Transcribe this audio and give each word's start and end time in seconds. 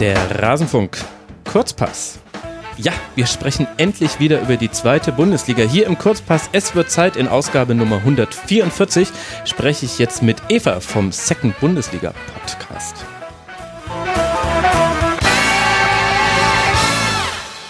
Der 0.00 0.42
Rasenfunk 0.42 0.98
Kurzpass. 1.44 2.18
Ja, 2.76 2.92
wir 3.14 3.26
sprechen 3.26 3.68
endlich 3.76 4.18
wieder 4.18 4.40
über 4.40 4.56
die 4.56 4.68
zweite 4.68 5.12
Bundesliga. 5.12 5.62
Hier 5.62 5.86
im 5.86 5.96
Kurzpass 5.96 6.50
Es 6.50 6.74
wird 6.74 6.90
Zeit 6.90 7.14
in 7.14 7.28
Ausgabe 7.28 7.76
Nummer 7.76 7.98
144 7.98 9.08
spreche 9.44 9.86
ich 9.86 10.00
jetzt 10.00 10.20
mit 10.20 10.38
Eva 10.48 10.80
vom 10.80 11.12
Second 11.12 11.60
Bundesliga 11.60 12.12
Podcast. 12.32 13.04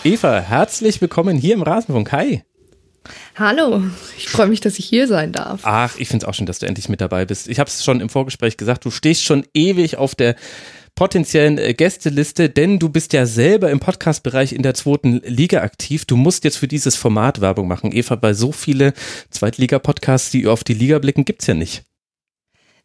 Eva, 0.02 0.40
herzlich 0.40 1.02
willkommen 1.02 1.36
hier 1.36 1.52
im 1.52 1.62
Rasenfunk. 1.62 2.10
Hi. 2.12 2.42
Hallo, 3.36 3.82
ich 4.16 4.28
freue 4.28 4.46
mich, 4.46 4.62
dass 4.62 4.78
ich 4.78 4.86
hier 4.86 5.06
sein 5.06 5.32
darf. 5.32 5.60
Ach, 5.64 5.96
ich 5.98 6.08
finde 6.08 6.24
es 6.24 6.28
auch 6.28 6.34
schön, 6.34 6.46
dass 6.46 6.58
du 6.58 6.66
endlich 6.66 6.88
mit 6.88 7.02
dabei 7.02 7.26
bist. 7.26 7.48
Ich 7.48 7.58
habe 7.58 7.68
es 7.68 7.84
schon 7.84 8.00
im 8.00 8.08
Vorgespräch 8.08 8.56
gesagt, 8.56 8.86
du 8.86 8.90
stehst 8.90 9.24
schon 9.24 9.44
ewig 9.52 9.98
auf 9.98 10.14
der 10.14 10.36
potenziellen 10.94 11.58
äh, 11.58 11.74
Gästeliste, 11.74 12.48
denn 12.48 12.78
du 12.78 12.88
bist 12.88 13.12
ja 13.12 13.26
selber 13.26 13.70
im 13.70 13.80
Podcast-Bereich 13.80 14.52
in 14.52 14.62
der 14.62 14.74
zweiten 14.74 15.20
Liga 15.24 15.62
aktiv. 15.62 16.04
Du 16.04 16.16
musst 16.16 16.44
jetzt 16.44 16.56
für 16.56 16.68
dieses 16.68 16.96
Format 16.96 17.40
Werbung 17.40 17.68
machen. 17.68 17.92
Eva, 17.92 18.14
bei 18.14 18.34
so 18.34 18.52
viele 18.52 18.94
Zweitliga-Podcasts, 19.30 20.30
die 20.30 20.46
auf 20.46 20.64
die 20.64 20.74
Liga 20.74 20.98
blicken, 20.98 21.24
gibt's 21.24 21.46
ja 21.46 21.54
nicht. 21.54 21.82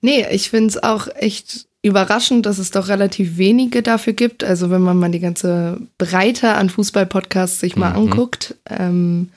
Nee, 0.01 0.25
ich 0.31 0.49
finde 0.49 0.69
es 0.69 0.81
auch 0.81 1.07
echt 1.15 1.67
überraschend, 1.81 2.45
dass 2.45 2.57
es 2.57 2.71
doch 2.71 2.87
relativ 2.87 3.37
wenige 3.37 3.81
dafür 3.81 4.13
gibt. 4.13 4.43
Also 4.43 4.69
wenn 4.69 4.81
man 4.81 4.97
mal 4.97 5.11
die 5.11 5.19
ganze 5.19 5.79
Breite 5.97 6.55
an 6.55 6.69
Fußball-Podcasts 6.69 7.59
sich 7.59 7.75
mal 7.75 7.91
mhm. 7.91 7.95
anguckt. 7.95 8.55
Ähm, 8.69 9.29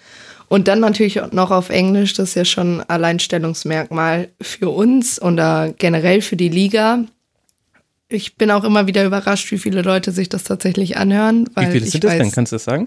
und 0.49 0.69
dann 0.69 0.81
natürlich 0.81 1.19
noch 1.33 1.51
auf 1.51 1.71
Englisch, 1.71 2.13
das 2.13 2.31
ist 2.31 2.35
ja 2.35 2.45
schon 2.45 2.83
Alleinstellungsmerkmal 2.83 4.29
für 4.41 4.69
uns 4.69 5.21
oder 5.21 5.73
generell 5.79 6.21
für 6.21 6.37
die 6.37 6.51
Liga. 6.51 7.05
Ich 8.13 8.37
bin 8.37 8.51
auch 8.51 8.65
immer 8.65 8.87
wieder 8.87 9.05
überrascht, 9.05 9.51
wie 9.51 9.59
viele 9.59 9.83
Leute 9.83 10.13
sich 10.13 10.29
das 10.29 10.45
tatsächlich 10.45 10.97
anhören. 10.97 11.49
wie 11.57 11.67
viele 11.67 11.87
sind 11.87 12.05
das 12.05 12.19
denn? 12.19 12.31
Kannst 12.31 12.53
du 12.53 12.57
das 12.57 12.65
sagen? 12.65 12.87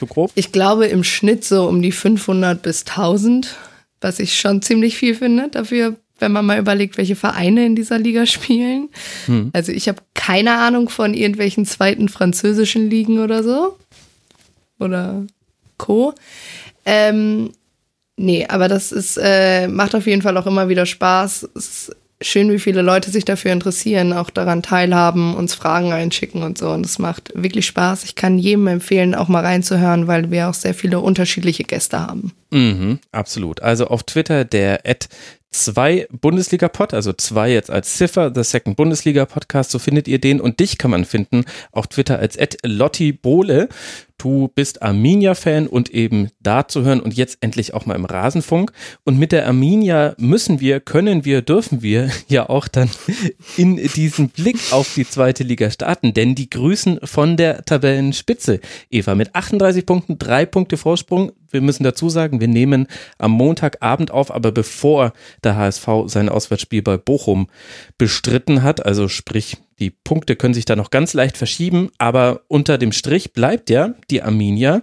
So 0.00 0.06
grob? 0.06 0.32
Ich 0.34 0.52
glaube 0.52 0.86
im 0.86 1.04
Schnitt 1.04 1.44
so 1.44 1.68
um 1.68 1.82
die 1.82 1.92
500 1.92 2.60
bis 2.62 2.84
1000, 2.86 3.56
was 4.00 4.18
ich 4.18 4.38
schon 4.38 4.62
ziemlich 4.62 4.96
viel 4.96 5.14
finde 5.14 5.48
dafür, 5.50 5.96
wenn 6.18 6.32
man 6.32 6.46
mal 6.46 6.58
überlegt, 6.58 6.96
welche 6.96 7.16
Vereine 7.16 7.66
in 7.66 7.76
dieser 7.76 7.98
Liga 7.98 8.26
spielen. 8.26 8.88
Hm. 9.26 9.50
Also 9.52 9.72
ich 9.72 9.88
habe 9.88 10.02
keine 10.14 10.58
Ahnung 10.58 10.88
von 10.88 11.14
irgendwelchen 11.14 11.66
zweiten 11.66 12.08
französischen 12.08 12.90
Ligen 12.90 13.18
oder 13.18 13.42
so. 13.42 13.78
Oder 14.80 15.26
Co. 15.78 16.14
Ähm, 16.84 17.52
nee, 18.16 18.46
aber 18.46 18.68
das 18.68 18.92
ist, 18.92 19.18
äh, 19.20 19.68
macht 19.68 19.94
auf 19.94 20.06
jeden 20.06 20.22
Fall 20.22 20.36
auch 20.36 20.46
immer 20.46 20.68
wieder 20.68 20.86
Spaß. 20.86 21.48
Es 21.54 21.68
ist 21.68 21.96
schön, 22.20 22.50
wie 22.50 22.58
viele 22.58 22.82
Leute 22.82 23.10
sich 23.10 23.24
dafür 23.24 23.52
interessieren, 23.52 24.12
auch 24.12 24.30
daran 24.30 24.62
teilhaben, 24.62 25.34
uns 25.34 25.54
Fragen 25.54 25.92
einschicken 25.92 26.42
und 26.42 26.58
so. 26.58 26.70
Und 26.70 26.86
es 26.86 26.98
macht 26.98 27.32
wirklich 27.34 27.66
Spaß. 27.66 28.04
Ich 28.04 28.14
kann 28.14 28.38
jedem 28.38 28.66
empfehlen, 28.66 29.14
auch 29.14 29.28
mal 29.28 29.44
reinzuhören, 29.44 30.06
weil 30.06 30.30
wir 30.30 30.48
auch 30.48 30.54
sehr 30.54 30.74
viele 30.74 31.00
unterschiedliche 31.00 31.64
Gäste 31.64 32.00
haben. 32.00 32.32
Mhm, 32.54 33.00
absolut. 33.10 33.62
Also 33.62 33.88
auf 33.88 34.04
Twitter 34.04 34.44
der 34.44 34.86
zwei 35.50 36.06
Bundesliga-Pod, 36.10 36.94
also 36.94 37.12
zwei 37.12 37.52
jetzt 37.52 37.70
als 37.70 37.96
Ziffer, 37.96 38.32
The 38.32 38.44
Second 38.44 38.76
Bundesliga-Podcast, 38.76 39.72
so 39.72 39.78
findet 39.78 40.06
ihr 40.06 40.20
den. 40.20 40.40
Und 40.40 40.60
dich 40.60 40.78
kann 40.78 40.92
man 40.92 41.04
finden 41.04 41.44
auf 41.72 41.88
Twitter 41.88 42.18
als 42.18 42.38
Lotti 42.64 43.12
Bohle. 43.12 43.68
Du 44.18 44.48
bist 44.54 44.82
Arminia-Fan 44.82 45.66
und 45.66 45.90
eben 45.90 46.30
da 46.40 46.68
zu 46.68 46.84
hören 46.84 47.00
und 47.00 47.14
jetzt 47.14 47.38
endlich 47.40 47.74
auch 47.74 47.86
mal 47.86 47.94
im 47.94 48.04
Rasenfunk. 48.04 48.72
Und 49.04 49.18
mit 49.18 49.32
der 49.32 49.46
Arminia 49.46 50.14
müssen 50.18 50.60
wir, 50.60 50.80
können 50.80 51.24
wir, 51.24 51.42
dürfen 51.42 51.82
wir 51.82 52.10
ja 52.28 52.48
auch 52.48 52.68
dann 52.68 52.88
in 53.56 53.76
diesen 53.76 54.28
Blick 54.28 54.58
auf 54.70 54.94
die 54.94 55.08
zweite 55.08 55.42
Liga 55.42 55.70
starten, 55.70 56.14
denn 56.14 56.34
die 56.34 56.50
grüßen 56.50 57.00
von 57.04 57.36
der 57.36 57.64
Tabellenspitze. 57.64 58.60
Eva 58.90 59.14
mit 59.14 59.34
38 59.34 59.84
Punkten, 59.84 60.18
drei 60.18 60.46
Punkte 60.46 60.76
Vorsprung. 60.76 61.32
Wir 61.54 61.62
müssen 61.62 61.84
dazu 61.84 62.10
sagen, 62.10 62.40
wir 62.40 62.48
nehmen 62.48 62.86
am 63.16 63.30
Montagabend 63.30 64.10
auf, 64.10 64.34
aber 64.34 64.52
bevor 64.52 65.12
der 65.42 65.56
HSV 65.56 65.88
sein 66.06 66.28
Auswärtsspiel 66.28 66.82
bei 66.82 66.96
Bochum 66.98 67.48
bestritten 67.96 68.62
hat, 68.62 68.84
also 68.84 69.08
sprich 69.08 69.56
die 69.78 69.90
Punkte 69.90 70.36
können 70.36 70.54
sich 70.54 70.66
da 70.66 70.76
noch 70.76 70.90
ganz 70.90 71.14
leicht 71.14 71.36
verschieben, 71.36 71.90
aber 71.98 72.42
unter 72.48 72.78
dem 72.78 72.92
Strich 72.92 73.32
bleibt 73.32 73.70
ja, 73.70 73.94
die 74.10 74.22
Arminia 74.22 74.82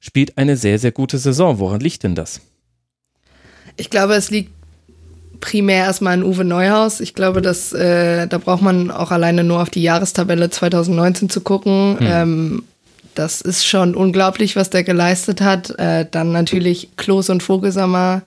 spielt 0.00 0.36
eine 0.36 0.56
sehr, 0.56 0.78
sehr 0.78 0.92
gute 0.92 1.18
Saison. 1.18 1.58
Woran 1.58 1.80
liegt 1.80 2.02
denn 2.02 2.14
das? 2.14 2.40
Ich 3.76 3.88
glaube, 3.88 4.14
es 4.14 4.30
liegt 4.30 4.50
primär 5.40 5.84
erstmal 5.84 6.14
an 6.14 6.24
Uwe 6.24 6.44
Neuhaus. 6.44 7.00
Ich 7.00 7.14
glaube, 7.14 7.42
dass 7.42 7.72
äh, 7.72 8.26
da 8.26 8.38
braucht 8.38 8.62
man 8.62 8.90
auch 8.90 9.10
alleine 9.10 9.44
nur 9.44 9.62
auf 9.62 9.70
die 9.70 9.82
Jahrestabelle 9.82 10.50
2019 10.50 11.30
zu 11.30 11.40
gucken. 11.40 11.98
Hm. 11.98 12.06
Ähm, 12.08 12.64
das 13.14 13.40
ist 13.40 13.66
schon 13.66 13.94
unglaublich, 13.94 14.56
was 14.56 14.70
der 14.70 14.84
geleistet 14.84 15.40
hat. 15.40 15.70
Äh, 15.78 16.06
dann 16.10 16.32
natürlich 16.32 16.96
Klos 16.96 17.30
und 17.30 17.42
Vogelsammer, 17.42 18.22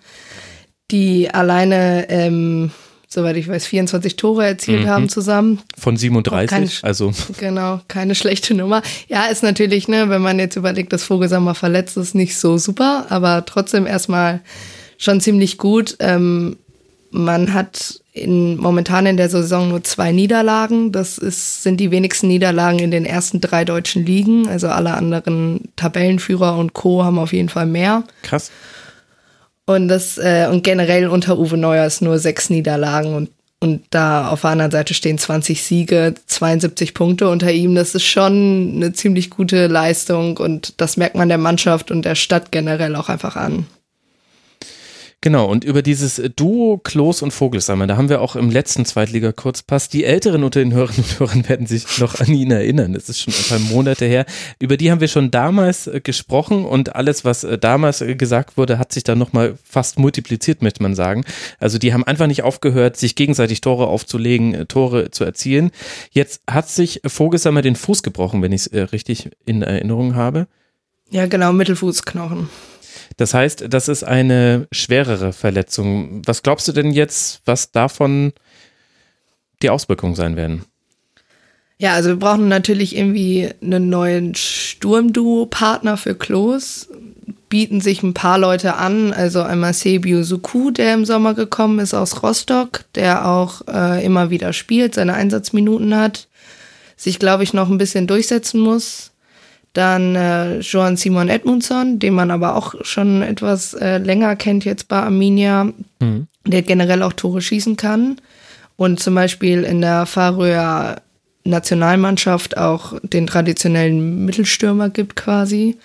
die 0.91 1.29
alleine 1.29 2.09
ähm, 2.09 2.72
soweit 3.16 3.38
ich 3.38 3.47
weiß, 3.47 3.66
24 3.66 4.16
Tore 4.18 4.46
erzielt 4.46 4.84
mhm. 4.84 4.90
haben 4.90 5.09
zusammen. 5.09 5.62
Von 5.78 5.97
37, 5.97 6.50
keine, 6.50 6.69
also. 6.84 7.12
Genau, 7.40 7.81
keine 7.88 8.13
schlechte 8.16 8.53
Nummer. 8.53 8.84
Ja, 9.07 9.25
ist 9.25 9.41
natürlich, 9.41 9.88
ne, 9.88 10.09
wenn 10.09 10.22
man 10.22 10.38
jetzt 10.38 10.56
überlegt, 10.56 10.94
dass 10.94 11.03
Vogelsammer 11.03 11.56
verletzt 11.56 11.97
ist, 11.97 12.13
nicht 12.13 12.38
so 12.38 12.57
super, 12.57 13.07
aber 13.09 13.46
trotzdem 13.46 13.88
erstmal 13.88 14.41
schon 14.97 15.22
ziemlich 15.22 15.57
gut. 15.57 15.96
Ähm, 16.00 16.57
man 17.15 17.53
hat 17.53 18.01
in, 18.13 18.57
momentan 18.57 19.05
in 19.05 19.17
der 19.17 19.29
Saison 19.29 19.69
nur 19.69 19.83
zwei 19.83 20.11
Niederlagen. 20.11 20.91
Das 20.91 21.17
ist, 21.17 21.63
sind 21.63 21.79
die 21.79 21.91
wenigsten 21.91 22.27
Niederlagen 22.27 22.79
in 22.79 22.91
den 22.91 23.05
ersten 23.05 23.41
drei 23.41 23.65
deutschen 23.65 24.05
Ligen. 24.05 24.47
Also 24.47 24.67
alle 24.67 24.93
anderen 24.93 25.69
Tabellenführer 25.75 26.57
und 26.57 26.73
Co. 26.73 27.03
haben 27.03 27.19
auf 27.19 27.33
jeden 27.33 27.49
Fall 27.49 27.65
mehr. 27.65 28.03
Krass. 28.21 28.51
Und 29.65 29.87
das, 29.87 30.17
äh, 30.17 30.47
und 30.51 30.63
generell 30.63 31.07
unter 31.07 31.39
Uwe 31.39 31.57
Neuer 31.57 31.85
ist 31.85 32.01
nur 32.01 32.19
sechs 32.19 32.49
Niederlagen 32.49 33.15
und, 33.15 33.31
und 33.59 33.83
da 33.89 34.29
auf 34.29 34.41
der 34.41 34.51
anderen 34.51 34.71
Seite 34.71 34.93
stehen 34.93 35.17
20 35.17 35.63
Siege, 35.63 36.13
72 36.27 36.93
Punkte 36.93 37.29
unter 37.29 37.51
ihm. 37.51 37.73
Das 37.73 37.95
ist 37.95 38.05
schon 38.05 38.73
eine 38.75 38.93
ziemlich 38.93 39.31
gute 39.31 39.67
Leistung 39.67 40.37
und 40.37 40.79
das 40.79 40.97
merkt 40.97 41.15
man 41.15 41.29
der 41.29 41.39
Mannschaft 41.39 41.89
und 41.89 42.05
der 42.05 42.15
Stadt 42.15 42.51
generell 42.51 42.95
auch 42.95 43.09
einfach 43.09 43.35
an. 43.35 43.65
Genau, 45.25 45.47
und 45.47 45.63
über 45.63 45.81
dieses 45.81 46.21
Duo 46.35 46.77
Klos 46.77 47.23
und 47.23 47.31
Vogelsammer, 47.31 47.87
da 47.87 47.97
haben 47.97 48.09
wir 48.09 48.21
auch 48.21 48.35
im 48.35 48.51
letzten 48.51 48.85
Zweitliga-Kurzpass, 48.85 49.89
die 49.89 50.03
Älteren 50.03 50.43
unter 50.43 50.59
den 50.59 50.71
Hörern 50.71 50.93
und 50.97 51.19
Hörern 51.19 51.49
werden 51.49 51.65
sich 51.65 51.97
noch 51.97 52.19
an 52.19 52.31
ihn 52.31 52.51
erinnern, 52.51 52.93
das 52.93 53.09
ist 53.09 53.21
schon 53.21 53.33
ein 53.33 53.49
paar 53.49 53.73
Monate 53.75 54.05
her, 54.05 54.27
über 54.59 54.77
die 54.77 54.91
haben 54.91 55.01
wir 55.01 55.07
schon 55.07 55.31
damals 55.31 55.87
äh, 55.87 55.99
gesprochen 55.99 56.63
und 56.63 56.95
alles, 56.95 57.25
was 57.25 57.43
äh, 57.43 57.57
damals 57.57 58.01
äh, 58.01 58.13
gesagt 58.13 58.55
wurde, 58.55 58.77
hat 58.77 58.93
sich 58.93 59.03
dann 59.03 59.17
nochmal 59.17 59.57
fast 59.63 59.97
multipliziert, 59.97 60.61
möchte 60.61 60.83
man 60.83 60.93
sagen. 60.93 61.23
Also 61.57 61.79
die 61.79 61.91
haben 61.91 62.03
einfach 62.03 62.27
nicht 62.27 62.43
aufgehört, 62.43 62.95
sich 62.95 63.15
gegenseitig 63.15 63.61
Tore 63.61 63.87
aufzulegen, 63.87 64.67
Tore 64.67 65.09
zu 65.09 65.23
erzielen. 65.23 65.71
Jetzt 66.11 66.43
hat 66.47 66.69
sich 66.69 67.01
Vogelsammer 67.03 67.63
den 67.63 67.75
Fuß 67.75 68.03
gebrochen, 68.03 68.43
wenn 68.43 68.51
ich 68.51 68.67
es 68.67 68.91
richtig 68.93 69.31
in 69.47 69.63
Erinnerung 69.63 70.13
habe. 70.13 70.45
Ja, 71.09 71.25
genau, 71.25 71.51
Mittelfußknochen. 71.51 72.47
Das 73.17 73.33
heißt, 73.33 73.65
das 73.69 73.87
ist 73.87 74.03
eine 74.03 74.67
schwerere 74.71 75.31
Verletzung. 75.31 76.21
Was 76.25 76.43
glaubst 76.43 76.67
du 76.67 76.71
denn 76.73 76.91
jetzt, 76.91 77.41
was 77.45 77.71
davon 77.71 78.33
die 79.61 79.69
Auswirkungen 79.69 80.15
sein 80.15 80.35
werden? 80.35 80.65
Ja, 81.77 81.93
also 81.93 82.09
wir 82.09 82.15
brauchen 82.15 82.47
natürlich 82.47 82.95
irgendwie 82.95 83.49
einen 83.61 83.89
neuen 83.89 84.35
Sturmduo-Partner 84.35 85.97
für 85.97 86.15
Klos. 86.15 86.89
Bieten 87.49 87.81
sich 87.81 88.01
ein 88.01 88.13
paar 88.13 88.37
Leute 88.37 88.75
an, 88.75 89.13
also 89.13 89.41
einmal 89.41 89.73
Sebio 89.73 90.23
Suku, 90.23 90.72
der 90.72 90.93
im 90.93 91.05
Sommer 91.05 91.34
gekommen 91.34 91.79
ist 91.79 91.93
aus 91.93 92.23
Rostock, 92.23 92.85
der 92.95 93.28
auch 93.28 93.61
äh, 93.67 94.03
immer 94.05 94.29
wieder 94.29 94.51
spielt, 94.51 94.95
seine 94.95 95.13
Einsatzminuten 95.13 95.95
hat, 95.95 96.28
sich, 96.97 97.19
glaube 97.19 97.43
ich, 97.43 97.53
noch 97.53 97.69
ein 97.69 97.78
bisschen 97.78 98.07
durchsetzen 98.07 98.59
muss. 98.59 99.11
Dann 99.75 100.16
äh, 100.16 100.59
Joan 100.59 100.95
Simon 100.95 101.27
Edmundson, 101.27 101.99
den 101.99 102.13
man 102.13 102.31
aber 102.31 102.55
auch 102.55 102.75
schon 102.83 103.22
etwas 103.22 103.73
äh, 103.73 103.97
länger 103.97 104.37
kennt 104.37 104.63
jetzt 104.63 104.87
bei 104.87 104.95
Arminia, 105.01 105.66
mhm. 105.99 106.27
der 106.47 106.61
generell 106.61 107.03
auch 107.03 107.11
Tore 107.11 107.41
schießen 107.41 107.75
kann. 107.75 108.16
Und 108.77 109.01
zum 109.01 109.16
Beispiel 109.16 109.63
in 109.63 109.81
der 109.81 110.05
Färöer 110.05 111.01
Nationalmannschaft 111.43 112.57
auch 112.57 112.93
den 113.03 113.27
traditionellen 113.27 114.23
Mittelstürmer 114.23 114.89
gibt 114.89 115.17
quasi. 115.17 115.78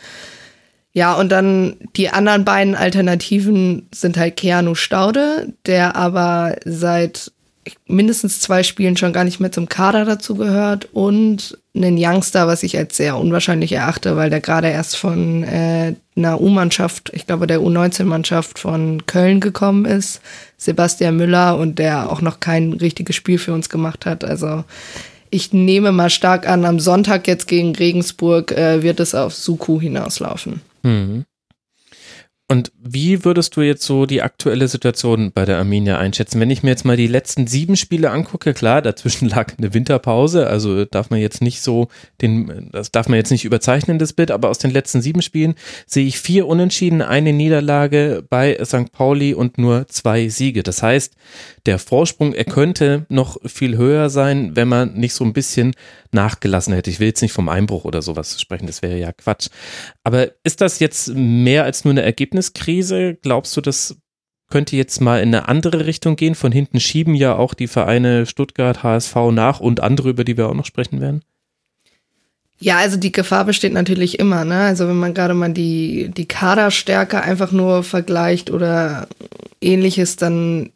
Ja, 0.92 1.14
und 1.14 1.30
dann 1.32 1.74
die 1.96 2.10
anderen 2.10 2.44
beiden 2.44 2.76
Alternativen 2.76 3.88
sind 3.92 4.16
halt 4.16 4.36
Keanu 4.36 4.76
Staude, 4.76 5.52
der 5.66 5.96
aber 5.96 6.54
seit 6.64 7.32
mindestens 7.86 8.40
zwei 8.40 8.62
Spielen 8.62 8.96
schon 8.96 9.12
gar 9.12 9.24
nicht 9.24 9.40
mehr 9.40 9.52
zum 9.52 9.68
Kader 9.68 10.04
dazu 10.04 10.34
gehört 10.34 10.88
und 10.92 11.58
einen 11.74 11.96
Youngster, 11.98 12.46
was 12.46 12.62
ich 12.62 12.76
als 12.76 12.96
sehr 12.96 13.16
unwahrscheinlich 13.16 13.72
erachte, 13.72 14.16
weil 14.16 14.30
der 14.30 14.40
gerade 14.40 14.68
erst 14.68 14.96
von 14.96 15.44
äh, 15.44 15.94
einer 16.16 16.40
U-Mannschaft, 16.40 17.10
ich 17.14 17.26
glaube 17.26 17.46
der 17.46 17.60
U19-Mannschaft 17.60 18.58
von 18.58 19.06
Köln 19.06 19.40
gekommen 19.40 19.84
ist, 19.84 20.20
Sebastian 20.56 21.16
Müller 21.16 21.56
und 21.56 21.78
der 21.78 22.10
auch 22.10 22.20
noch 22.20 22.40
kein 22.40 22.72
richtiges 22.72 23.16
Spiel 23.16 23.38
für 23.38 23.54
uns 23.54 23.68
gemacht 23.68 24.06
hat. 24.06 24.24
Also 24.24 24.64
ich 25.30 25.52
nehme 25.52 25.92
mal 25.92 26.10
stark 26.10 26.48
an, 26.48 26.64
am 26.64 26.80
Sonntag 26.80 27.28
jetzt 27.28 27.46
gegen 27.46 27.74
Regensburg 27.74 28.52
äh, 28.52 28.82
wird 28.82 29.00
es 29.00 29.14
auf 29.14 29.34
Suku 29.34 29.80
hinauslaufen. 29.80 30.60
Mhm. 30.82 31.24
Wie 32.92 33.24
würdest 33.24 33.54
du 33.56 33.60
jetzt 33.60 33.84
so 33.84 34.04
die 34.04 34.20
aktuelle 34.20 34.66
Situation 34.66 35.30
bei 35.32 35.44
der 35.44 35.58
Arminia 35.58 35.98
einschätzen? 35.98 36.40
Wenn 36.40 36.50
ich 36.50 36.64
mir 36.64 36.70
jetzt 36.70 36.84
mal 36.84 36.96
die 36.96 37.06
letzten 37.06 37.46
sieben 37.46 37.76
Spiele 37.76 38.10
angucke, 38.10 38.52
klar, 38.52 38.82
dazwischen 38.82 39.28
lag 39.28 39.52
eine 39.56 39.72
Winterpause, 39.72 40.48
also 40.48 40.84
darf 40.86 41.08
man 41.08 41.20
jetzt 41.20 41.40
nicht 41.40 41.62
so 41.62 41.86
den, 42.20 42.68
das 42.72 42.90
darf 42.90 43.08
man 43.08 43.16
jetzt 43.16 43.30
nicht 43.30 43.44
überzeichnen, 43.44 44.00
das 44.00 44.12
Bild, 44.12 44.32
aber 44.32 44.48
aus 44.48 44.58
den 44.58 44.72
letzten 44.72 45.02
sieben 45.02 45.22
Spielen 45.22 45.54
sehe 45.86 46.04
ich 46.04 46.18
vier 46.18 46.48
Unentschieden, 46.48 47.00
eine 47.00 47.32
Niederlage 47.32 48.24
bei 48.28 48.58
St. 48.64 48.90
Pauli 48.90 49.34
und 49.34 49.56
nur 49.56 49.86
zwei 49.86 50.28
Siege. 50.28 50.64
Das 50.64 50.82
heißt, 50.82 51.14
der 51.66 51.78
Vorsprung, 51.78 52.32
er 52.32 52.44
könnte 52.44 53.06
noch 53.08 53.36
viel 53.44 53.76
höher 53.76 54.10
sein, 54.10 54.56
wenn 54.56 54.66
man 54.66 54.94
nicht 54.94 55.14
so 55.14 55.22
ein 55.22 55.32
bisschen 55.32 55.74
nachgelassen 56.12 56.74
hätte. 56.74 56.90
Ich 56.90 57.00
will 57.00 57.08
jetzt 57.08 57.22
nicht 57.22 57.32
vom 57.32 57.48
Einbruch 57.48 57.84
oder 57.84 58.02
sowas 58.02 58.40
sprechen, 58.40 58.66
das 58.66 58.82
wäre 58.82 58.98
ja 58.98 59.12
Quatsch. 59.12 59.48
Aber 60.04 60.30
ist 60.44 60.60
das 60.60 60.78
jetzt 60.78 61.14
mehr 61.14 61.64
als 61.64 61.84
nur 61.84 61.92
eine 61.92 62.02
Ergebniskrise? 62.02 63.14
Glaubst 63.14 63.56
du, 63.56 63.60
das 63.60 63.96
könnte 64.48 64.76
jetzt 64.76 65.00
mal 65.00 65.22
in 65.22 65.28
eine 65.28 65.48
andere 65.48 65.86
Richtung 65.86 66.16
gehen? 66.16 66.34
Von 66.34 66.52
hinten 66.52 66.80
schieben 66.80 67.14
ja 67.14 67.36
auch 67.36 67.54
die 67.54 67.68
Vereine 67.68 68.26
Stuttgart, 68.26 68.82
HSV 68.82 69.14
nach 69.32 69.60
und 69.60 69.80
andere, 69.80 70.10
über 70.10 70.24
die 70.24 70.36
wir 70.36 70.48
auch 70.48 70.54
noch 70.54 70.66
sprechen 70.66 71.00
werden. 71.00 71.22
Ja, 72.62 72.76
also 72.76 72.98
die 72.98 73.12
Gefahr 73.12 73.46
besteht 73.46 73.72
natürlich 73.72 74.18
immer, 74.18 74.44
ne? 74.44 74.60
Also 74.60 74.86
wenn 74.86 74.98
man 74.98 75.14
gerade 75.14 75.32
mal 75.32 75.50
die, 75.50 76.10
die 76.14 76.26
Kaderstärke 76.26 77.22
einfach 77.22 77.52
nur 77.52 77.82
vergleicht 77.82 78.50
oder 78.50 79.08
ähnliches, 79.62 80.16
dann, 80.16 80.70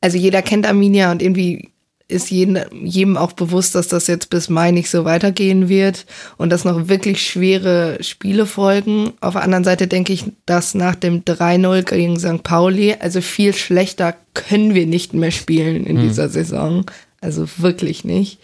also 0.00 0.16
jeder 0.16 0.42
kennt 0.42 0.64
Arminia 0.64 1.10
und 1.10 1.20
irgendwie 1.20 1.70
ist 2.08 2.30
jedem, 2.30 2.58
jedem 2.84 3.18
auch 3.18 3.32
bewusst, 3.32 3.74
dass 3.74 3.88
das 3.88 4.06
jetzt 4.06 4.30
bis 4.30 4.48
Mai 4.48 4.70
nicht 4.70 4.88
so 4.88 5.04
weitergehen 5.04 5.68
wird 5.68 6.06
und 6.38 6.50
dass 6.50 6.64
noch 6.64 6.88
wirklich 6.88 7.22
schwere 7.22 8.02
Spiele 8.02 8.46
folgen. 8.46 9.12
Auf 9.20 9.34
der 9.34 9.42
anderen 9.42 9.64
Seite 9.64 9.86
denke 9.86 10.14
ich, 10.14 10.24
dass 10.46 10.74
nach 10.74 10.94
dem 10.94 11.24
3-0 11.24 11.82
gegen 11.82 12.18
St. 12.18 12.42
Pauli, 12.42 12.96
also 12.98 13.20
viel 13.20 13.54
schlechter 13.54 14.14
können 14.32 14.74
wir 14.74 14.86
nicht 14.86 15.12
mehr 15.12 15.30
spielen 15.30 15.84
in 15.84 15.98
mhm. 15.98 16.08
dieser 16.08 16.30
Saison. 16.30 16.86
Also 17.20 17.46
wirklich 17.58 18.04
nicht. 18.04 18.38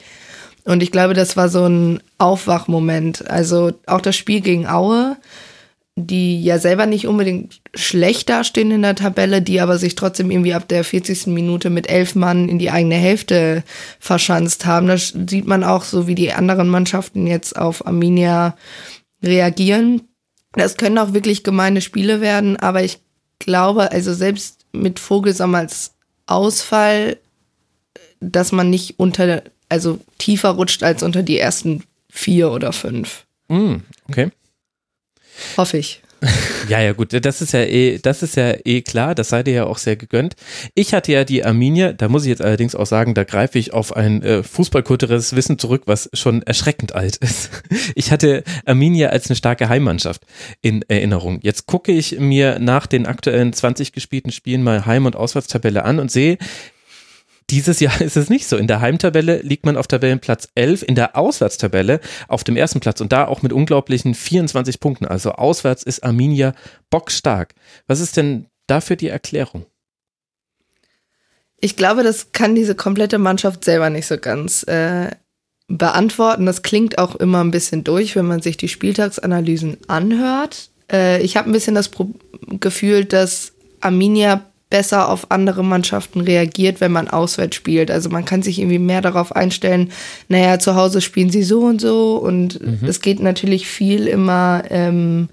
Und 0.65 0.83
ich 0.83 0.93
glaube, 0.93 1.15
das 1.15 1.37
war 1.37 1.49
so 1.49 1.65
ein 1.65 2.01
Aufwachmoment. 2.19 3.31
Also 3.31 3.73
auch 3.87 4.01
das 4.03 4.17
Spiel 4.17 4.43
gegen 4.43 4.67
Aue 4.67 5.17
die 5.97 6.43
ja 6.43 6.59
selber 6.59 6.87
nicht 6.87 7.07
unbedingt 7.07 7.61
schlecht 7.75 8.29
dastehen 8.29 8.73
in 8.73 8.83
der 8.83 8.97
Tabelle, 8.97 9.43
die 9.43 9.61
aber 9.61 9.79
sich 9.79 9.95
trotzdem 9.95 10.31
irgendwie 10.31 10.55
ab 10.55 10.67
der 10.67 10.83
40. 10.83 11.29
Minute 11.29 11.71
mit 11.71 11.89
elf 11.89 12.17
Mann 12.17 12.49
in 12.49 12.59
die 12.59 12.71
eigene 12.71 12.97
Hälfte 12.97 13.63
verschanzt 14.01 14.67
haben. 14.67 14.89
Da 14.89 14.97
sieht 14.97 15.47
man 15.47 15.63
auch 15.63 15.85
so, 15.85 16.09
wie 16.09 16.17
die 16.17 16.33
anderen 16.33 16.69
Mannschaften 16.69 17.29
jetzt 17.29 17.57
auf 17.57 17.87
Arminia 17.87 18.57
reagieren. 19.23 20.03
Das 20.53 20.77
können 20.77 20.99
auch 20.99 21.15
wirklich 21.15 21.45
gemeine 21.45 21.81
Spiele 21.81 22.21
werden, 22.21 22.57
aber 22.57 22.83
ich 22.83 22.99
glaube, 23.39 23.93
also 23.93 24.15
selbst 24.15 24.67
mit 24.73 24.99
Vogelsam 24.99 25.55
als 25.55 25.95
Ausfall, 26.27 27.19
dass 28.21 28.51
man 28.51 28.71
nicht 28.71 28.99
unter, 28.99 29.43
also 29.69 30.01
tiefer 30.19 30.51
rutscht 30.51 30.83
als 30.83 31.03
unter 31.03 31.23
die 31.23 31.39
ersten 31.39 31.85
vier 32.11 32.51
oder 32.51 32.73
fünf. 32.73 33.27
Mm, 33.49 33.77
okay. 34.09 34.31
Hoffe 35.57 35.79
ich. 35.79 36.01
Ja, 36.69 36.81
ja, 36.81 36.93
gut, 36.93 37.13
das 37.13 37.43
ist 37.43 37.53
ja 37.53 37.61
eh, 37.61 37.99
das 37.99 38.23
ist 38.23 38.37
ja 38.37 38.55
eh 38.65 38.81
klar, 38.81 39.15
das 39.15 39.29
sei 39.29 39.43
dir 39.43 39.53
ja 39.53 39.65
auch 39.67 39.79
sehr 39.79 39.97
gegönnt. 39.97 40.35
Ich 40.75 40.95
hatte 40.95 41.13
ja 41.13 41.25
die 41.25 41.45
Arminia, 41.45 41.93
da 41.93 42.09
muss 42.09 42.23
ich 42.23 42.31
jetzt 42.31 42.41
allerdings 42.41 42.75
auch 42.75 42.87
sagen, 42.87 43.15
da 43.15 43.25
greife 43.25 43.59
ich 43.59 43.75
auf 43.75 43.95
ein 43.95 44.23
äh, 44.23 44.43
fußballkulturelles 44.43 45.37
Wissen 45.37 45.59
zurück, 45.59 45.83
was 45.87 46.09
schon 46.15 46.43
erschreckend 46.43 46.95
alt 46.95 47.17
ist. 47.17 47.51
Ich 47.97 48.11
hatte 48.11 48.45
Arminia 48.65 49.11
als 49.11 49.29
eine 49.29 49.37
starke 49.37 49.69
Heimmannschaft 49.69 50.23
in 50.63 50.83
Erinnerung. 50.89 51.41
Jetzt 51.43 51.67
gucke 51.67 51.93
ich 51.93 52.19
mir 52.19 52.59
nach 52.59 52.87
den 52.87 53.07
aktuellen 53.07 53.53
20 53.53 53.93
gespielten 53.93 54.33
Spielen 54.33 54.63
mal 54.63 54.87
Heim- 54.87 55.07
und 55.07 55.17
Auswärtstabelle 55.17 55.85
an 55.85 55.99
und 55.99 56.11
sehe, 56.11 56.39
dieses 57.51 57.81
Jahr 57.81 58.01
ist 58.01 58.17
es 58.17 58.31
nicht 58.31 58.47
so. 58.47 58.57
In 58.57 58.67
der 58.67 58.81
Heimtabelle 58.81 59.41
liegt 59.43 59.67
man 59.67 59.77
auf 59.77 59.87
Tabellenplatz 59.87 60.49
11, 60.55 60.83
in 60.83 60.95
der 60.95 61.17
Auswärtstabelle 61.17 62.01
auf 62.29 62.45
dem 62.45 62.57
ersten 62.57 62.81
Platz 62.81 63.01
und 63.01 63.13
da 63.13 63.27
auch 63.27 63.43
mit 63.43 63.53
unglaublichen 63.53 64.15
24 64.15 64.81
Punkten. 64.81 65.07
Also 65.07 65.33
auswärts 65.33 65.83
ist 65.83 66.03
Arminia 66.05 66.55
bockstark. 66.91 67.55
Was 67.87 68.01
ist 68.01 68.17
denn 68.17 68.47
dafür 68.67 68.97
die 68.97 69.09
Erklärung? 69.09 69.67
Ich 71.61 71.77
glaube, 71.77 72.03
das 72.03 72.33
kann 72.33 72.55
diese 72.55 72.75
komplette 72.75 73.19
Mannschaft 73.19 73.65
selber 73.65 73.89
nicht 73.89 74.07
so 74.07 74.19
ganz 74.19 74.65
äh, 74.65 75.11
beantworten. 75.69 76.47
Das 76.47 76.63
klingt 76.63 76.99
auch 76.99 77.17
immer 77.17 77.43
ein 77.43 77.51
bisschen 77.51 77.85
durch, 77.85 78.17
wenn 78.17 78.27
man 78.27 78.43
sich 78.43 78.57
die 78.57 78.69
Spieltagsanalysen 78.69 79.79
anhört. 79.89 80.71
Äh, 80.93 81.23
ich 81.23 81.37
habe 81.37 81.49
ein 81.49 81.53
bisschen 81.53 81.75
das 81.75 81.89
Pro 81.89 82.11
Gefühl, 82.61 83.07
dass 83.07 83.53
Arminia 83.81 84.45
besser 84.75 85.09
auf 85.09 85.31
andere 85.31 85.63
Mannschaften 85.63 86.21
reagiert, 86.21 86.81
wenn 86.81 86.91
man 86.91 87.07
auswärts 87.07 87.55
spielt. 87.55 87.93
Also 87.93 88.09
man 88.09 88.25
kann 88.25 88.43
sich 88.43 88.59
irgendwie 88.59 88.81
mehr 88.81 89.03
darauf 89.03 89.31
einstellen, 89.31 89.93
naja, 90.29 90.59
zu 90.59 90.75
Hause 90.75 91.01
spielen 91.01 91.31
sie 91.31 91.45
so 91.45 91.61
und 91.61 91.81
so 91.81 92.17
und 92.17 92.61
mhm. 92.61 92.81
es 92.85 93.01
geht 93.01 93.21
natürlich 93.21 93.69
viel 93.69 94.09
immer, 94.09 94.65
ähm, 94.71 95.29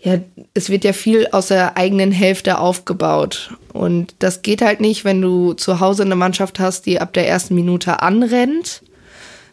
ja, 0.00 0.18
es 0.52 0.68
wird 0.68 0.82
ja 0.82 0.92
viel 0.92 1.28
aus 1.30 1.46
der 1.46 1.76
eigenen 1.76 2.10
Hälfte 2.10 2.58
aufgebaut. 2.58 3.56
Und 3.72 4.16
das 4.18 4.42
geht 4.42 4.62
halt 4.62 4.80
nicht, 4.80 5.04
wenn 5.04 5.22
du 5.22 5.52
zu 5.52 5.78
Hause 5.78 6.02
eine 6.02 6.16
Mannschaft 6.16 6.58
hast, 6.58 6.86
die 6.86 7.00
ab 7.00 7.12
der 7.12 7.28
ersten 7.28 7.54
Minute 7.54 8.02
anrennt. 8.02 8.82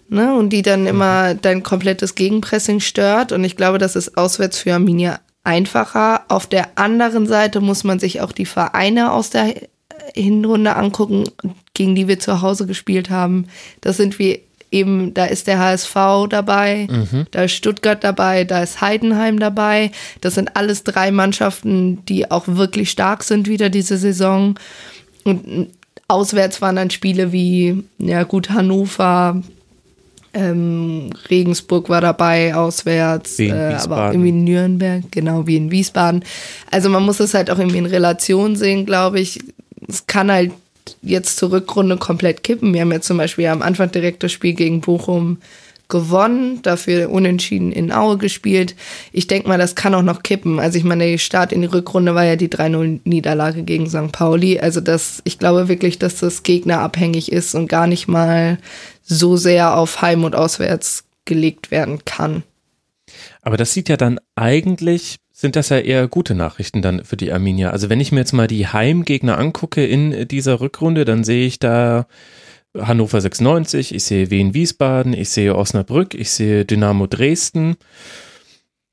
Ne, 0.09 0.33
und 0.33 0.51
die 0.51 0.61
dann 0.61 0.83
mhm. 0.83 0.88
immer 0.88 1.35
dein 1.35 1.63
komplettes 1.63 2.15
Gegenpressing 2.15 2.79
stört. 2.79 3.33
Und 3.33 3.44
ich 3.44 3.57
glaube, 3.57 3.77
das 3.77 3.97
ist 3.97 4.17
auswärts 4.17 4.57
für 4.57 4.73
Arminia 4.73 5.19
einfacher. 5.47 6.21
Auf 6.27 6.45
der 6.45 6.77
anderen 6.77 7.25
Seite 7.25 7.61
muss 7.61 7.83
man 7.83 7.99
sich 7.99 8.21
auch 8.21 8.33
die 8.33 8.45
Vereine 8.45 9.13
aus 9.13 9.29
der 9.29 9.53
Hinrunde 10.13 10.75
angucken, 10.75 11.23
gegen 11.73 11.95
die 11.95 12.07
wir 12.07 12.19
zu 12.19 12.41
Hause 12.41 12.67
gespielt 12.67 13.09
haben. 13.09 13.47
Das 13.81 13.97
sind 13.97 14.19
wir 14.19 14.39
eben, 14.71 15.13
da 15.13 15.25
ist 15.25 15.47
der 15.47 15.59
HSV 15.59 15.95
dabei, 16.29 16.88
mhm. 16.89 17.25
da 17.31 17.44
ist 17.44 17.53
Stuttgart 17.53 18.03
dabei, 18.03 18.44
da 18.44 18.61
ist 18.61 18.81
Heidenheim 18.81 19.39
dabei. 19.39 19.91
Das 20.19 20.35
sind 20.35 20.55
alles 20.57 20.83
drei 20.83 21.11
Mannschaften, 21.11 22.05
die 22.05 22.29
auch 22.29 22.47
wirklich 22.47 22.91
stark 22.91 23.23
sind 23.23 23.47
wieder 23.47 23.69
diese 23.69 23.97
Saison. 23.97 24.55
Und 25.23 25.69
auswärts 26.09 26.61
waren 26.61 26.75
dann 26.75 26.89
Spiele 26.89 27.31
wie, 27.31 27.83
ja 27.97 28.23
gut, 28.23 28.49
Hannover, 28.49 29.42
ähm, 30.34 31.10
Regensburg 31.30 31.90
war 31.90 32.02
dabei, 32.02 32.56
auswärts, 32.56 33.40
äh, 33.40 33.52
aber 33.52 34.07
auch 34.07 34.12
irgendwie 34.12 34.31
Nürnberg, 34.31 35.04
genau 35.12 35.48
wie 35.48 35.57
in 35.57 35.72
Wiesbaden. 35.72 36.24
Also 36.72 36.90
man 36.90 37.04
muss 37.04 37.19
es 37.19 37.34
halt 37.34 37.50
auch 37.50 37.60
irgendwie 37.60 37.80
in 37.80 37.86
Relation 37.86 38.56
sehen, 38.56 38.86
glaube 38.86 39.19
ich. 39.19 39.40
Es 39.88 40.07
kann 40.07 40.31
halt 40.31 40.52
jetzt 41.02 41.38
zur 41.38 41.52
Rückrunde 41.52 41.98
komplett 41.98 42.44
kippen. 42.44 42.74
Wir 42.74 42.81
haben 42.81 42.92
ja 42.92 43.02
zum 43.02 43.18
Beispiel 43.18 43.48
am 43.48 43.62
Anfang 43.62 43.92
direkt 43.92 44.24
das 44.24 44.31
Spiel 44.31 44.54
gegen 44.54 44.81
Bochum 44.81 45.38
gewonnen, 45.90 46.62
dafür 46.64 47.10
unentschieden 47.10 47.72
in 47.72 47.92
Aue 47.92 48.18
gespielt. 48.18 48.76
Ich 49.14 49.28
denke 49.28 49.48
mal, 49.48 49.57
das 49.57 49.76
kann 49.76 49.96
auch 49.96 50.02
noch 50.02 50.22
kippen. 50.22 50.60
Also 50.60 50.78
ich 50.78 50.84
meine, 50.84 51.10
der 51.10 51.18
Start 51.18 51.54
in 51.54 51.62
die 51.62 51.68
Rückrunde 51.68 52.14
war 52.14 52.26
ja 52.26 52.36
die 52.36 52.50
3-0-Niederlage 52.50 53.64
gegen 53.64 53.90
St. 53.90 54.12
Pauli. 54.12 54.60
Also 54.60 54.81
das, 54.81 55.22
ich 55.24 55.40
glaube 55.40 55.69
wirklich, 55.69 55.98
dass 55.98 56.19
das 56.19 56.44
gegnerabhängig 56.44 57.31
ist 57.31 57.56
und 57.56 57.69
gar 57.69 57.88
nicht 57.88 58.07
mal 58.07 58.57
so 59.07 59.37
sehr 59.37 59.76
auf 59.76 60.02
Heim 60.02 60.23
und 60.23 60.35
Auswärts 60.35 61.06
gelegt 61.26 61.71
werden 61.71 62.04
kann. 62.06 62.44
Aber 63.42 63.57
das 63.57 63.73
sieht 63.73 63.90
ja 63.90 63.97
dann 63.97 64.19
eigentlich, 64.35 65.18
sind 65.31 65.56
das 65.56 65.69
ja 65.69 65.80
eher 65.80 66.07
gute 66.07 66.35
Nachrichten 66.35 66.81
dann 66.81 67.06
für 67.06 67.18
die 67.18 67.31
Arminia. 67.31 67.69
Also 67.69 67.90
wenn 67.90 68.02
ich 68.02 68.11
mir 68.11 68.19
jetzt 68.19 68.33
mal 68.33 68.47
die 68.47 68.68
Heimgegner 68.68 69.37
angucke 69.37 69.85
in 69.85 70.28
dieser 70.28 70.59
Rückrunde, 70.59 71.06
dann 71.06 71.23
sehe 71.23 71.47
ich 71.47 71.59
da 71.59 72.07
Hannover 72.78 73.21
96, 73.21 73.95
ich 73.95 74.04
sehe 74.04 74.30
Wien 74.30 74.54
Wiesbaden, 74.54 75.14
ich 75.14 75.30
sehe 75.30 75.56
Osnabrück, 75.56 76.14
ich 76.14 76.31
sehe 76.31 76.66
Dynamo 76.66 77.07
Dresden. 77.07 77.78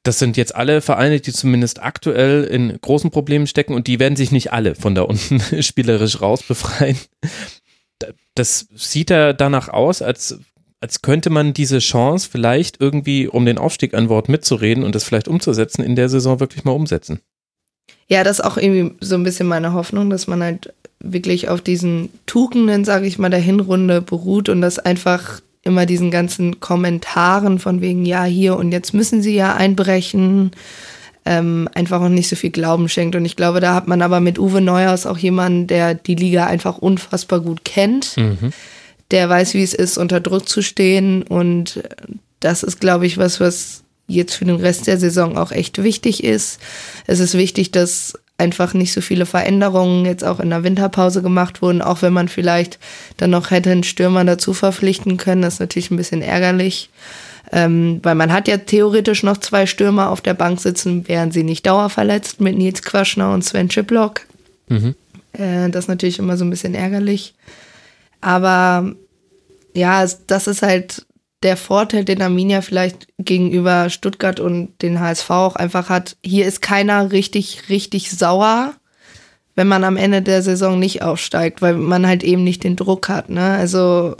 Das 0.04 0.18
sind 0.18 0.36
jetzt 0.36 0.54
alle 0.54 0.80
Vereine, 0.80 1.18
die 1.18 1.32
zumindest 1.32 1.82
aktuell 1.82 2.44
in 2.44 2.78
großen 2.80 3.10
Problemen 3.10 3.46
stecken 3.46 3.74
und 3.74 3.86
die 3.86 3.98
werden 3.98 4.16
sich 4.16 4.32
nicht 4.32 4.52
alle 4.52 4.74
von 4.74 4.94
da 4.94 5.02
unten 5.02 5.40
spielerisch 5.62 6.20
raus 6.20 6.42
befreien 6.42 6.98
das 8.34 8.66
sieht 8.74 9.10
ja 9.10 9.32
danach 9.32 9.68
aus, 9.68 10.02
als, 10.02 10.38
als 10.80 11.02
könnte 11.02 11.30
man 11.30 11.54
diese 11.54 11.78
Chance 11.78 12.28
vielleicht 12.30 12.80
irgendwie, 12.80 13.28
um 13.28 13.46
den 13.46 13.58
Aufstieg 13.58 13.94
an 13.94 14.08
Wort 14.08 14.28
mitzureden 14.28 14.84
und 14.84 14.94
das 14.94 15.04
vielleicht 15.04 15.28
umzusetzen, 15.28 15.82
in 15.82 15.96
der 15.96 16.08
Saison 16.08 16.40
wirklich 16.40 16.64
mal 16.64 16.72
umsetzen. 16.72 17.20
Ja, 18.08 18.24
das 18.24 18.38
ist 18.38 18.44
auch 18.44 18.56
irgendwie 18.56 18.94
so 19.00 19.14
ein 19.14 19.22
bisschen 19.22 19.46
meine 19.46 19.72
Hoffnung, 19.72 20.10
dass 20.10 20.26
man 20.26 20.42
halt 20.42 20.74
wirklich 21.00 21.48
auf 21.48 21.60
diesen 21.60 22.10
Tugenden, 22.26 22.84
sage 22.84 23.06
ich 23.06 23.18
mal, 23.18 23.30
der 23.30 23.40
Hinrunde 23.40 24.00
beruht 24.00 24.48
und 24.48 24.60
das 24.60 24.78
einfach 24.78 25.40
immer 25.62 25.86
diesen 25.86 26.10
ganzen 26.10 26.60
Kommentaren 26.60 27.58
von 27.58 27.80
wegen, 27.80 28.04
ja, 28.04 28.24
hier 28.24 28.56
und 28.56 28.72
jetzt 28.72 28.92
müssen 28.92 29.22
sie 29.22 29.34
ja 29.34 29.54
einbrechen 29.54 30.52
ähm, 31.26 31.68
einfach 31.74 32.00
auch 32.00 32.08
nicht 32.08 32.28
so 32.28 32.36
viel 32.36 32.50
Glauben 32.50 32.88
schenkt. 32.88 33.16
Und 33.16 33.24
ich 33.24 33.36
glaube, 33.36 33.60
da 33.60 33.74
hat 33.74 33.88
man 33.88 34.02
aber 34.02 34.20
mit 34.20 34.38
Uwe 34.38 34.60
Neuhaus 34.60 35.06
auch 35.06 35.18
jemanden, 35.18 35.66
der 35.66 35.94
die 35.94 36.14
Liga 36.14 36.46
einfach 36.46 36.78
unfassbar 36.78 37.40
gut 37.40 37.64
kennt. 37.64 38.16
Mhm. 38.16 38.52
der 39.10 39.28
weiß, 39.28 39.54
wie 39.54 39.62
es 39.62 39.74
ist, 39.74 39.98
unter 39.98 40.20
Druck 40.20 40.48
zu 40.48 40.62
stehen. 40.62 41.22
Und 41.22 41.82
das 42.40 42.62
ist, 42.62 42.80
glaube 42.80 43.06
ich, 43.06 43.18
was, 43.18 43.38
was 43.38 43.84
jetzt 44.06 44.34
für 44.34 44.44
den 44.44 44.56
Rest 44.56 44.86
der 44.86 44.98
Saison 44.98 45.36
auch 45.38 45.52
echt 45.52 45.82
wichtig 45.82 46.24
ist. 46.24 46.58
Es 47.06 47.20
ist 47.20 47.34
wichtig, 47.34 47.70
dass 47.70 48.14
einfach 48.36 48.74
nicht 48.74 48.92
so 48.92 49.00
viele 49.00 49.26
Veränderungen 49.26 50.04
jetzt 50.04 50.24
auch 50.24 50.40
in 50.40 50.50
der 50.50 50.64
Winterpause 50.64 51.22
gemacht 51.22 51.62
wurden, 51.62 51.82
auch 51.82 52.02
wenn 52.02 52.12
man 52.12 52.28
vielleicht 52.28 52.78
dann 53.16 53.30
noch 53.30 53.50
hätte 53.50 53.70
einen 53.70 53.84
Stürmer 53.84 54.24
dazu 54.24 54.52
verpflichten 54.52 55.16
können. 55.16 55.42
Das 55.42 55.54
ist 55.54 55.60
natürlich 55.60 55.90
ein 55.90 55.96
bisschen 55.96 56.22
ärgerlich. 56.22 56.90
Ähm, 57.56 58.00
weil 58.02 58.16
man 58.16 58.32
hat 58.32 58.48
ja 58.48 58.56
theoretisch 58.56 59.22
noch 59.22 59.36
zwei 59.36 59.66
Stürmer 59.66 60.10
auf 60.10 60.20
der 60.20 60.34
Bank 60.34 60.60
sitzen, 60.60 61.06
wären 61.06 61.30
sie 61.30 61.44
nicht 61.44 61.64
dauerverletzt 61.64 62.40
mit 62.40 62.58
Nils 62.58 62.82
Quaschner 62.82 63.32
und 63.32 63.44
Sven 63.44 63.68
Chiplock. 63.68 64.22
Mhm. 64.68 64.96
Äh, 65.32 65.70
das 65.70 65.84
ist 65.84 65.88
natürlich 65.88 66.18
immer 66.18 66.36
so 66.36 66.44
ein 66.44 66.50
bisschen 66.50 66.74
ärgerlich. 66.74 67.34
Aber 68.20 68.92
ja, 69.72 70.04
das 70.26 70.48
ist 70.48 70.62
halt 70.62 71.06
der 71.44 71.56
Vorteil, 71.56 72.04
den 72.04 72.22
Arminia 72.22 72.60
vielleicht 72.60 73.06
gegenüber 73.18 73.88
Stuttgart 73.88 74.40
und 74.40 74.82
den 74.82 74.98
HSV 74.98 75.30
auch 75.30 75.54
einfach 75.54 75.88
hat. 75.88 76.16
Hier 76.24 76.46
ist 76.46 76.60
keiner 76.60 77.12
richtig, 77.12 77.68
richtig 77.68 78.10
sauer, 78.10 78.74
wenn 79.54 79.68
man 79.68 79.84
am 79.84 79.96
Ende 79.96 80.22
der 80.22 80.42
Saison 80.42 80.80
nicht 80.80 81.02
aufsteigt, 81.02 81.62
weil 81.62 81.74
man 81.74 82.04
halt 82.04 82.24
eben 82.24 82.42
nicht 82.42 82.64
den 82.64 82.74
Druck 82.74 83.08
hat. 83.08 83.28
Ne? 83.28 83.42
Also 83.44 84.16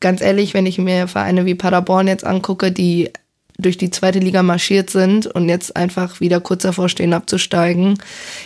ganz 0.00 0.20
ehrlich, 0.20 0.54
wenn 0.54 0.66
ich 0.66 0.78
mir 0.78 1.08
Vereine 1.08 1.46
wie 1.46 1.54
Paderborn 1.54 2.08
jetzt 2.08 2.24
angucke, 2.24 2.72
die 2.72 3.10
durch 3.58 3.76
die 3.76 3.90
zweite 3.90 4.18
Liga 4.18 4.42
marschiert 4.42 4.90
sind 4.90 5.26
und 5.26 5.48
jetzt 5.48 5.76
einfach 5.76 6.20
wieder 6.20 6.40
kurz 6.40 6.62
davor 6.62 6.88
stehen 6.88 7.12
abzusteigen, 7.12 7.98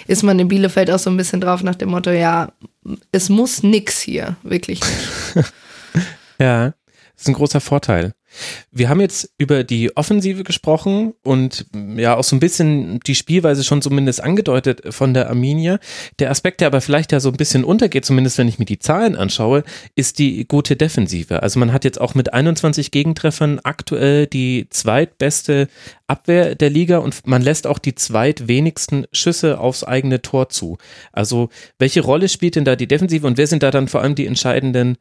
ist 0.06 0.22
man 0.22 0.38
in 0.38 0.48
Bielefeld 0.48 0.90
auch 0.90 0.98
so 0.98 1.10
ein 1.10 1.16
bisschen 1.16 1.40
drauf 1.40 1.62
nach 1.62 1.76
dem 1.76 1.90
Motto, 1.90 2.10
ja, 2.10 2.52
es 3.12 3.28
muss 3.28 3.62
nix 3.62 4.00
hier, 4.00 4.36
wirklich 4.42 4.80
ja. 6.38 6.74
Das 7.14 7.22
ist 7.22 7.28
ein 7.28 7.34
großer 7.34 7.60
Vorteil. 7.60 8.12
Wir 8.70 8.88
haben 8.88 9.00
jetzt 9.00 9.30
über 9.38 9.64
die 9.64 9.96
Offensive 9.96 10.44
gesprochen 10.44 11.14
und 11.22 11.66
ja 11.96 12.16
auch 12.16 12.24
so 12.24 12.36
ein 12.36 12.40
bisschen 12.40 13.00
die 13.06 13.14
Spielweise 13.14 13.64
schon 13.64 13.82
zumindest 13.82 14.22
angedeutet 14.22 14.82
von 14.94 15.14
der 15.14 15.28
Arminia. 15.28 15.78
Der 16.18 16.30
Aspekt, 16.30 16.60
der 16.60 16.68
aber 16.68 16.80
vielleicht 16.80 17.12
ja 17.12 17.20
so 17.20 17.30
ein 17.30 17.36
bisschen 17.36 17.64
untergeht, 17.64 18.04
zumindest 18.04 18.38
wenn 18.38 18.48
ich 18.48 18.58
mir 18.58 18.64
die 18.64 18.78
Zahlen 18.78 19.16
anschaue, 19.16 19.64
ist 19.94 20.18
die 20.18 20.46
gute 20.46 20.76
Defensive. 20.76 21.42
Also 21.42 21.58
man 21.58 21.72
hat 21.72 21.84
jetzt 21.84 22.00
auch 22.00 22.14
mit 22.14 22.32
21 22.32 22.90
Gegentreffern 22.90 23.60
aktuell 23.62 24.26
die 24.26 24.66
zweitbeste 24.70 25.68
Abwehr 26.06 26.54
der 26.54 26.70
Liga 26.70 26.98
und 26.98 27.26
man 27.26 27.42
lässt 27.42 27.66
auch 27.66 27.78
die 27.78 27.94
zweitwenigsten 27.94 29.06
Schüsse 29.12 29.58
aufs 29.58 29.84
eigene 29.84 30.22
Tor 30.22 30.48
zu. 30.48 30.78
Also 31.12 31.48
welche 31.78 32.02
Rolle 32.02 32.28
spielt 32.28 32.56
denn 32.56 32.64
da 32.64 32.76
die 32.76 32.88
Defensive 32.88 33.26
und 33.26 33.38
wer 33.38 33.46
sind 33.46 33.62
da 33.62 33.70
dann 33.70 33.88
vor 33.88 34.02
allem 34.02 34.14
die 34.14 34.26
entscheidenden 34.26 34.98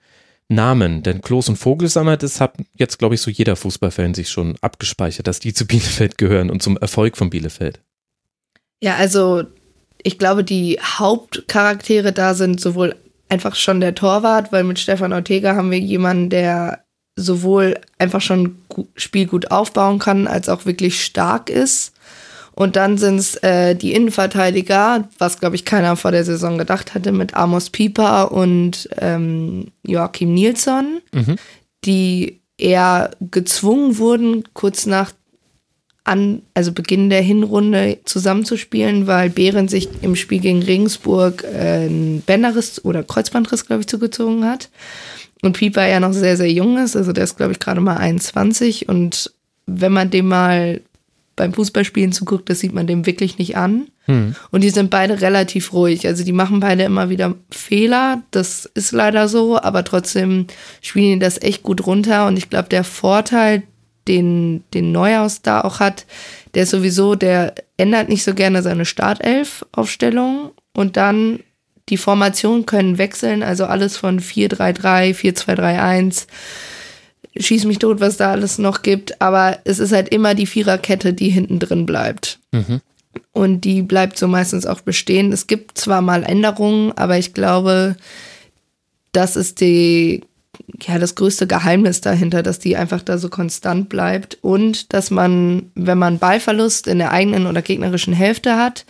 Namen, 0.56 1.04
denn 1.04 1.22
Klos 1.22 1.50
und 1.50 1.58
Vogelsammer, 1.58 2.18
das 2.18 2.42
hat 2.42 2.56
jetzt, 2.76 3.00
glaube 3.00 3.16
ich, 3.16 3.22
so 3.22 3.32
jeder 3.32 3.56
Fußballfan 3.56 4.14
sich 4.14 4.30
schon 4.30 4.56
abgespeichert, 4.62 5.28
dass 5.28 5.40
die 5.40 5.54
zu 5.54 5.66
Bielefeld 5.68 6.18
gehören 6.18 6.50
und 6.50 6.64
zum 6.64 6.78
Erfolg 6.78 7.18
von 7.18 7.30
Bielefeld. 7.30 7.80
Ja, 8.82 8.96
also 8.96 9.44
ich 10.04 10.20
glaube, 10.20 10.44
die 10.44 10.80
Hauptcharaktere 10.82 12.12
da 12.12 12.34
sind 12.34 12.60
sowohl 12.60 12.96
einfach 13.30 13.56
schon 13.56 13.80
der 13.80 13.96
Torwart, 13.96 14.52
weil 14.52 14.64
mit 14.64 14.80
Stefan 14.80 15.14
Ortega 15.14 15.56
haben 15.56 15.72
wir 15.72 15.80
jemanden, 15.80 16.30
der 16.30 16.84
sowohl 17.16 17.80
einfach 17.98 18.22
schon 18.22 18.58
Spiel 18.96 19.28
gut 19.28 19.52
aufbauen 19.52 20.00
kann, 20.00 20.28
als 20.28 20.50
auch 20.50 20.66
wirklich 20.66 21.04
stark 21.04 21.50
ist. 21.50 21.94
Und 22.56 22.76
dann 22.76 22.98
sind 22.98 23.18
es 23.18 23.36
äh, 23.38 23.76
die 23.76 23.94
Innenverteidiger, 23.94 25.10
was, 25.18 25.40
glaube 25.40 25.56
ich, 25.56 25.66
keiner 25.66 25.96
vor 25.96 26.12
der 26.12 26.24
Saison 26.24 26.58
gedacht 26.58 26.94
hatte, 26.94 27.12
mit 27.12 27.34
Amos 27.34 27.70
Pieper 27.70 28.32
und 28.32 28.90
ähm, 28.98 29.72
Joachim 29.86 30.34
Nilsson, 30.34 31.02
mhm. 31.14 31.36
die 31.84 32.42
eher 32.58 33.12
gezwungen 33.20 33.98
wurden, 33.98 34.44
kurz 34.54 34.86
nach 34.86 35.12
an, 36.04 36.42
also 36.54 36.74
Beginn 36.74 37.10
der 37.10 37.22
Hinrunde 37.22 38.00
zusammenzuspielen, 38.06 39.08
weil 39.08 39.30
Behren 39.30 39.68
sich 39.68 39.88
im 40.02 40.16
Spiel 40.16 40.40
gegen 40.40 40.62
Regensburg 40.62 41.44
äh, 41.44 41.88
ein 41.88 42.22
Bänderriss 42.26 42.84
oder 42.84 43.04
Kreuzbandriss, 43.04 43.66
glaube 43.66 43.82
ich, 43.82 43.88
zugezogen 43.88 44.46
hat. 44.46 44.70
Und 45.42 45.58
Pieper 45.58 45.86
ja 45.88 46.00
noch 46.00 46.14
sehr, 46.14 46.38
sehr 46.38 46.52
jung 46.52 46.78
ist, 46.78 46.96
also 46.96 47.14
der 47.14 47.24
ist, 47.24 47.38
glaube 47.38 47.54
ich, 47.54 47.60
gerade 47.60 47.82
mal 47.82 47.98
21. 47.98 48.90
Und 48.90 49.34
wenn 49.66 49.92
man 49.92 50.10
dem 50.10 50.28
mal 50.28 50.82
beim 51.36 51.54
Fußballspielen 51.54 52.12
zuguckt, 52.12 52.50
das 52.50 52.60
sieht 52.60 52.74
man 52.74 52.88
dem 52.88 53.06
wirklich 53.06 53.38
nicht 53.38 53.58
an. 53.58 53.88
Hm. 54.06 54.36
Und 54.52 54.62
die 54.62 54.70
sind 54.70 54.90
beide 54.90 55.22
relativ 55.22 55.74
ruhig. 55.74 56.06
Also 56.06 56.24
die 56.24 56.32
machen 56.32 56.60
beide 56.60 56.84
immer 56.84 57.10
wieder 57.10 57.36
Fehler. 57.50 58.22
Das 58.32 58.66
ist 58.66 58.92
leider 58.92 59.28
so, 59.28 59.60
aber 59.60 59.84
trotzdem 59.84 60.48
spielen 60.82 61.14
die 61.14 61.26
das 61.26 61.42
echt 61.42 61.64
gut 61.64 61.86
runter. 61.86 62.28
Und 62.28 62.38
ich 62.38 62.50
glaube, 62.50 62.70
der 62.70 62.84
Vorteil, 62.84 63.64
den, 64.08 64.64
den 64.74 64.92
Neuhaus 64.92 65.42
da 65.42 65.62
auch 65.62 65.80
hat, 65.80 66.06
der 66.54 66.64
ist 66.64 66.72
sowieso, 66.72 67.16
der 67.16 67.56
ändert 67.78 68.10
nicht 68.10 68.24
so 68.24 68.34
gerne 68.34 68.62
seine 68.62 68.86
Startelf-Aufstellung 68.86 70.52
und 70.74 70.98
dann 70.98 71.40
die 71.90 71.98
Formationen 71.98 72.66
können 72.66 72.98
wechseln, 72.98 73.44
also 73.44 73.66
alles 73.66 73.98
von 73.98 74.20
4-3-3, 74.20 75.16
4-2-3-1 75.16 76.28
schieß 77.38 77.66
mich 77.66 77.80
tot, 77.80 78.00
was 78.00 78.18
da 78.18 78.32
alles 78.32 78.58
noch 78.58 78.82
gibt. 78.82 79.22
Aber 79.22 79.60
es 79.64 79.80
ist 79.80 79.92
halt 79.92 80.10
immer 80.10 80.36
die 80.36 80.46
Viererkette, 80.46 81.14
die 81.14 81.30
hinten 81.30 81.60
drin 81.60 81.86
bleibt. 81.86 82.40
Mhm. 82.52 82.82
Und 83.32 83.62
die 83.62 83.82
bleibt 83.82 84.18
so 84.18 84.28
meistens 84.28 84.66
auch 84.66 84.82
bestehen. 84.82 85.32
Es 85.32 85.48
gibt 85.48 85.78
zwar 85.78 86.02
mal 86.02 86.24
Änderungen, 86.24 86.92
aber 86.94 87.18
ich 87.18 87.34
glaube, 87.34 87.96
das 89.12 89.36
ist 89.36 89.62
die, 89.62 90.24
ja, 90.82 90.98
das 90.98 91.16
größte 91.16 91.48
Geheimnis 91.48 92.02
dahinter, 92.02 92.44
dass 92.44 92.60
die 92.60 92.76
einfach 92.76 93.02
da 93.02 93.18
so 93.18 93.30
konstant 93.30 93.90
bleibt 93.90 94.38
und 94.42 94.94
dass 94.94 95.12
man, 95.12 95.72
wenn 95.76 95.98
man 95.98 96.20
Ballverlust 96.20 96.88
in 96.88 96.98
der 96.98 97.12
eigenen 97.12 97.46
oder 97.46 97.62
gegnerischen 97.62 98.14
Hälfte 98.14 98.58
hat, 98.58 98.86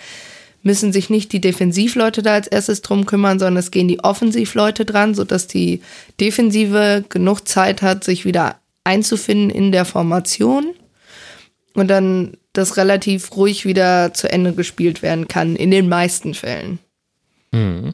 müssen 0.64 0.94
sich 0.94 1.10
nicht 1.10 1.32
die 1.34 1.42
Defensivleute 1.42 2.24
da 2.24 2.34
als 2.34 2.48
erstes 2.48 2.82
drum 2.82 3.06
kümmern, 3.06 3.38
sondern 3.38 3.58
es 3.58 3.72
gehen 3.72 3.88
die 3.88 4.00
Offensivleute 4.00 4.86
dran, 4.86 5.14
sodass 5.14 5.48
die 5.48 5.82
Defensive 6.20 7.04
genug 7.10 7.48
Zeit 7.48 7.82
hat, 7.82 8.04
sich 8.04 8.26
wieder 8.26 8.60
einzufinden 8.84 9.50
in 9.50 9.72
der 9.72 9.86
Formation 9.86 10.74
und 11.74 11.90
dann 11.90 12.38
das 12.54 12.78
relativ 12.78 13.36
ruhig 13.36 13.66
wieder 13.66 14.14
zu 14.14 14.32
Ende 14.32 14.54
gespielt 14.54 15.02
werden 15.02 15.28
kann, 15.28 15.56
in 15.56 15.72
den 15.72 15.90
meisten 15.90 16.34
Fällen. 16.34 16.80
Mhm. 17.52 17.94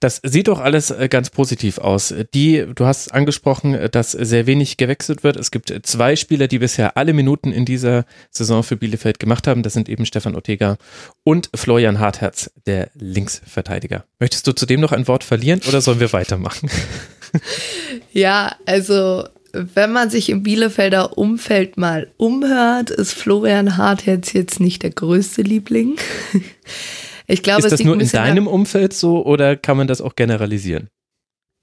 Das 0.00 0.20
sieht 0.22 0.48
doch 0.48 0.60
alles 0.60 0.90
äh, 0.90 1.08
ganz 1.08 1.30
positiv 1.30 1.78
aus. 1.78 2.14
Die, 2.32 2.64
du 2.74 2.86
hast 2.86 3.08
angesprochen, 3.08 3.74
äh, 3.74 3.90
dass 3.90 4.12
sehr 4.12 4.46
wenig 4.46 4.76
gewechselt 4.76 5.24
wird. 5.24 5.36
Es 5.36 5.50
gibt 5.50 5.72
zwei 5.82 6.16
Spieler, 6.16 6.46
die 6.46 6.58
bisher 6.58 6.96
alle 6.96 7.12
Minuten 7.12 7.52
in 7.52 7.64
dieser 7.64 8.04
Saison 8.30 8.62
für 8.62 8.76
Bielefeld 8.76 9.18
gemacht 9.18 9.46
haben. 9.46 9.62
Das 9.62 9.72
sind 9.72 9.88
eben 9.88 10.06
Stefan 10.06 10.34
Ortega 10.34 10.76
und 11.24 11.50
Florian 11.54 11.98
Hartherz, 11.98 12.50
der 12.66 12.90
Linksverteidiger. 12.94 14.04
Möchtest 14.20 14.46
du 14.46 14.52
zudem 14.52 14.80
noch 14.80 14.92
ein 14.92 15.08
Wort 15.08 15.24
verlieren 15.24 15.60
oder 15.68 15.80
sollen 15.80 16.00
wir 16.00 16.12
weitermachen? 16.12 16.70
Ja, 18.12 18.56
also 18.64 19.24
wenn 19.52 19.92
man 19.92 20.10
sich 20.10 20.30
im 20.30 20.42
Bielefelder 20.42 21.16
Umfeld 21.16 21.76
mal 21.76 22.10
umhört, 22.16 22.90
ist 22.90 23.12
Florian 23.12 23.76
Hartherz 23.76 24.32
jetzt 24.32 24.60
nicht 24.60 24.82
der 24.82 24.90
größte 24.90 25.42
Liebling. 25.42 25.96
Ich 27.28 27.42
glaube, 27.42 27.62
ist 27.62 27.70
das 27.70 27.84
nur 27.84 28.00
in 28.00 28.08
deinem 28.08 28.46
Umfeld 28.46 28.94
so 28.94 29.24
oder 29.24 29.54
kann 29.54 29.76
man 29.76 29.86
das 29.86 30.00
auch 30.00 30.16
generalisieren? 30.16 30.88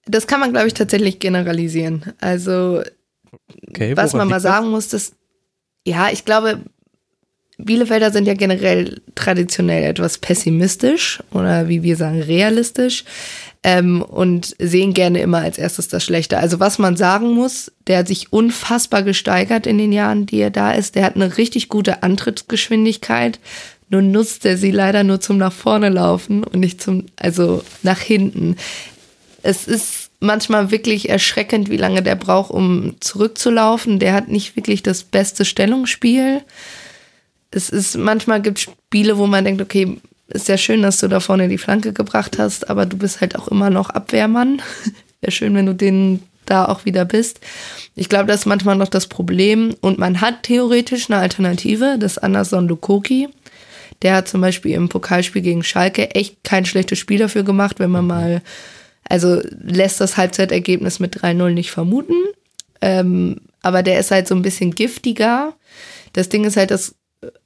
Das 0.05 0.27
kann 0.27 0.39
man, 0.39 0.51
glaube 0.51 0.67
ich, 0.67 0.75
tatsächlich 0.75 1.19
generalisieren. 1.19 2.13
Also, 2.21 2.83
okay, 3.67 3.97
was 3.97 4.13
man 4.13 4.27
mal 4.27 4.39
sagen 4.39 4.69
muss, 4.69 4.89
dass, 4.89 5.13
ja, 5.83 6.09
ich 6.11 6.23
glaube, 6.23 6.61
Bielefelder 7.57 8.11
sind 8.11 8.27
ja 8.27 8.33
generell 8.35 9.01
traditionell 9.15 9.83
etwas 9.83 10.17
pessimistisch 10.17 11.23
oder 11.31 11.67
wie 11.67 11.83
wir 11.83 11.95
sagen, 11.95 12.21
realistisch 12.21 13.05
ähm, 13.63 14.01
und 14.01 14.55
sehen 14.59 14.93
gerne 14.93 15.21
immer 15.21 15.39
als 15.39 15.57
erstes 15.57 15.87
das 15.87 16.03
Schlechte. 16.03 16.37
Also 16.37 16.59
was 16.59 16.77
man 16.79 16.97
sagen 16.97 17.31
muss, 17.31 17.71
der 17.87 17.99
hat 17.99 18.07
sich 18.07 18.31
unfassbar 18.33 19.03
gesteigert 19.03 19.65
in 19.65 19.77
den 19.77 19.93
Jahren, 19.93 20.25
die 20.25 20.39
er 20.39 20.51
da 20.51 20.73
ist. 20.73 20.95
Der 20.95 21.03
hat 21.03 21.15
eine 21.15 21.37
richtig 21.37 21.69
gute 21.69 22.03
Antrittsgeschwindigkeit. 22.03 23.39
Nur 23.89 24.01
nutzt 24.01 24.45
er 24.45 24.57
sie 24.57 24.71
leider 24.71 25.03
nur 25.03 25.21
zum 25.21 25.37
nach 25.37 25.53
vorne 25.53 25.89
laufen 25.89 26.43
und 26.43 26.59
nicht 26.59 26.81
zum, 26.81 27.05
also 27.15 27.63
nach 27.83 27.99
hinten. 27.99 28.55
Es 29.43 29.67
ist 29.67 30.09
manchmal 30.19 30.71
wirklich 30.71 31.09
erschreckend, 31.09 31.69
wie 31.69 31.77
lange 31.77 32.01
der 32.01 32.15
braucht, 32.15 32.51
um 32.51 32.95
zurückzulaufen. 32.99 33.99
Der 33.99 34.13
hat 34.13 34.27
nicht 34.27 34.55
wirklich 34.55 34.81
das 34.81 35.03
beste 35.03 35.45
Stellungsspiel. 35.45 36.41
Es 37.51 37.69
ist, 37.69 37.95
manchmal 37.95 38.41
gibt 38.41 38.59
Spiele, 38.59 39.17
wo 39.17 39.27
man 39.27 39.45
denkt, 39.45 39.61
okay, 39.61 39.97
ist 40.27 40.47
ja 40.47 40.57
schön, 40.57 40.81
dass 40.81 40.99
du 40.99 41.07
da 41.07 41.19
vorne 41.19 41.47
die 41.47 41.59
Flanke 41.59 41.93
gebracht 41.93 42.39
hast, 42.39 42.69
aber 42.69 42.85
du 42.85 42.97
bist 42.97 43.21
halt 43.21 43.37
auch 43.37 43.47
immer 43.47 43.69
noch 43.69 43.91
Abwehrmann. 43.91 44.61
Wäre 45.21 45.31
schön, 45.31 45.53
wenn 45.53 45.67
du 45.67 45.75
den 45.75 46.23
da 46.45 46.65
auch 46.65 46.85
wieder 46.85 47.05
bist. 47.05 47.39
Ich 47.95 48.09
glaube, 48.09 48.25
das 48.25 48.41
ist 48.41 48.45
manchmal 48.45 48.75
noch 48.75 48.89
das 48.89 49.07
Problem. 49.07 49.75
Und 49.81 49.97
man 49.97 50.21
hat 50.21 50.43
theoretisch 50.43 51.09
eine 51.09 51.19
Alternative, 51.19 51.97
das 51.99 52.17
Anderson 52.17 52.67
Lukoki. 52.67 53.29
Der 54.05 54.15
hat 54.15 54.27
zum 54.27 54.39
Beispiel 54.39 54.73
im 54.73 54.87
Pokalspiel 54.87 55.41
gegen 55.41 55.63
Schalke 55.63 56.11
echt 56.11 56.43
kein 56.43 56.65
schlechtes 56.65 56.99
Spiel 56.99 57.17
dafür 57.17 57.41
gemacht, 57.41 57.79
wenn 57.79 57.89
man 57.89 58.05
mal 58.05 58.43
Also 59.09 59.41
lässt 59.63 59.99
das 59.99 60.15
Halbzeitergebnis 60.15 60.99
mit 60.99 61.17
3-0 61.17 61.49
nicht 61.49 61.71
vermuten. 61.71 62.13
Ähm, 62.81 63.41
aber 63.63 63.81
der 63.81 63.99
ist 63.99 64.11
halt 64.11 64.27
so 64.27 64.35
ein 64.35 64.43
bisschen 64.43 64.75
giftiger. 64.75 65.55
Das 66.13 66.29
Ding 66.29 66.43
ist 66.43 66.55
halt, 66.55 66.69
dass 66.69 66.93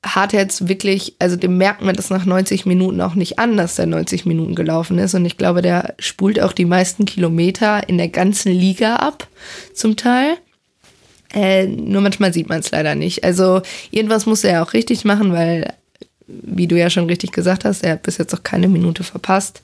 Hartherz 0.05 0.67
wirklich, 0.67 1.15
also 1.19 1.37
dem 1.37 1.57
merkt 1.57 1.81
man 1.81 1.95
das 1.95 2.09
nach 2.09 2.25
90 2.25 2.65
Minuten 2.65 2.99
auch 2.99 3.15
nicht 3.15 3.39
an, 3.39 3.55
dass 3.55 3.75
der 3.75 3.85
90 3.85 4.25
Minuten 4.25 4.53
gelaufen 4.53 4.99
ist. 4.99 5.13
Und 5.13 5.23
ich 5.23 5.37
glaube, 5.37 5.61
der 5.61 5.95
spult 5.97 6.41
auch 6.41 6.51
die 6.51 6.65
meisten 6.65 7.05
Kilometer 7.05 7.87
in 7.87 7.97
der 7.97 8.09
ganzen 8.09 8.51
Liga 8.51 8.97
ab, 8.97 9.29
zum 9.73 9.95
Teil. 9.95 10.35
Äh, 11.33 11.67
nur 11.67 12.01
manchmal 12.01 12.33
sieht 12.33 12.49
man 12.49 12.59
es 12.59 12.71
leider 12.71 12.95
nicht. 12.95 13.23
Also 13.23 13.61
irgendwas 13.91 14.25
muss 14.25 14.43
er 14.43 14.53
ja 14.53 14.63
auch 14.63 14.73
richtig 14.73 15.05
machen, 15.05 15.31
weil, 15.31 15.73
wie 16.43 16.67
du 16.67 16.77
ja 16.77 16.89
schon 16.89 17.07
richtig 17.07 17.31
gesagt 17.31 17.65
hast, 17.65 17.83
er 17.83 17.93
hat 17.93 18.03
bis 18.03 18.17
jetzt 18.17 18.33
auch 18.33 18.43
keine 18.43 18.67
Minute 18.67 19.03
verpasst. 19.03 19.61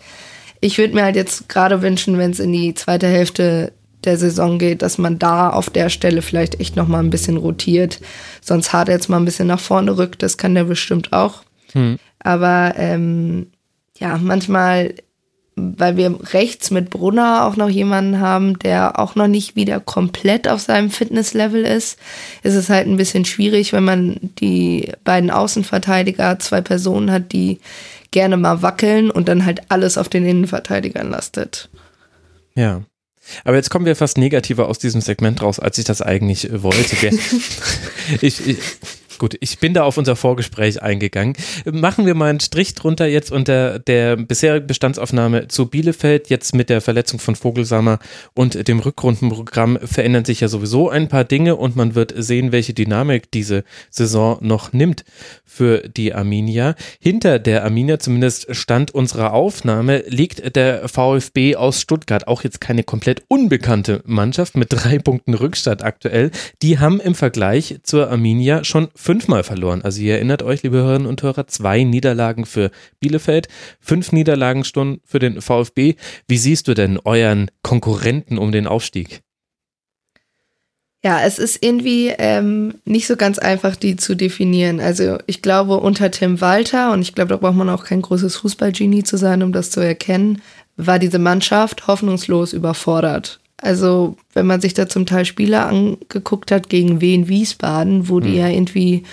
Ich 0.61 0.77
würde 0.77 0.93
mir 0.95 1.03
halt 1.03 1.15
jetzt 1.15 1.49
gerade 1.49 1.81
wünschen, 1.81 2.17
wenn 2.17 2.31
es 2.31 2.39
in 2.39 2.51
die 2.51 2.73
zweite 2.73 3.07
Hälfte 3.07 3.73
der 4.03 4.17
Saison 4.17 4.59
geht, 4.59 4.81
dass 4.81 4.97
man 4.97 5.19
da 5.19 5.49
auf 5.49 5.69
der 5.69 5.89
Stelle 5.89 6.21
vielleicht 6.21 6.59
echt 6.59 6.75
noch 6.75 6.87
mal 6.87 6.99
ein 6.99 7.09
bisschen 7.09 7.37
rotiert. 7.37 7.99
Sonst 8.41 8.71
hart 8.71 8.87
jetzt 8.87 9.09
mal 9.09 9.17
ein 9.17 9.25
bisschen 9.25 9.47
nach 9.47 9.59
vorne 9.59 9.97
rückt, 9.97 10.23
das 10.23 10.37
kann 10.37 10.55
der 10.55 10.65
bestimmt 10.65 11.11
auch. 11.13 11.43
Hm. 11.73 11.97
Aber 12.19 12.73
ähm, 12.77 13.47
ja, 13.97 14.17
manchmal, 14.17 14.95
weil 15.55 15.95
wir 15.95 16.17
rechts 16.33 16.69
mit 16.69 16.89
Brunner 16.89 17.45
auch 17.45 17.55
noch 17.55 17.69
jemanden 17.69 18.19
haben, 18.19 18.59
der 18.59 18.99
auch 18.99 19.15
noch 19.15 19.27
nicht 19.27 19.55
wieder 19.55 19.79
komplett 19.79 20.49
auf 20.49 20.59
seinem 20.59 20.89
Fitnesslevel 20.89 21.63
ist, 21.63 21.97
ist 22.43 22.55
es 22.55 22.69
halt 22.69 22.87
ein 22.87 22.97
bisschen 22.97 23.23
schwierig, 23.23 23.71
wenn 23.71 23.85
man 23.85 24.19
die 24.39 24.91
beiden 25.05 25.31
Außenverteidiger, 25.31 26.39
zwei 26.39 26.59
Personen 26.59 27.09
hat, 27.09 27.31
die 27.31 27.59
gerne 28.11 28.35
mal 28.35 28.61
wackeln 28.61 29.09
und 29.09 29.29
dann 29.29 29.45
halt 29.45 29.61
alles 29.69 29.97
auf 29.97 30.09
den 30.09 30.25
Innenverteidigern 30.25 31.09
lastet. 31.09 31.69
Ja. 32.55 32.83
Aber 33.43 33.55
jetzt 33.55 33.69
kommen 33.69 33.85
wir 33.85 33.95
fast 33.95 34.17
negativer 34.17 34.67
aus 34.67 34.77
diesem 34.77 35.01
Segment 35.01 35.41
raus, 35.41 35.59
als 35.59 35.77
ich 35.77 35.85
das 35.85 36.01
eigentlich 36.01 36.49
wollte. 36.51 36.95
ich, 38.21 38.47
ich, 38.47 38.57
Gut, 39.17 39.37
ich 39.39 39.59
bin 39.59 39.73
da 39.73 39.83
auf 39.83 39.97
unser 39.97 40.15
Vorgespräch 40.15 40.81
eingegangen. 40.81 41.35
Machen 41.71 42.05
wir 42.05 42.15
mal 42.15 42.29
einen 42.29 42.39
Strich 42.39 42.73
drunter 42.73 43.05
jetzt 43.05 43.31
unter 43.31 43.79
der 43.79 44.17
bisherigen 44.17 44.67
Bestandsaufnahme 44.67 45.47
zu 45.47 45.67
Bielefeld. 45.67 46.29
Jetzt 46.29 46.53
mit 46.53 46.69
der 46.69 46.81
Verletzung 46.81 47.19
von 47.19 47.35
Vogelsammer 47.35 47.99
und 48.33 48.67
dem 48.67 48.79
Rückrundenprogramm 48.79 49.79
verändern 49.83 50.25
sich 50.25 50.41
ja 50.41 50.47
sowieso 50.47 50.89
ein 50.89 51.07
paar 51.07 51.23
Dinge 51.23 51.55
und 51.55 51.75
man 51.75 51.95
wird 51.95 52.13
sehen, 52.17 52.51
welche 52.51 52.73
Dynamik 52.73 53.31
diese 53.31 53.63
Saison 53.89 54.37
noch 54.41 54.73
nimmt 54.73 55.05
für 55.45 55.87
die 55.87 56.13
Arminia. 56.13 56.75
Hinter 56.99 57.39
der 57.39 57.63
Arminia, 57.63 57.99
zumindest 57.99 58.53
Stand 58.55 58.91
unserer 58.91 59.33
Aufnahme, 59.33 60.03
liegt 60.07 60.55
der 60.55 60.87
VfB 60.89 61.55
aus 61.55 61.79
Stuttgart. 61.79 62.27
Auch 62.27 62.43
jetzt 62.43 62.59
keine 62.59 62.83
komplett 62.83 63.23
unbekannte 63.27 64.01
Mannschaft 64.05 64.57
mit 64.57 64.67
drei 64.71 64.99
Punkten 64.99 65.33
Rückstand 65.33 65.83
aktuell. 65.83 66.31
Die 66.61 66.79
haben 66.79 66.99
im 66.99 67.15
Vergleich 67.15 67.79
zur 67.83 68.09
Arminia 68.09 68.63
schon 68.63 68.89
fünfmal 69.05 69.43
verloren. 69.43 69.83
Also 69.83 70.01
ihr 70.01 70.15
erinnert 70.15 70.41
euch, 70.41 70.63
liebe 70.63 70.77
Hörerinnen 70.77 71.07
und 71.07 71.21
Hörer, 71.21 71.45
zwei 71.47 71.83
Niederlagen 71.83 72.45
für 72.45 72.71
Bielefeld, 72.99 73.47
fünf 73.79 74.11
Niederlagen 74.11 74.63
schon 74.63 74.99
für 75.05 75.19
den 75.19 75.41
VfB. 75.41 75.93
Wie 76.27 76.37
siehst 76.37 76.67
du 76.67 76.73
denn 76.73 76.99
euren 77.05 77.51
Konkurrenten 77.61 78.39
um 78.39 78.51
den 78.51 78.65
Aufstieg? 78.65 79.21
Ja, 81.03 81.21
es 81.21 81.37
ist 81.37 81.63
irgendwie 81.63 82.13
ähm, 82.17 82.79
nicht 82.83 83.05
so 83.05 83.15
ganz 83.15 83.37
einfach, 83.37 83.75
die 83.75 83.95
zu 83.95 84.15
definieren. 84.15 84.79
Also 84.79 85.19
ich 85.27 85.43
glaube, 85.43 85.77
unter 85.77 86.09
Tim 86.09 86.41
Walter, 86.41 86.91
und 86.91 87.03
ich 87.03 87.13
glaube, 87.13 87.29
da 87.29 87.37
braucht 87.37 87.55
man 87.55 87.69
auch 87.69 87.83
kein 87.83 88.01
großes 88.01 88.37
Fußballgenie 88.37 89.03
zu 89.03 89.17
sein, 89.17 89.43
um 89.43 89.51
das 89.51 89.69
zu 89.69 89.81
erkennen, 89.81 90.41
war 90.77 90.97
diese 90.97 91.19
Mannschaft 91.19 91.85
hoffnungslos 91.85 92.53
überfordert. 92.53 93.39
Also, 93.61 94.17
wenn 94.33 94.45
man 94.45 94.61
sich 94.61 94.73
da 94.73 94.87
zum 94.89 95.05
Teil 95.05 95.25
Spiele 95.25 95.63
angeguckt 95.63 96.51
hat 96.51 96.69
gegen 96.69 97.01
Wien 97.01 97.27
Wiesbaden, 97.27 98.09
wo 98.09 98.19
die 98.19 98.29
mhm. 98.29 98.37
ja 98.37 98.49
irgendwie 98.49 99.03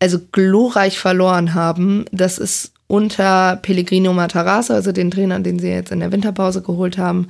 also 0.00 0.18
glorreich 0.32 0.98
verloren 0.98 1.54
haben, 1.54 2.04
das 2.12 2.38
ist 2.38 2.72
unter 2.86 3.56
Pellegrino 3.56 4.12
Matarazzo, 4.12 4.74
also 4.74 4.92
den 4.92 5.10
Trainer, 5.10 5.40
den 5.40 5.58
sie 5.58 5.68
jetzt 5.68 5.92
in 5.92 6.00
der 6.00 6.12
Winterpause 6.12 6.60
geholt 6.60 6.98
haben, 6.98 7.28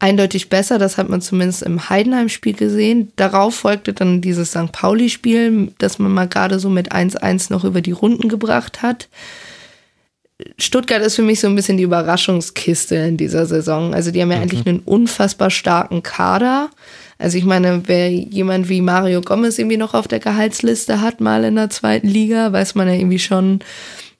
eindeutig 0.00 0.48
besser. 0.48 0.78
Das 0.78 0.98
hat 0.98 1.08
man 1.08 1.20
zumindest 1.20 1.62
im 1.62 1.88
Heidenheim-Spiel 1.88 2.54
gesehen. 2.54 3.12
Darauf 3.16 3.54
folgte 3.54 3.92
dann 3.92 4.20
dieses 4.20 4.50
St. 4.50 4.72
Pauli-Spiel, 4.72 5.72
das 5.78 5.98
man 5.98 6.12
mal 6.12 6.26
gerade 6.26 6.58
so 6.58 6.68
mit 6.68 6.92
1-1 6.92 7.52
noch 7.52 7.64
über 7.64 7.80
die 7.80 7.92
Runden 7.92 8.28
gebracht 8.28 8.82
hat. 8.82 9.08
Stuttgart 10.58 11.02
ist 11.02 11.16
für 11.16 11.22
mich 11.22 11.40
so 11.40 11.46
ein 11.46 11.54
bisschen 11.54 11.76
die 11.76 11.84
Überraschungskiste 11.84 12.96
in 12.96 13.16
dieser 13.16 13.46
Saison. 13.46 13.94
Also 13.94 14.10
die 14.10 14.20
haben 14.20 14.30
ja 14.30 14.36
mhm. 14.36 14.42
eigentlich 14.42 14.66
einen 14.66 14.80
unfassbar 14.80 15.50
starken 15.50 16.02
Kader. 16.02 16.70
Also 17.18 17.36
ich 17.38 17.44
meine, 17.44 17.82
wer 17.86 18.10
jemand 18.10 18.68
wie 18.68 18.80
Mario 18.80 19.20
Gomez 19.20 19.58
irgendwie 19.58 19.76
noch 19.76 19.94
auf 19.94 20.08
der 20.08 20.20
Gehaltsliste 20.20 21.00
hat, 21.00 21.20
mal 21.20 21.44
in 21.44 21.56
der 21.56 21.70
zweiten 21.70 22.08
Liga, 22.08 22.52
weiß 22.52 22.74
man 22.74 22.88
ja 22.88 22.94
irgendwie 22.94 23.18
schon, 23.18 23.60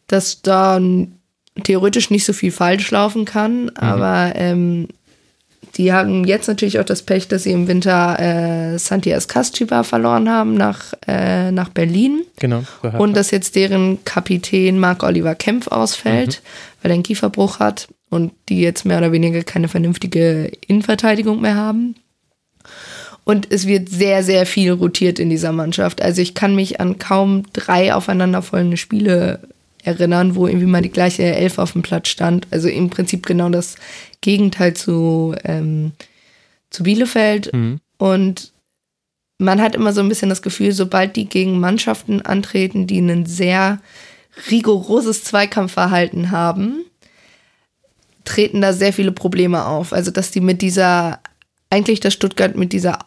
dass 0.07 0.43
da 0.43 0.81
theoretisch 1.65 2.11
nicht 2.11 2.25
so 2.25 2.33
viel 2.33 2.53
falsch 2.53 2.91
laufen 2.91 3.25
kann. 3.25 3.65
Mhm. 3.65 3.71
Aber 3.77 4.33
ähm, 4.35 4.89
die 5.77 5.93
haben 5.93 6.25
jetzt 6.25 6.49
natürlich 6.49 6.79
auch 6.81 6.85
das 6.85 7.03
Pech, 7.03 7.29
dass 7.29 7.45
sie 7.45 7.53
im 7.53 7.69
Winter 7.69 8.19
äh, 8.19 8.79
Santias 8.79 9.29
Casciba 9.29 9.83
verloren 9.83 10.29
haben 10.29 10.55
nach, 10.55 10.95
äh, 11.07 11.53
nach 11.53 11.69
Berlin. 11.69 12.23
Genau. 12.39 12.65
Und 12.99 13.17
dass 13.17 13.31
jetzt 13.31 13.55
deren 13.55 14.05
Kapitän 14.05 14.79
Marc-Oliver 14.79 15.35
Kempf 15.35 15.69
ausfällt, 15.69 16.43
mhm. 16.43 16.83
weil 16.83 16.91
er 16.91 16.95
einen 16.95 17.03
Kieferbruch 17.03 17.61
hat 17.61 17.89
und 18.09 18.33
die 18.49 18.61
jetzt 18.61 18.85
mehr 18.85 18.99
oder 18.99 19.13
weniger 19.13 19.43
keine 19.43 19.69
vernünftige 19.69 20.51
Innenverteidigung 20.67 21.41
mehr 21.41 21.57
haben. 21.57 21.95
Und 23.25 23.47
es 23.51 23.67
wird 23.67 23.89
sehr, 23.89 24.25
sehr 24.25 24.47
viel 24.47 24.73
rotiert 24.73 25.19
in 25.19 25.31
dieser 25.31 25.53
Mannschaft. 25.53 26.03
Also 26.03 26.21
ich 26.21 26.35
kann 26.35 26.57
mich 26.57 26.81
an 26.81 26.99
kaum 26.99 27.45
drei 27.53 27.95
aufeinanderfolgende 27.95 28.77
Spiele 28.77 29.41
erinnern, 29.85 30.35
wo 30.35 30.47
irgendwie 30.47 30.67
mal 30.67 30.83
die 30.83 30.91
gleiche 30.91 31.23
Elf 31.23 31.59
auf 31.59 31.73
dem 31.73 31.83
Platz 31.83 32.09
stand. 32.09 32.47
Also 32.51 32.69
im 32.69 32.91
Prinzip 32.91 33.27
genau 33.27 33.49
das 33.49 33.77
Gegenteil 34.21 34.75
zu, 34.75 35.35
ähm, 35.45 35.93
zu 36.71 36.83
Bielefeld. 36.83 37.53
Mhm. 37.53 37.81
Und 37.99 38.53
man 39.39 39.61
hat 39.61 39.75
immer 39.75 39.93
so 39.93 40.01
ein 40.01 40.09
bisschen 40.09 40.29
das 40.29 40.43
Gefühl, 40.43 40.73
sobald 40.73 41.17
die 41.17 41.27
gegen 41.27 41.61
Mannschaften 41.61 42.23
antreten, 42.23 42.87
die 42.87 43.01
ein 43.01 43.27
sehr 43.27 43.81
rigoroses 44.51 45.25
Zweikampfverhalten 45.25 46.31
haben, 46.31 46.85
treten 48.25 48.61
da 48.61 48.73
sehr 48.73 48.93
viele 48.93 49.13
Probleme 49.13 49.67
auf. 49.67 49.93
Also, 49.93 50.11
dass 50.11 50.31
die 50.31 50.41
mit 50.41 50.63
dieser, 50.63 51.21
eigentlich 51.71 52.01
das 52.01 52.15
Stuttgart 52.15 52.57
mit 52.57 52.73
dieser 52.73 52.99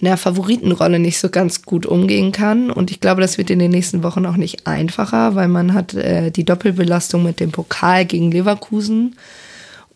einer 0.00 0.16
Favoritenrolle 0.16 0.98
nicht 0.98 1.18
so 1.18 1.30
ganz 1.30 1.62
gut 1.62 1.86
umgehen 1.86 2.32
kann. 2.32 2.70
Und 2.70 2.90
ich 2.90 3.00
glaube, 3.00 3.22
das 3.22 3.38
wird 3.38 3.50
in 3.50 3.58
den 3.58 3.70
nächsten 3.70 4.02
Wochen 4.02 4.26
auch 4.26 4.36
nicht 4.36 4.66
einfacher, 4.66 5.34
weil 5.34 5.48
man 5.48 5.72
hat 5.72 5.94
äh, 5.94 6.30
die 6.30 6.44
Doppelbelastung 6.44 7.22
mit 7.22 7.40
dem 7.40 7.50
Pokal 7.50 8.04
gegen 8.04 8.30
Leverkusen 8.30 9.16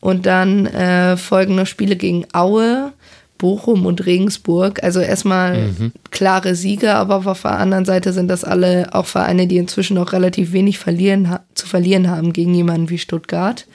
und 0.01 0.27
dann 0.27 0.67
äh, 0.67 1.17
folgen 1.17 1.55
noch 1.55 1.67
Spiele 1.67 1.97
gegen 1.97 2.27
Aue, 2.33 2.93
Bochum 3.39 3.87
und 3.87 4.05
Regensburg. 4.07 4.83
Also 4.83 5.01
erstmal 5.01 5.69
mhm. 5.69 5.93
klare 6.11 6.55
Sieger, 6.55 6.97
aber 6.97 7.27
auf 7.27 7.43
der 7.43 7.59
anderen 7.59 7.85
Seite 7.85 8.13
sind 8.13 8.29
das 8.29 8.45
alle 8.45 8.95
auch 8.95 9.07
Vereine, 9.07 9.47
die 9.47 9.59
inzwischen 9.59 9.99
auch 9.99 10.13
relativ 10.13 10.53
wenig 10.53 10.79
verlieren, 10.79 11.39
zu 11.55 11.67
verlieren 11.67 12.09
haben 12.09 12.33
gegen 12.33 12.55
jemanden 12.55 12.91
wie 12.91 12.99
Stuttgart. 12.99 13.67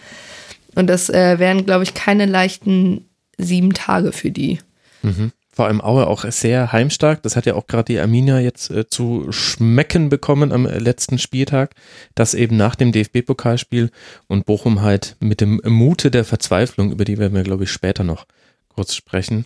Und 0.75 0.87
das 0.87 1.09
äh, 1.09 1.39
wären, 1.39 1.65
glaube 1.65 1.83
ich, 1.83 1.93
keine 1.93 2.25
leichten 2.25 3.05
sieben 3.37 3.73
Tage 3.73 4.11
für 4.11 4.31
die. 4.31 4.59
Mhm 5.01 5.31
vor 5.55 5.67
allem 5.67 5.79
Aue 5.79 6.07
auch 6.07 6.25
sehr 6.29 6.73
heimstark. 6.73 7.23
Das 7.23 7.37
hat 7.37 7.45
ja 7.45 7.55
auch 7.55 7.65
gerade 7.65 7.93
die 7.93 7.99
Arminia 7.99 8.39
jetzt 8.39 8.69
äh, 8.71 8.87
zu 8.89 9.31
schmecken 9.31 10.09
bekommen 10.09 10.51
am 10.51 10.65
äh, 10.65 10.79
letzten 10.79 11.17
Spieltag, 11.17 11.73
dass 12.13 12.33
eben 12.33 12.57
nach 12.57 12.75
dem 12.75 12.91
DFB-Pokalspiel 12.91 13.89
und 14.27 14.45
Bochum 14.45 14.81
halt 14.81 15.15
mit 15.21 15.39
dem 15.39 15.61
Mute 15.63 16.11
der 16.11 16.25
Verzweiflung, 16.25 16.91
über 16.91 17.05
die 17.05 17.17
werden 17.17 17.33
wir, 17.33 17.43
glaube 17.43 17.63
ich, 17.63 17.71
später 17.71 18.03
noch 18.03 18.25
kurz 18.67 18.95
sprechen. 18.95 19.45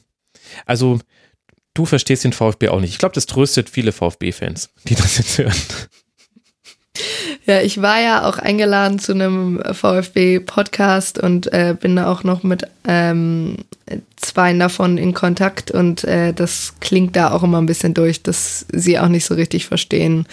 Also, 0.65 0.99
du 1.75 1.85
verstehst 1.85 2.23
den 2.23 2.33
VfB 2.33 2.69
auch 2.69 2.79
nicht. 2.79 2.91
Ich 2.91 2.97
glaube, 2.97 3.13
das 3.13 3.27
tröstet 3.27 3.69
viele 3.69 3.91
VfB-Fans, 3.91 4.71
die 4.85 4.95
das 4.95 5.17
jetzt 5.19 5.37
hören. 5.37 5.53
Ja, 7.49 7.61
ich 7.61 7.81
war 7.81 7.99
ja 7.99 8.29
auch 8.29 8.37
eingeladen 8.37 8.99
zu 8.99 9.11
einem 9.11 9.59
VfB-Podcast 9.71 11.17
und 11.17 11.51
äh, 11.51 11.75
bin 11.79 11.95
da 11.95 12.05
auch 12.05 12.23
noch 12.23 12.43
mit 12.43 12.67
ähm, 12.87 13.55
zwei 14.17 14.53
davon 14.53 14.99
in 14.99 15.15
Kontakt 15.15 15.71
und 15.71 16.03
äh, 16.03 16.31
das 16.31 16.75
klingt 16.79 17.15
da 17.15 17.31
auch 17.31 17.41
immer 17.41 17.57
ein 17.57 17.65
bisschen 17.65 17.95
durch, 17.95 18.21
dass 18.21 18.67
sie 18.71 18.99
auch 18.99 19.07
nicht 19.07 19.25
so 19.25 19.33
richtig 19.33 19.65
verstehen, 19.65 20.27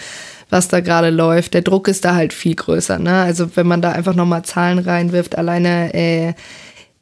was 0.51 0.67
da 0.67 0.79
gerade 0.79 1.09
läuft. 1.09 1.55
Der 1.55 1.63
Druck 1.63 1.87
ist 1.87 2.05
da 2.05 2.13
halt 2.13 2.33
viel 2.33 2.53
größer. 2.53 2.99
Ne? 2.99 3.15
Also 3.15 3.49
wenn 3.55 3.65
man 3.65 3.81
da 3.81 3.93
einfach 3.93 4.13
nochmal 4.13 4.45
Zahlen 4.45 4.77
reinwirft, 4.77 5.39
alleine 5.39 5.95
äh, 5.95 6.33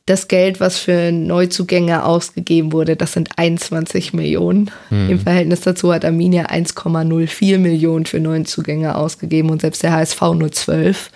das 0.06 0.28
Geld, 0.28 0.60
was 0.60 0.78
für 0.78 1.12
Neuzugänge 1.12 2.06
ausgegeben 2.06 2.72
wurde, 2.72 2.96
das 2.96 3.14
sind 3.14 3.30
21 3.38 4.14
Millionen. 4.14 4.70
Mhm. 4.92 5.10
Im 5.10 5.20
Verhältnis 5.20 5.62
dazu 5.62 5.92
hat 5.92 6.06
Arminia 6.06 6.46
1,04 6.46 7.58
Millionen 7.58 8.06
für 8.06 8.20
Neuzugänge 8.20 8.96
ausgegeben 8.96 9.50
und 9.50 9.62
selbst 9.62 9.82
der 9.82 9.94
HSV 9.94 10.22
nur 10.36 10.52
12. 10.52 11.10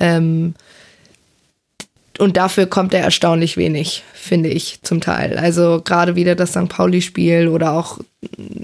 Ähm, 0.00 0.54
und 2.18 2.36
dafür 2.36 2.66
kommt 2.66 2.92
er 2.94 3.00
erstaunlich 3.00 3.56
wenig, 3.56 4.02
finde 4.12 4.50
ich 4.50 4.82
zum 4.82 5.00
Teil. 5.00 5.38
Also 5.38 5.80
gerade 5.82 6.16
wieder 6.16 6.34
das 6.34 6.50
St. 6.50 6.68
Pauli-Spiel 6.68 7.48
oder 7.48 7.72
auch 7.72 7.98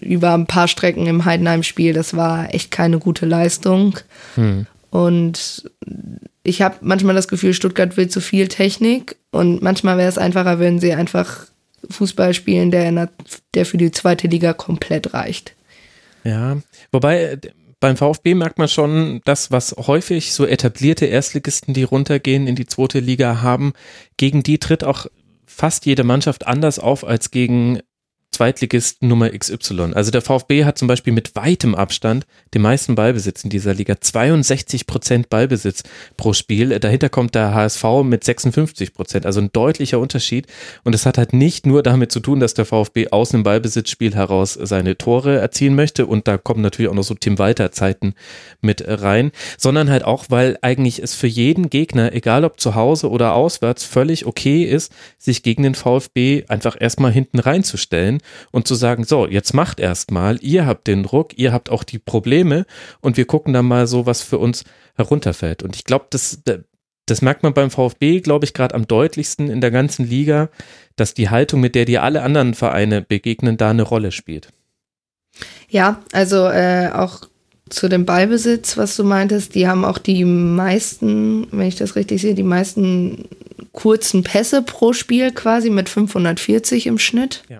über 0.01 0.35
ein 0.35 0.47
paar 0.47 0.69
Strecken 0.69 1.07
im 1.07 1.25
Heidenheim-Spiel, 1.25 1.93
das 1.93 2.17
war 2.17 2.53
echt 2.53 2.71
keine 2.73 2.99
gute 2.99 3.27
Leistung. 3.27 3.99
Hm. 4.35 4.67
Und 4.91 5.71
ich 6.47 6.63
habe 6.63 6.77
manchmal 6.81 7.15
das 7.15 7.29
Gefühl, 7.29 7.55
Stuttgart 7.55 7.97
will 7.97 8.09
zu 8.09 8.21
viel 8.21 8.49
Technik 8.49 9.17
und 9.31 9.63
manchmal 9.63 9.99
wäre 9.99 10.09
es 10.09 10.19
einfacher, 10.19 10.59
wenn 10.59 10.79
sie 10.79 10.93
einfach 10.93 11.47
Fußball 11.91 12.35
spielen, 12.35 12.71
der, 12.71 12.91
der, 12.93 13.11
der 13.55 13.67
für 13.67 13.79
die 13.79 13.91
zweite 13.91 14.29
Liga 14.29 14.53
komplett 14.53 15.13
reicht. 15.13 15.55
Ja, 16.25 16.57
wobei 16.93 17.39
beim 17.81 17.97
VfB 17.97 18.35
merkt 18.35 18.59
man 18.59 18.69
schon, 18.69 19.21
das, 19.25 19.51
was 19.51 19.75
häufig 19.77 20.33
so 20.33 20.47
etablierte 20.47 21.07
Erstligisten, 21.07 21.75
die 21.75 21.83
runtergehen 21.83 22.47
in 22.47 22.57
die 22.57 22.67
zweite 22.67 23.01
Liga 23.01 23.43
haben, 23.43 23.75
gegen 24.17 24.43
die 24.43 24.59
tritt 24.59 24.83
auch 24.83 25.07
fast 25.47 25.87
jede 25.87 26.05
Mannschaft 26.05 26.47
anders 26.47 26.79
auf 26.79 27.07
als 27.07 27.31
gegen 27.31 27.81
Zweitligisten 28.37 29.09
Nummer 29.09 29.31
XY. 29.31 29.93
Also 29.95 30.11
der 30.11 30.21
VfB 30.21 30.67
hat 30.67 30.77
zum 30.77 30.89
Beispiel 30.89 31.15
mit 31.15 31.35
weitem 31.37 31.75
Abstand 31.75 32.27
den 32.53 32.61
meisten 32.61 32.95
Ballbesitz 32.95 33.45
in 33.45 33.49
dieser 33.49 33.73
Liga. 33.73 33.99
62 33.99 34.87
Prozent 34.87 35.31
Ballbesitz 35.31 35.85
pro 36.19 36.35
Spiel. 36.35 36.79
Dahinter 36.79 37.09
kommt 37.09 37.35
der 37.35 37.55
HSV 37.55 37.83
mit 38.05 38.25
56 38.25 38.93
Prozent. 38.93 39.25
Also 39.25 39.41
ein 39.41 39.49
deutlicher 39.55 39.99
Unterschied. 39.99 40.49
Und 40.85 40.95
es 40.95 41.07
hat 41.07 41.17
halt 41.17 41.33
nicht 41.33 41.65
nur 41.65 41.83
damit 41.83 42.13
zu 42.13 42.21
tun, 42.21 42.39
dass 42.39 42.53
der 42.53 42.67
VfB 42.67 43.09
aus 43.09 43.31
dem 43.31 43.43
Ballbesitzspiel 43.43 44.15
heraus 44.15 44.53
seine 44.53 44.99
Tore 44.99 45.39
erzielen 45.39 45.75
möchte. 45.75 46.05
Und 46.05 46.29
da 46.29 46.37
kommen 46.37 46.61
natürlich 46.61 46.91
auch 46.91 46.95
noch 46.95 47.05
so 47.05 47.15
Tim 47.15 47.39
Walter 47.39 47.73
Zeiten 47.73 48.13
mit 48.61 48.85
rein, 48.87 49.33
sondern 49.57 49.89
halt 49.89 50.05
auch, 50.05 50.27
weil 50.29 50.59
eigentlich 50.61 51.03
es 51.03 51.15
für 51.15 51.27
jeden 51.27 51.71
Gegner, 51.71 52.13
egal 52.13 52.45
ob 52.45 52.61
zu 52.61 52.75
Hause 52.75 53.09
oder 53.09 53.33
auswärts, 53.33 53.85
völlig 53.85 54.27
okay 54.27 54.65
ist, 54.65 54.93
sich 55.17 55.43
gegen 55.43 55.63
den 55.63 55.75
VfB 55.75 56.45
einfach 56.49 56.77
erstmal 56.79 57.13
hinten 57.13 57.39
reinzustellen 57.39 58.21
und 58.51 58.67
zu 58.67 58.75
sagen, 58.75 59.05
so, 59.05 59.27
jetzt 59.27 59.55
macht 59.55 59.81
erstmal, 59.81 60.39
ihr 60.43 60.67
habt 60.67 60.87
den 60.87 61.03
Druck, 61.03 61.39
ihr 61.39 61.53
habt 61.53 61.71
auch 61.71 61.85
die 61.85 61.99
Probleme 61.99 62.67
und 63.01 63.17
wir 63.17 63.27
gucken 63.27 63.53
dann 63.53 63.67
mal 63.67 63.87
so, 63.87 64.07
was 64.07 64.23
für 64.23 64.39
uns 64.39 64.65
herunterfällt. 64.97 65.63
Und 65.63 65.77
ich 65.77 65.85
glaube, 65.85 66.07
das, 66.11 66.43
das 67.07 67.23
merkt 67.23 67.43
man 67.43 67.55
beim 67.55 67.71
VfB, 67.71 68.21
glaube 68.21 68.45
ich, 68.45 68.55
gerade 68.55 68.75
am 68.75 68.87
deutlichsten 68.87 69.49
in 69.49 69.61
der 69.61 69.71
ganzen 69.71 70.09
Liga, 70.09 70.49
dass 70.97 71.15
die 71.15 71.31
Haltung, 71.31 71.61
mit 71.61 71.75
der 71.75 71.85
dir 71.85 72.03
alle 72.03 72.23
anderen 72.23 72.55
Vereine 72.55 73.03
begegnen, 73.03 73.57
da 73.57 73.71
eine 73.71 73.83
Rolle 73.83 74.13
spielt. 74.13 74.49
Ja, 75.69 76.03
also 76.13 76.47
äh, 76.47 76.91
auch 76.93 77.29
zu 77.69 77.89
dem 77.89 78.07
Ballbesitz, 78.07 78.77
was 78.77 78.97
du 78.97 79.05
meintest, 79.05 79.55
die 79.55 79.67
haben 79.67 79.85
auch 79.85 79.99
die 79.99 80.25
meisten, 80.25 81.49
wenn 81.51 81.67
ich 81.67 81.77
das 81.77 81.97
richtig 81.97 82.23
sehe, 82.23 82.35
die 82.35 82.45
meisten 82.45 83.29
kurzen 83.73 84.23
Pässe 84.23 84.63
pro 84.63 84.93
Spiel 84.93 85.33
quasi 85.33 85.71
mit 85.71 85.89
540 85.89 86.87
im 86.87 86.99
Schnitt. 86.99 87.43
Ja. 87.49 87.59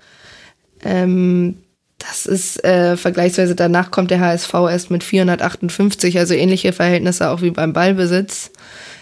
Ähm, 0.87 1.57
das 1.99 2.27
ist 2.27 2.63
äh, 2.65 2.97
vergleichsweise 2.97 3.55
danach 3.55 3.91
kommt 3.91 4.11
der 4.11 4.21
HSV 4.21 4.53
erst 4.71 4.91
mit 4.91 5.03
458, 5.03 6.19
also 6.19 6.35
ähnliche 6.35 6.73
Verhältnisse 6.73 7.31
auch 7.31 7.43
wie 7.43 7.51
beim 7.51 7.73
Ballbesitz. 7.73 8.51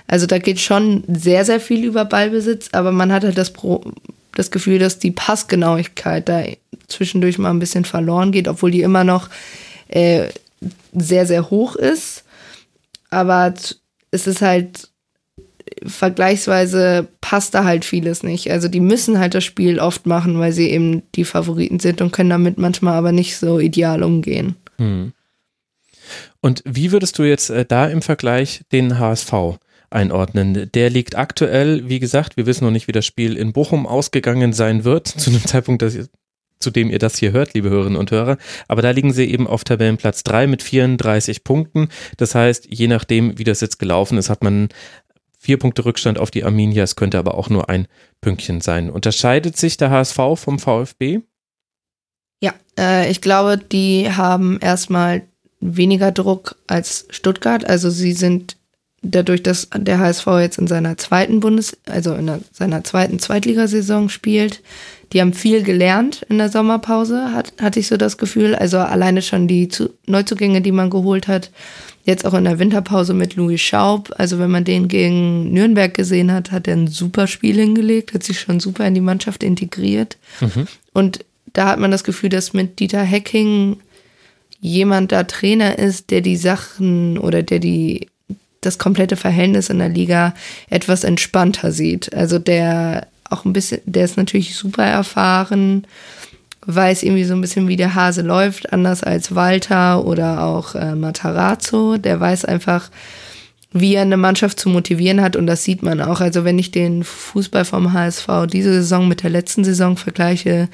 Also 0.06 0.26
da 0.26 0.38
geht 0.38 0.60
schon 0.60 1.02
sehr, 1.08 1.44
sehr 1.44 1.60
viel 1.60 1.84
über 1.84 2.04
Ballbesitz, 2.04 2.68
aber 2.72 2.92
man 2.92 3.12
hat 3.12 3.24
halt 3.24 3.38
das, 3.38 3.52
Pro 3.52 3.84
das 4.32 4.50
Gefühl, 4.50 4.78
dass 4.78 4.98
die 4.98 5.10
Passgenauigkeit 5.10 6.28
da 6.28 6.44
zwischendurch 6.88 7.38
mal 7.38 7.50
ein 7.50 7.58
bisschen 7.58 7.84
verloren 7.84 8.32
geht, 8.32 8.48
obwohl 8.48 8.70
die 8.70 8.82
immer 8.82 9.04
noch 9.04 9.28
äh, 9.88 10.28
sehr, 10.92 11.26
sehr 11.26 11.50
hoch 11.50 11.76
ist. 11.76 12.24
Aber 13.10 13.54
es 14.10 14.26
ist 14.26 14.42
halt 14.42 14.88
vergleichsweise 15.86 17.08
passt 17.20 17.54
da 17.54 17.64
halt 17.64 17.84
vieles 17.84 18.22
nicht. 18.22 18.50
Also 18.50 18.68
die 18.68 18.80
müssen 18.80 19.18
halt 19.18 19.34
das 19.34 19.44
Spiel 19.44 19.78
oft 19.78 20.06
machen, 20.06 20.38
weil 20.38 20.52
sie 20.52 20.70
eben 20.70 21.02
die 21.14 21.24
Favoriten 21.24 21.80
sind 21.80 22.00
und 22.00 22.12
können 22.12 22.30
damit 22.30 22.58
manchmal 22.58 22.94
aber 22.94 23.12
nicht 23.12 23.36
so 23.36 23.58
ideal 23.58 24.02
umgehen. 24.02 24.56
Hm. 24.78 25.12
Und 26.40 26.62
wie 26.66 26.92
würdest 26.92 27.18
du 27.18 27.22
jetzt 27.22 27.50
äh, 27.50 27.64
da 27.64 27.86
im 27.86 28.02
Vergleich 28.02 28.62
den 28.72 28.98
HSV 28.98 29.32
einordnen? 29.90 30.70
Der 30.74 30.90
liegt 30.90 31.16
aktuell, 31.16 31.88
wie 31.88 32.00
gesagt, 32.00 32.36
wir 32.36 32.46
wissen 32.46 32.64
noch 32.64 32.70
nicht, 32.70 32.88
wie 32.88 32.92
das 32.92 33.06
Spiel 33.06 33.36
in 33.36 33.52
Bochum 33.52 33.86
ausgegangen 33.86 34.52
sein 34.52 34.84
wird, 34.84 35.06
zu 35.18 35.30
dem 35.30 35.44
Zeitpunkt, 35.46 35.82
dass 35.82 35.96
zu 36.60 36.70
dem 36.70 36.90
ihr 36.90 36.98
das 36.98 37.18
hier 37.18 37.32
hört, 37.32 37.54
liebe 37.54 37.68
Hörerinnen 37.68 37.98
und 37.98 38.10
Hörer. 38.10 38.38
Aber 38.68 38.82
da 38.82 38.90
liegen 38.90 39.12
sie 39.12 39.30
eben 39.30 39.46
auf 39.46 39.64
Tabellenplatz 39.64 40.22
3 40.24 40.46
mit 40.46 40.62
34 40.62 41.44
Punkten. 41.44 41.88
Das 42.16 42.34
heißt, 42.34 42.66
je 42.70 42.88
nachdem, 42.88 43.38
wie 43.38 43.44
das 43.44 43.60
jetzt 43.60 43.78
gelaufen 43.78 44.16
ist, 44.16 44.30
hat 44.30 44.42
man 44.42 44.70
Vier 45.44 45.58
Punkte 45.58 45.84
Rückstand 45.84 46.18
auf 46.18 46.30
die 46.30 46.42
Arminia, 46.42 46.84
es 46.84 46.96
könnte 46.96 47.18
aber 47.18 47.34
auch 47.34 47.50
nur 47.50 47.68
ein 47.68 47.86
Pünktchen 48.22 48.62
sein. 48.62 48.88
Unterscheidet 48.88 49.58
sich 49.58 49.76
der 49.76 49.90
HSV 49.90 50.16
vom 50.36 50.58
VfB? 50.58 51.20
Ja, 52.40 52.54
äh, 52.78 53.10
ich 53.10 53.20
glaube, 53.20 53.58
die 53.58 54.10
haben 54.10 54.58
erstmal 54.58 55.20
weniger 55.60 56.12
Druck 56.12 56.56
als 56.66 57.06
Stuttgart. 57.10 57.68
Also 57.68 57.90
sie 57.90 58.14
sind 58.14 58.56
dadurch, 59.04 59.42
dass 59.42 59.68
der 59.76 59.98
HSV 59.98 60.26
jetzt 60.40 60.58
in 60.58 60.66
seiner 60.66 60.96
zweiten 60.96 61.40
Bundes-, 61.40 61.76
also 61.86 62.14
in 62.14 62.26
der, 62.26 62.40
seiner 62.52 62.82
zweiten 62.84 63.18
Zweitligasaison 63.18 64.08
spielt, 64.08 64.62
die 65.12 65.20
haben 65.20 65.32
viel 65.32 65.62
gelernt 65.62 66.26
in 66.28 66.38
der 66.38 66.48
Sommerpause, 66.48 67.32
hat, 67.32 67.52
hatte 67.60 67.78
ich 67.78 67.86
so 67.86 67.96
das 67.96 68.18
Gefühl. 68.18 68.54
Also 68.54 68.78
alleine 68.78 69.22
schon 69.22 69.46
die 69.46 69.68
Neuzugänge, 70.06 70.60
die 70.60 70.72
man 70.72 70.90
geholt 70.90 71.28
hat, 71.28 71.50
Jetzt 72.04 72.26
auch 72.26 72.34
in 72.34 72.44
der 72.44 72.58
Winterpause 72.58 73.14
mit 73.14 73.34
Louis 73.34 73.62
Schaub. 73.62 74.12
Also 74.18 74.38
wenn 74.38 74.50
man 74.50 74.64
den 74.64 74.88
gegen 74.88 75.52
Nürnberg 75.52 75.94
gesehen 75.94 76.30
hat, 76.32 76.52
hat 76.52 76.68
er 76.68 76.76
ein 76.76 76.86
super 76.86 77.26
Spiel 77.26 77.56
hingelegt, 77.56 78.12
hat 78.12 78.22
sich 78.22 78.40
schon 78.40 78.60
super 78.60 78.86
in 78.86 78.94
die 78.94 79.00
Mannschaft 79.00 79.42
integriert. 79.42 80.18
Mhm. 80.40 80.68
Und 80.92 81.24
da 81.54 81.68
hat 81.68 81.78
man 81.78 81.90
das 81.90 82.04
Gefühl, 82.04 82.28
dass 82.28 82.52
mit 82.52 82.78
Dieter 82.78 83.02
Hecking 83.02 83.78
jemand 84.60 85.12
da 85.12 85.24
Trainer 85.24 85.78
ist, 85.78 86.10
der 86.10 86.20
die 86.20 86.36
Sachen 86.36 87.16
oder 87.16 87.42
der 87.42 87.58
die 87.58 88.08
das 88.66 88.78
komplette 88.78 89.16
Verhältnis 89.16 89.70
in 89.70 89.78
der 89.78 89.88
Liga 89.88 90.34
etwas 90.70 91.04
entspannter 91.04 91.72
sieht. 91.72 92.14
Also 92.14 92.38
der 92.38 93.08
auch 93.30 93.44
ein 93.44 93.52
bisschen, 93.52 93.80
der 93.84 94.04
ist 94.04 94.16
natürlich 94.16 94.54
super 94.54 94.84
erfahren, 94.84 95.86
weiß 96.66 97.02
irgendwie 97.02 97.24
so 97.24 97.34
ein 97.34 97.40
bisschen, 97.40 97.68
wie 97.68 97.76
der 97.76 97.94
Hase 97.94 98.22
läuft, 98.22 98.72
anders 98.72 99.02
als 99.02 99.34
Walter 99.34 100.04
oder 100.04 100.44
auch 100.44 100.74
äh, 100.74 100.94
Matarazzo. 100.94 101.98
Der 101.98 102.20
weiß 102.20 102.44
einfach, 102.44 102.90
wie 103.72 103.94
er 103.94 104.02
eine 104.02 104.16
Mannschaft 104.16 104.60
zu 104.60 104.68
motivieren 104.68 105.20
hat 105.20 105.36
und 105.36 105.46
das 105.46 105.64
sieht 105.64 105.82
man 105.82 106.00
auch. 106.00 106.20
Also 106.20 106.44
wenn 106.44 106.58
ich 106.58 106.70
den 106.70 107.02
Fußball 107.02 107.64
vom 107.64 107.92
HSV 107.92 108.28
diese 108.50 108.72
Saison 108.72 109.08
mit 109.08 109.22
der 109.22 109.30
letzten 109.30 109.64
Saison 109.64 109.96
vergleiche, 109.96 110.68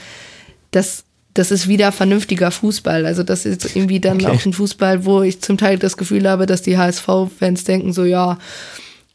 das, 0.70 1.04
das 1.34 1.50
ist 1.50 1.68
wieder 1.68 1.92
vernünftiger 1.92 2.50
Fußball. 2.50 3.06
Also 3.06 3.22
das 3.22 3.46
ist 3.46 3.76
irgendwie 3.76 4.00
dann 4.00 4.16
okay. 4.16 4.26
auch 4.26 4.44
ein 4.44 4.52
Fußball, 4.52 5.04
wo 5.04 5.22
ich 5.22 5.40
zum 5.40 5.58
Teil 5.58 5.78
das 5.78 5.96
Gefühl 5.96 6.28
habe, 6.28 6.46
dass 6.46 6.62
die 6.62 6.76
HSV-Fans 6.76 7.64
denken 7.64 7.92
so, 7.92 8.04
ja, 8.04 8.38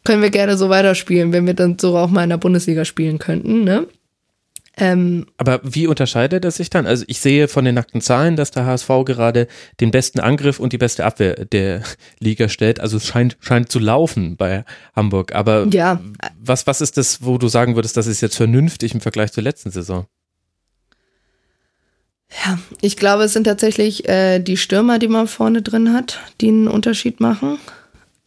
können 0.04 0.22
wir 0.22 0.30
gerne 0.30 0.58
so 0.58 0.70
weiterspielen, 0.70 1.34
wenn 1.34 1.46
wir 1.46 1.56
dann 1.56 1.78
so 1.80 1.98
auch 1.98 2.10
mal 2.10 2.24
in 2.24 2.30
der 2.30 2.38
Bundesliga 2.38 2.86
spielen 2.86 3.20
könnten, 3.20 3.64
ne? 3.64 3.88
Ähm, 4.78 5.28
Aber 5.38 5.62
wie 5.64 5.88
unterscheidet 5.88 6.44
er 6.44 6.52
sich 6.52 6.70
dann? 6.70 6.86
Also 6.86 7.06
ich 7.08 7.22
sehe 7.22 7.48
von 7.48 7.64
den 7.64 7.76
nackten 7.76 8.02
Zahlen, 8.02 8.36
dass 8.36 8.52
der 8.52 8.66
HSV 8.66 8.90
gerade 9.06 9.48
den 9.80 9.92
besten 9.92 10.20
Angriff 10.20 10.60
und 10.60 10.74
die 10.74 10.78
beste 10.78 11.06
Abwehr 11.06 11.46
der 11.46 11.82
Liga 12.20 12.50
stellt. 12.50 12.82
Also 12.82 12.98
es 12.98 13.08
scheint, 13.08 13.38
scheint 13.40 13.72
zu 13.72 13.80
laufen 13.80 14.36
bei 14.36 14.66
Hamburg. 14.94 15.34
Aber 15.34 15.68
ja. 15.68 16.02
was, 16.38 16.68
was 16.68 16.82
ist 16.82 16.98
das, 16.98 17.24
wo 17.24 17.38
du 17.38 17.48
sagen 17.48 17.76
würdest, 17.76 17.96
das 17.96 18.08
ist 18.08 18.20
jetzt 18.20 18.36
vernünftig 18.36 18.94
im 18.94 19.02
Vergleich 19.02 19.32
zur 19.32 19.44
letzten 19.44 19.72
Saison? 19.72 20.08
Ja, 22.44 22.60
ich 22.82 22.98
glaube, 22.98 23.24
es 23.24 23.34
sind 23.34 23.46
tatsächlich 23.46 24.08
äh, 24.10 24.40
die 24.40 24.58
Stürmer, 24.58 25.00
die 25.00 25.08
man 25.08 25.28
vorne 25.28 25.62
drin 25.62 25.94
hat, 25.94 26.20
die 26.42 26.50
einen 26.50 26.68
Unterschied 26.68 27.20
machen. 27.20 27.58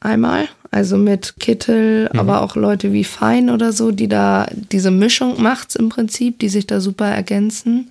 Einmal. 0.00 0.48
Also 0.70 0.96
mit 0.96 1.34
Kittel, 1.40 2.08
mhm. 2.12 2.20
aber 2.20 2.42
auch 2.42 2.54
Leute 2.54 2.92
wie 2.92 3.04
Fein 3.04 3.50
oder 3.50 3.72
so, 3.72 3.90
die 3.90 4.08
da 4.08 4.46
diese 4.52 4.90
Mischung 4.90 5.42
macht's 5.42 5.74
im 5.74 5.88
Prinzip, 5.88 6.38
die 6.38 6.48
sich 6.48 6.66
da 6.66 6.80
super 6.80 7.06
ergänzen. 7.06 7.90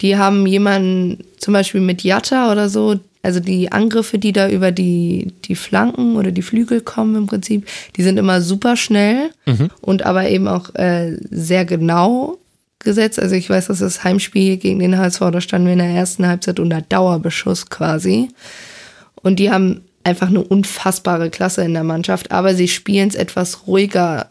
Die 0.00 0.16
haben 0.16 0.46
jemanden, 0.46 1.24
zum 1.38 1.52
Beispiel 1.54 1.80
mit 1.80 2.02
Jatta 2.02 2.50
oder 2.52 2.68
so, 2.68 2.96
also 3.22 3.40
die 3.40 3.72
Angriffe, 3.72 4.18
die 4.18 4.32
da 4.32 4.48
über 4.48 4.72
die, 4.72 5.32
die 5.44 5.56
Flanken 5.56 6.16
oder 6.16 6.30
die 6.30 6.42
Flügel 6.42 6.80
kommen 6.80 7.16
im 7.16 7.26
Prinzip, 7.26 7.66
die 7.96 8.02
sind 8.02 8.18
immer 8.18 8.40
super 8.40 8.76
schnell 8.76 9.30
mhm. 9.46 9.70
und 9.80 10.04
aber 10.04 10.28
eben 10.28 10.48
auch 10.48 10.74
äh, 10.74 11.16
sehr 11.30 11.64
genau 11.64 12.38
gesetzt. 12.86 13.20
Also 13.20 13.34
ich 13.34 13.50
weiß, 13.50 13.66
dass 13.66 13.80
das 13.80 14.04
Heimspiel 14.04 14.56
gegen 14.56 14.78
den 14.78 14.96
HSV, 14.96 15.20
da 15.30 15.40
standen 15.42 15.66
wir 15.66 15.74
in 15.74 15.80
der 15.80 15.88
ersten 15.88 16.26
Halbzeit 16.26 16.58
unter 16.58 16.80
Dauerbeschuss 16.80 17.68
quasi. 17.68 18.30
Und 19.16 19.38
die 19.38 19.50
haben 19.50 19.82
einfach 20.04 20.28
eine 20.28 20.42
unfassbare 20.42 21.30
Klasse 21.30 21.64
in 21.64 21.74
der 21.74 21.84
Mannschaft, 21.84 22.30
aber 22.30 22.54
sie 22.54 22.68
spielen 22.68 23.08
es 23.08 23.16
etwas 23.16 23.66
ruhiger 23.66 24.28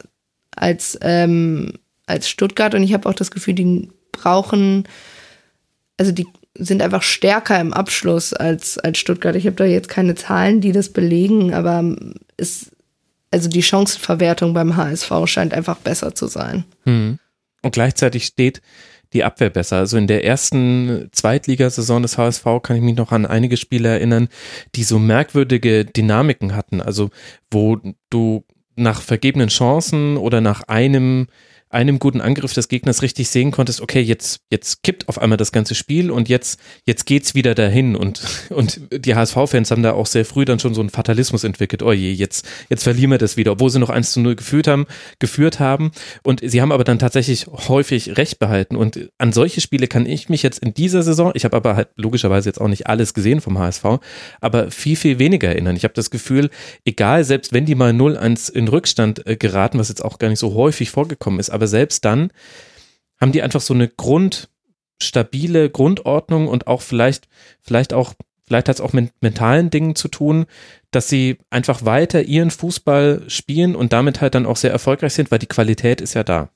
als, 0.55 0.97
ähm, 1.01 1.73
als 2.07 2.29
Stuttgart 2.29 2.73
und 2.73 2.81
ich 2.81 2.93
habe 2.93 3.09
auch 3.09 3.13
das 3.13 3.29
Gefühl, 3.29 3.55
die 3.55 3.89
brauchen, 4.13 4.87
also 5.97 6.13
die 6.13 6.25
sind 6.57 6.81
einfach 6.81 7.03
stärker 7.03 7.59
im 7.59 7.73
Abschluss 7.73 8.31
als, 8.31 8.77
als 8.77 8.97
Stuttgart. 8.97 9.35
Ich 9.35 9.45
habe 9.45 9.57
da 9.57 9.65
jetzt 9.65 9.89
keine 9.89 10.15
Zahlen, 10.15 10.61
die 10.61 10.71
das 10.71 10.89
belegen, 10.89 11.53
aber 11.53 11.83
es, 12.37 12.71
also 13.31 13.49
die 13.49 13.63
Chancenverwertung 13.63 14.53
beim 14.53 14.77
HSV 14.77 15.11
scheint 15.25 15.53
einfach 15.53 15.75
besser 15.77 16.15
zu 16.15 16.27
sein. 16.27 16.63
Mhm. 16.85 17.19
Und 17.65 17.71
gleichzeitig 17.71 18.25
steht 18.25 18.61
die 19.13 19.23
Abwehr 19.23 19.49
besser. 19.49 19.77
Also 19.77 19.97
in 19.97 20.05
der 20.05 20.23
ersten 20.23 21.09
Zweitligasaison 21.11 22.03
des 22.03 22.15
HSV 22.15 22.43
kann 22.61 22.75
ich 22.75 22.83
mich 22.83 22.95
noch 22.95 23.11
an 23.11 23.25
einige 23.25 23.57
Spiele 23.57 23.89
erinnern, 23.89 24.29
die 24.75 24.83
so 24.83 24.99
merkwürdige 24.99 25.83
Dynamiken 25.83 26.55
hatten. 26.55 26.79
Also 26.79 27.09
wo 27.49 27.79
du 28.11 28.43
nach 28.75 29.01
vergebenen 29.01 29.47
Chancen 29.47 30.17
oder 30.17 30.41
nach 30.41 30.61
einem 30.67 31.25
einem 31.75 31.99
guten 31.99 32.21
Angriff 32.21 32.53
des 32.53 32.69
Gegners 32.69 33.01
richtig 33.01 33.29
sehen 33.29 33.51
konntest, 33.51 33.81
okay, 33.81 33.99
jetzt, 33.99 34.39
jetzt 34.49 34.81
kippt 34.81 35.09
auf 35.09 35.19
einmal 35.21 35.37
das 35.37 35.51
ganze 35.51 35.75
Spiel 35.75 36.09
und 36.09 36.29
jetzt, 36.29 36.57
jetzt 36.85 37.05
geht's 37.05 37.35
wieder 37.35 37.53
dahin 37.53 37.97
und, 37.97 38.21
und 38.49 38.79
die 38.91 39.13
HSV-Fans 39.13 39.71
haben 39.71 39.83
da 39.83 39.91
auch 39.91 40.05
sehr 40.05 40.23
früh 40.23 40.45
dann 40.45 40.59
schon 40.59 40.73
so 40.73 40.79
einen 40.79 40.89
Fatalismus 40.89 41.43
entwickelt. 41.43 41.83
Oh 41.83 41.91
je, 41.91 42.13
jetzt, 42.13 42.47
jetzt 42.69 42.83
verlieren 42.83 43.11
wir 43.11 43.17
das 43.17 43.35
wieder, 43.35 43.51
obwohl 43.51 43.69
sie 43.69 43.79
noch 43.79 43.89
1 43.89 44.13
zu 44.13 44.21
0 44.21 44.35
geführt 44.35 44.67
haben, 44.67 44.85
geführt 45.19 45.59
haben 45.59 45.91
und 46.23 46.41
sie 46.43 46.61
haben 46.61 46.71
aber 46.71 46.85
dann 46.85 46.97
tatsächlich 46.97 47.47
häufig 47.47 48.17
Recht 48.17 48.39
behalten 48.39 48.77
und 48.77 49.09
an 49.17 49.33
solche 49.33 49.59
Spiele 49.59 49.87
kann 49.87 50.05
ich 50.05 50.29
mich 50.29 50.43
jetzt 50.43 50.59
in 50.59 50.73
dieser 50.73 51.03
Saison, 51.03 51.31
ich 51.35 51.43
habe 51.43 51.57
aber 51.57 51.75
halt 51.75 51.89
logischerweise 51.97 52.47
jetzt 52.47 52.61
auch 52.61 52.69
nicht 52.69 52.87
alles 52.87 53.13
gesehen 53.13 53.41
vom 53.41 53.59
HSV, 53.59 53.85
aber 54.39 54.71
viel, 54.71 54.95
viel 54.95 55.19
weniger 55.19 55.49
erinnern. 55.49 55.75
Ich 55.75 55.83
habe 55.83 55.93
das 55.93 56.09
Gefühl, 56.09 56.49
egal, 56.85 57.25
selbst 57.25 57.51
wenn 57.51 57.65
die 57.65 57.75
mal 57.75 57.91
0-1 57.91 58.51
in 58.51 58.69
Rückstand 58.69 59.27
äh, 59.27 59.35
geraten, 59.35 59.77
was 59.77 59.89
jetzt 59.89 60.05
auch 60.05 60.19
gar 60.19 60.29
nicht 60.29 60.39
so 60.39 60.53
häufig 60.53 60.89
vorgekommen 60.89 61.39
ist, 61.39 61.49
aber 61.49 61.64
aber 61.65 61.67
selbst 61.67 62.05
dann 62.05 62.31
haben 63.19 63.31
die 63.31 63.41
einfach 63.41 63.61
so 63.61 63.73
eine 63.73 63.87
grundstabile 63.87 65.71
Grundordnung 65.71 66.47
und 66.47 66.67
auch 66.67 66.83
vielleicht, 66.83 67.27
vielleicht 67.61 67.91
auch, 67.91 68.13
vielleicht 68.45 68.69
hat 68.69 68.75
es 68.75 68.81
auch 68.81 68.93
mit 68.93 69.11
mentalen 69.21 69.71
Dingen 69.71 69.95
zu 69.95 70.07
tun, 70.07 70.45
dass 70.91 71.09
sie 71.09 71.39
einfach 71.49 71.83
weiter 71.85 72.21
ihren 72.21 72.51
Fußball 72.51 73.23
spielen 73.29 73.75
und 73.75 73.93
damit 73.93 74.21
halt 74.21 74.35
dann 74.35 74.45
auch 74.45 74.57
sehr 74.57 74.71
erfolgreich 74.71 75.13
sind, 75.15 75.31
weil 75.31 75.39
die 75.39 75.47
Qualität 75.47 76.01
ist 76.01 76.13
ja 76.13 76.23
da. 76.23 76.49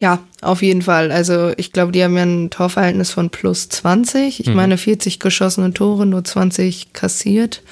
Ja, 0.00 0.22
auf 0.40 0.62
jeden 0.62 0.82
Fall. 0.82 1.10
Also 1.10 1.52
ich 1.56 1.72
glaube, 1.72 1.90
die 1.90 2.04
haben 2.04 2.16
ja 2.16 2.22
ein 2.22 2.50
Torverhältnis 2.50 3.10
von 3.10 3.30
plus 3.30 3.68
20. 3.70 4.38
Ich 4.38 4.46
mhm. 4.46 4.54
meine 4.54 4.78
40 4.78 5.18
geschossene 5.18 5.72
Tore, 5.72 6.06
nur 6.06 6.22
20 6.22 6.92
kassiert. 6.92 7.62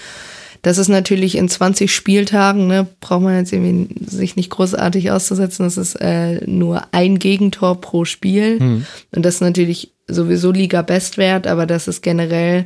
Das 0.64 0.78
ist 0.78 0.88
natürlich 0.88 1.36
in 1.36 1.50
20 1.50 1.94
Spieltagen, 1.94 2.68
ne, 2.68 2.86
braucht 3.00 3.20
man 3.20 3.36
jetzt 3.36 3.52
irgendwie 3.52 3.86
sich 4.06 4.34
nicht 4.34 4.48
großartig 4.48 5.10
auszusetzen. 5.10 5.66
Das 5.66 5.76
ist 5.76 5.94
äh, 5.96 6.40
nur 6.46 6.84
ein 6.92 7.18
Gegentor 7.18 7.82
pro 7.82 8.06
Spiel. 8.06 8.58
Mhm. 8.58 8.86
Und 9.14 9.26
das 9.26 9.34
ist 9.34 9.40
natürlich 9.42 9.92
sowieso 10.08 10.52
Liga-Bestwert, 10.52 11.46
aber 11.46 11.66
das 11.66 11.86
ist 11.86 12.02
generell 12.02 12.64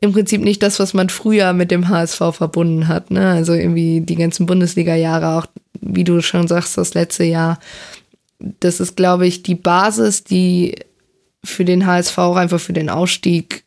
im 0.00 0.12
Prinzip 0.12 0.42
nicht 0.42 0.60
das, 0.60 0.80
was 0.80 0.92
man 0.92 1.08
früher 1.08 1.52
mit 1.52 1.70
dem 1.70 1.88
HSV 1.88 2.20
verbunden 2.32 2.88
hat. 2.88 3.12
Ne? 3.12 3.28
Also 3.28 3.52
irgendwie 3.52 4.00
die 4.00 4.16
ganzen 4.16 4.46
Bundesliga-Jahre, 4.46 5.38
auch 5.38 5.46
wie 5.80 6.02
du 6.02 6.20
schon 6.20 6.48
sagst, 6.48 6.76
das 6.78 6.94
letzte 6.94 7.22
Jahr. 7.22 7.60
Das 8.58 8.80
ist, 8.80 8.96
glaube 8.96 9.28
ich, 9.28 9.44
die 9.44 9.54
Basis, 9.54 10.24
die 10.24 10.74
für 11.44 11.64
den 11.64 11.86
HSV 11.86 12.18
auch 12.18 12.36
einfach 12.36 12.58
für 12.58 12.72
den 12.72 12.90
Ausstieg 12.90 13.62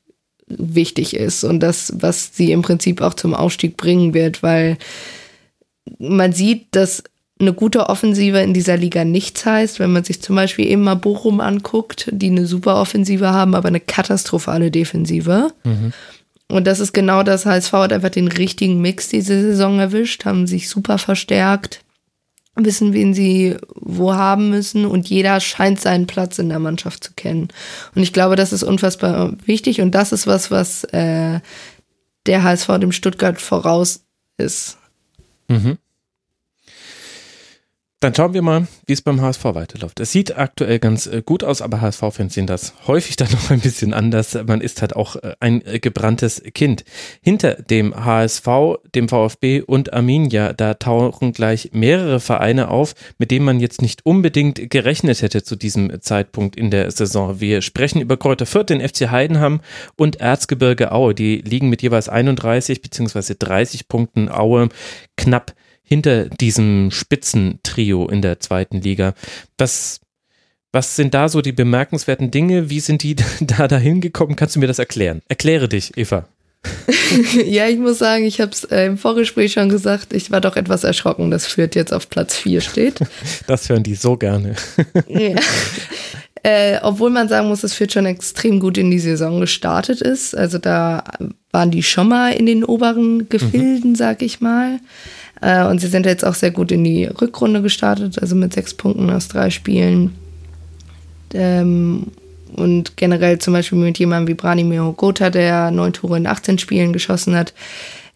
wichtig 0.57 1.15
ist 1.15 1.43
und 1.43 1.59
das, 1.59 1.93
was 1.97 2.31
sie 2.33 2.51
im 2.51 2.61
Prinzip 2.61 3.01
auch 3.01 3.13
zum 3.13 3.33
Aufstieg 3.33 3.77
bringen 3.77 4.13
wird, 4.13 4.43
weil 4.43 4.77
man 5.99 6.33
sieht, 6.33 6.67
dass 6.71 7.03
eine 7.39 7.53
gute 7.53 7.89
Offensive 7.89 8.39
in 8.39 8.53
dieser 8.53 8.77
Liga 8.77 9.03
nichts 9.03 9.45
heißt, 9.45 9.79
wenn 9.79 9.91
man 9.91 10.03
sich 10.03 10.21
zum 10.21 10.35
Beispiel 10.35 10.67
eben 10.67 10.83
mal 10.83 10.95
Bochum 10.95 11.41
anguckt, 11.41 12.07
die 12.11 12.29
eine 12.29 12.45
super 12.45 12.75
Offensive 12.75 13.29
haben, 13.31 13.55
aber 13.55 13.67
eine 13.67 13.79
katastrophale 13.79 14.69
Defensive. 14.69 15.51
Mhm. 15.63 15.93
Und 16.49 16.67
das 16.67 16.79
ist 16.79 16.93
genau 16.93 17.23
das. 17.23 17.45
HSV 17.45 17.73
hat 17.73 17.93
einfach 17.93 18.09
den 18.09 18.27
richtigen 18.27 18.81
Mix 18.81 19.07
diese 19.07 19.41
Saison 19.41 19.79
erwischt, 19.79 20.25
haben 20.25 20.47
sich 20.47 20.69
super 20.69 20.97
verstärkt 20.97 21.81
wissen, 22.55 22.93
wen 22.93 23.13
sie 23.13 23.57
wo 23.75 24.13
haben 24.13 24.49
müssen 24.49 24.85
und 24.85 25.09
jeder 25.09 25.39
scheint 25.39 25.79
seinen 25.79 26.07
Platz 26.07 26.37
in 26.39 26.49
der 26.49 26.59
Mannschaft 26.59 27.03
zu 27.03 27.13
kennen. 27.13 27.47
Und 27.95 28.03
ich 28.03 28.13
glaube, 28.13 28.35
das 28.35 28.53
ist 28.53 28.63
unfassbar 28.63 29.33
wichtig 29.45 29.81
und 29.81 29.91
das 29.91 30.11
ist 30.11 30.27
was, 30.27 30.51
was 30.51 30.83
äh, 30.85 31.39
der 32.25 32.43
HSV 32.43 32.67
dem 32.79 32.91
Stuttgart 32.91 33.39
voraus 33.39 34.03
ist. 34.37 34.77
Mhm. 35.47 35.77
Dann 38.01 38.15
schauen 38.15 38.33
wir 38.33 38.41
mal, 38.41 38.65
wie 38.87 38.93
es 38.93 39.03
beim 39.03 39.21
HSV 39.21 39.43
weiterläuft. 39.43 39.99
Es 39.99 40.11
sieht 40.11 40.35
aktuell 40.35 40.79
ganz 40.79 41.05
äh, 41.05 41.21
gut 41.23 41.43
aus, 41.43 41.61
aber 41.61 41.81
HSV-Fans 41.81 42.33
sehen 42.33 42.47
das 42.47 42.73
häufig 42.87 43.15
dann 43.17 43.31
noch 43.31 43.51
ein 43.51 43.59
bisschen 43.59 43.93
anders. 43.93 44.35
Man 44.47 44.59
ist 44.59 44.81
halt 44.81 44.95
auch 44.95 45.17
äh, 45.17 45.35
ein 45.39 45.63
äh, 45.67 45.77
gebranntes 45.77 46.41
Kind. 46.55 46.83
Hinter 47.21 47.53
dem 47.53 47.93
HSV, 47.93 48.47
dem 48.95 49.07
VfB 49.07 49.61
und 49.61 49.93
Arminia, 49.93 50.53
da 50.53 50.73
tauchen 50.73 51.31
gleich 51.31 51.69
mehrere 51.73 52.19
Vereine 52.19 52.69
auf, 52.69 52.95
mit 53.19 53.29
denen 53.29 53.45
man 53.45 53.59
jetzt 53.59 53.83
nicht 53.83 54.03
unbedingt 54.03 54.71
gerechnet 54.71 55.21
hätte 55.21 55.43
zu 55.43 55.55
diesem 55.55 56.01
Zeitpunkt 56.01 56.55
in 56.55 56.71
der 56.71 56.89
Saison. 56.89 57.39
Wir 57.39 57.61
sprechen 57.61 58.01
über 58.01 58.17
Kräuter 58.17 58.47
Fürth, 58.47 58.71
den 58.71 58.81
FC 58.81 59.11
Heidenham 59.11 59.61
und 59.95 60.15
Erzgebirge 60.15 60.91
Aue. 60.91 61.13
Die 61.13 61.37
liegen 61.37 61.69
mit 61.69 61.83
jeweils 61.83 62.09
31 62.09 62.81
bzw. 62.81 63.35
30 63.37 63.87
Punkten 63.87 64.27
Aue 64.27 64.69
knapp 65.17 65.53
hinter 65.91 66.29
diesem 66.29 66.89
Spitzentrio 66.89 68.07
in 68.07 68.21
der 68.21 68.39
zweiten 68.39 68.79
Liga. 68.79 69.13
Was, 69.57 69.99
was 70.71 70.95
sind 70.95 71.13
da 71.13 71.27
so 71.27 71.41
die 71.41 71.51
bemerkenswerten 71.51 72.31
Dinge? 72.31 72.69
Wie 72.69 72.79
sind 72.79 73.03
die 73.03 73.17
da 73.41 73.67
dahin 73.67 73.99
gekommen? 73.99 74.37
Kannst 74.37 74.55
du 74.55 74.61
mir 74.61 74.67
das 74.67 74.79
erklären? 74.79 75.21
Erkläre 75.27 75.67
dich, 75.67 75.97
Eva. 75.97 76.29
ja, 77.45 77.67
ich 77.67 77.77
muss 77.77 77.97
sagen, 77.97 78.23
ich 78.23 78.39
habe 78.39 78.53
es 78.53 78.63
äh, 78.63 78.85
im 78.85 78.97
Vorgespräch 78.97 79.51
schon 79.51 79.67
gesagt, 79.67 80.13
ich 80.13 80.31
war 80.31 80.39
doch 80.39 80.55
etwas 80.55 80.85
erschrocken, 80.85 81.29
dass 81.29 81.45
Fürth 81.45 81.75
jetzt 81.75 81.91
auf 81.91 82.09
Platz 82.09 82.37
4 82.37 82.61
steht. 82.61 82.99
Das 83.47 83.67
hören 83.67 83.83
die 83.83 83.95
so 83.95 84.15
gerne. 84.15 84.55
ja. 85.09 85.35
Äh, 86.43 86.79
obwohl 86.83 87.09
man 87.09 87.27
sagen 87.27 87.49
muss, 87.49 87.61
dass 87.61 87.73
Fürth 87.73 87.91
schon 87.91 88.05
extrem 88.05 88.61
gut 88.61 88.77
in 88.77 88.89
die 88.89 88.99
Saison 88.99 89.41
gestartet 89.41 89.99
ist. 89.99 90.37
Also 90.37 90.57
da 90.57 91.03
waren 91.51 91.69
die 91.69 91.83
schon 91.83 92.07
mal 92.07 92.31
in 92.31 92.45
den 92.45 92.63
oberen 92.63 93.27
Gefilden, 93.27 93.91
mhm. 93.91 93.95
sag 93.95 94.21
ich 94.21 94.39
mal. 94.39 94.79
Äh, 95.41 95.65
und 95.65 95.81
sie 95.81 95.87
sind 95.87 96.05
jetzt 96.05 96.25
auch 96.25 96.35
sehr 96.35 96.51
gut 96.51 96.71
in 96.71 96.83
die 96.83 97.05
Rückrunde 97.05 97.61
gestartet, 97.61 98.19
also 98.21 98.35
mit 98.35 98.53
sechs 98.53 98.73
Punkten 98.73 99.09
aus 99.09 99.27
drei 99.27 99.49
Spielen. 99.49 100.15
Ähm, 101.33 102.07
und 102.55 102.97
generell 102.97 103.39
zum 103.39 103.53
Beispiel 103.53 103.79
mit 103.79 103.97
jemandem 103.97 104.27
wie 104.27 104.39
Branimir 104.39 104.93
Gotha, 104.95 105.29
der 105.29 105.71
neun 105.71 105.93
Tore 105.93 106.17
in 106.17 106.27
18 106.27 106.59
Spielen 106.59 106.93
geschossen 106.93 107.35
hat, 107.35 107.53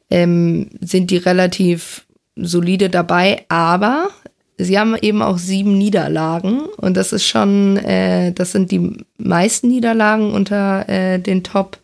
ähm, 0.10 0.70
sind 0.82 1.10
die 1.10 1.18
relativ 1.18 2.06
solide 2.36 2.90
dabei, 2.90 3.46
aber 3.48 4.10
sie 4.58 4.78
haben 4.78 4.96
eben 5.02 5.22
auch 5.22 5.38
sieben 5.38 5.78
Niederlagen 5.78 6.62
und 6.78 6.96
das 6.96 7.14
ist 7.14 7.26
schon, 7.26 7.78
äh, 7.78 8.34
das 8.34 8.52
sind 8.52 8.72
die 8.72 9.06
meisten 9.18 9.70
Niederlagen 9.70 10.32
unter 10.34 10.88
äh, 10.90 11.18
den 11.18 11.44
Top 11.44 11.78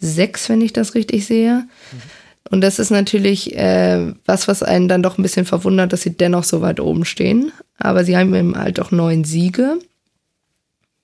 sechs, 0.00 0.48
wenn 0.48 0.62
ich 0.62 0.72
das 0.72 0.94
richtig 0.94 1.26
sehe. 1.26 1.66
Mhm. 1.92 2.19
Und 2.48 2.62
das 2.62 2.78
ist 2.78 2.90
natürlich 2.90 3.54
äh, 3.56 4.14
was, 4.24 4.48
was 4.48 4.62
einen 4.62 4.88
dann 4.88 5.02
doch 5.02 5.18
ein 5.18 5.22
bisschen 5.22 5.44
verwundert, 5.44 5.92
dass 5.92 6.02
sie 6.02 6.16
dennoch 6.16 6.44
so 6.44 6.62
weit 6.62 6.80
oben 6.80 7.04
stehen. 7.04 7.52
Aber 7.78 8.04
sie 8.04 8.16
haben 8.16 8.34
eben 8.34 8.56
halt 8.56 8.80
auch 8.80 8.90
neun 8.90 9.24
Siege. 9.24 9.78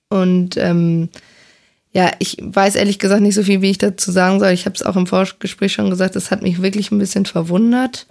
Und 0.09 0.57
ähm, 0.57 1.09
ja, 1.93 2.11
ich 2.19 2.37
weiß 2.41 2.75
ehrlich 2.75 2.99
gesagt 2.99 3.21
nicht 3.21 3.35
so 3.35 3.43
viel, 3.43 3.61
wie 3.61 3.71
ich 3.71 3.77
dazu 3.77 4.11
sagen 4.11 4.39
soll. 4.39 4.51
Ich 4.51 4.65
habe 4.65 4.75
es 4.75 4.83
auch 4.83 4.95
im 4.95 5.07
Vorgespräch 5.07 5.73
schon 5.73 5.89
gesagt, 5.89 6.15
das 6.15 6.31
hat 6.31 6.41
mich 6.41 6.61
wirklich 6.61 6.91
ein 6.91 6.99
bisschen 6.99 7.25
verwundert, 7.25 8.07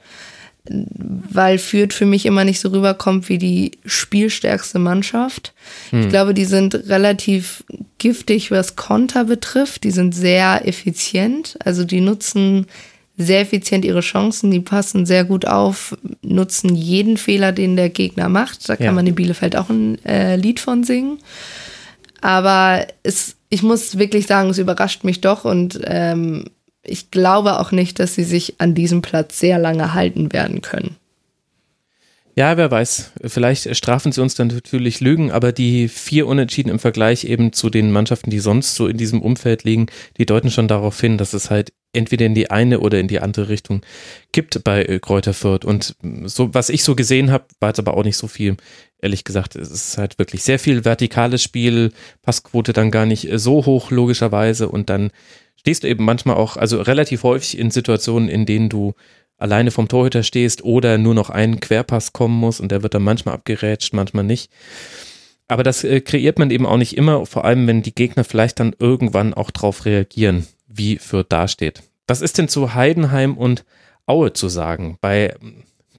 weil 0.69 1.59
Fürth 1.59 1.93
für 1.93 2.07
mich 2.07 2.27
immer 2.27 2.45
nicht 2.45 2.59
so 2.59 2.71
rüberkommt 2.71 3.29
wie 3.29 3.39
die 3.39 3.79
spielstärkste 3.85 4.79
Mannschaft. 4.79 5.53
Hm. 5.91 6.01
Ich 6.01 6.09
glaube, 6.09 6.35
die 6.35 6.47
sind 6.47 6.75
relativ 6.89 7.65
giftig, 7.99 8.51
was 8.51 8.77
Konter 8.77 9.25
betrifft. 9.25 9.85
Die 9.85 9.93
sind 9.93 10.15
sehr 10.15 10.67
effizient. 10.67 11.57
Also 11.65 11.85
die 11.85 12.01
nutzen 12.01 12.67
sehr 13.17 13.41
effizient 13.41 13.85
ihre 13.85 14.01
Chancen, 14.01 14.51
die 14.51 14.61
passen 14.61 15.07
sehr 15.07 15.25
gut 15.25 15.47
auf, 15.47 15.97
nutzen 16.23 16.75
jeden 16.75 17.17
Fehler, 17.17 17.53
den 17.53 17.77
der 17.77 17.89
Gegner 17.89 18.29
macht. 18.29 18.69
Da 18.69 18.77
kann 18.77 18.87
ja. 18.87 18.93
man 18.93 19.07
in 19.07 19.15
Bielefeld 19.15 19.57
auch 19.57 19.71
ein 19.71 20.05
äh, 20.05 20.37
Lied 20.37 20.61
von 20.61 20.85
singen. 20.85 21.19
Aber 22.21 22.87
es, 23.03 23.37
ich 23.49 23.63
muss 23.63 23.99
wirklich 23.99 24.27
sagen, 24.27 24.51
es 24.51 24.59
überrascht 24.59 25.05
mich 25.05 25.21
doch 25.21 25.45
und 25.45 25.81
ähm, 25.85 26.45
ich 26.83 27.11
glaube 27.11 27.59
auch 27.59 27.73
nicht, 27.73 27.99
dass 27.99 28.15
sie 28.15 28.25
sich 28.25 28.55
an 28.59 28.75
diesem 28.75 29.03
Platz 29.03 29.39
sehr 29.39 29.59
lange 29.59 29.95
halten 29.95 30.33
werden 30.33 30.61
können. 30.63 30.97
Ja, 32.39 32.59
wer 32.59 32.71
weiß. 32.71 33.13
Vielleicht 33.25 33.75
strafen 33.75 34.13
sie 34.13 34.21
uns 34.21 34.35
dann 34.35 34.49
natürlich 34.49 35.01
Lügen, 35.01 35.31
aber 35.31 35.53
die 35.53 35.89
vier 35.89 36.27
Unentschieden 36.27 36.69
im 36.69 36.79
Vergleich 36.79 37.25
eben 37.25 37.55
zu 37.55 37.71
den 37.71 37.91
Mannschaften, 37.91 38.29
die 38.29 38.41
sonst 38.41 38.75
so 38.75 38.89
in 38.89 38.99
diesem 38.99 39.23
Umfeld 39.23 39.65
liegen, 39.65 39.87
die 40.19 40.27
deuten 40.27 40.51
schon 40.51 40.69
darauf 40.69 41.01
hin, 41.01 41.17
dass 41.17 41.33
es 41.33 41.51
halt 41.51 41.73
entweder 41.97 42.27
in 42.27 42.35
die 42.35 42.51
eine 42.51 42.81
oder 42.81 43.01
in 43.01 43.09
die 43.09 43.21
andere 43.21 43.49
Richtung 43.49 43.81
gibt 44.33 44.63
bei 44.65 44.85
äh, 44.85 44.99
Kräuter 45.01 45.35
Fürth. 45.35 45.65
Und 45.65 45.97
so, 46.25 46.55
was 46.55 46.69
ich 46.69 46.85
so 46.85 46.95
gesehen 46.95 47.31
habe, 47.31 47.47
war 47.61 47.71
jetzt 47.71 47.79
aber 47.79 47.97
auch 47.97 48.05
nicht 48.05 48.17
so 48.17 48.29
viel. 48.29 48.57
Ehrlich 49.01 49.25
gesagt, 49.25 49.57
es 49.57 49.71
ist 49.71 49.99
halt 49.99 50.19
wirklich 50.19 50.43
sehr 50.43 50.59
viel 50.59 50.85
vertikales 50.85 51.43
Spiel, 51.43 51.93
Passquote 52.23 52.73
dann 52.73 52.91
gar 52.91 53.07
nicht 53.07 53.31
äh, 53.31 53.39
so 53.39 53.67
hoch, 53.67 53.91
logischerweise. 53.91 54.69
Und 54.69 54.91
dann 54.91 55.11
stehst 55.57 55.83
du 55.83 55.89
eben 55.89 56.05
manchmal 56.05 56.37
auch, 56.37 56.57
also 56.57 56.81
relativ 56.81 57.23
häufig 57.23 57.59
in 57.59 57.71
Situationen, 57.71 58.29
in 58.29 58.47
denen 58.47 58.69
du 58.69 58.95
alleine 59.39 59.71
vom 59.71 59.89
Torhüter 59.89 60.23
stehst 60.23 60.65
oder 60.65 60.99
nur 60.99 61.15
noch 61.15 61.31
ein 61.31 61.61
Querpass 61.61 62.13
kommen 62.13 62.39
muss 62.39 62.61
und 62.61 62.73
der 62.73 62.83
wird 62.83 62.95
dann 62.95 63.03
manchmal 63.03 63.35
abgerätscht, 63.35 63.93
manchmal 63.93 64.25
nicht. 64.25 64.51
Aber 65.49 65.63
das 65.63 65.85
äh, 65.85 66.01
kreiert 66.01 66.39
man 66.39 66.51
eben 66.51 66.67
auch 66.67 66.77
nicht 66.77 66.97
immer, 66.97 67.27
vor 67.27 67.45
allem 67.45 67.67
wenn 67.67 67.83
die 67.83 67.95
Gegner 67.95 68.25
vielleicht 68.25 68.59
dann 68.61 68.75
irgendwann 68.79 69.35
auch 69.35 69.51
drauf 69.51 69.85
reagieren, 69.85 70.47
wie 70.77 70.99
Fürth 70.99 71.27
dasteht. 71.29 71.83
Was 72.07 72.21
ist 72.21 72.39
denn 72.39 72.49
zu 72.49 72.75
Heidenheim 72.75 73.37
und 73.37 73.65
Aue 74.07 74.33
zu 74.33 74.49
sagen? 74.49 74.97
Bei, 75.01 75.35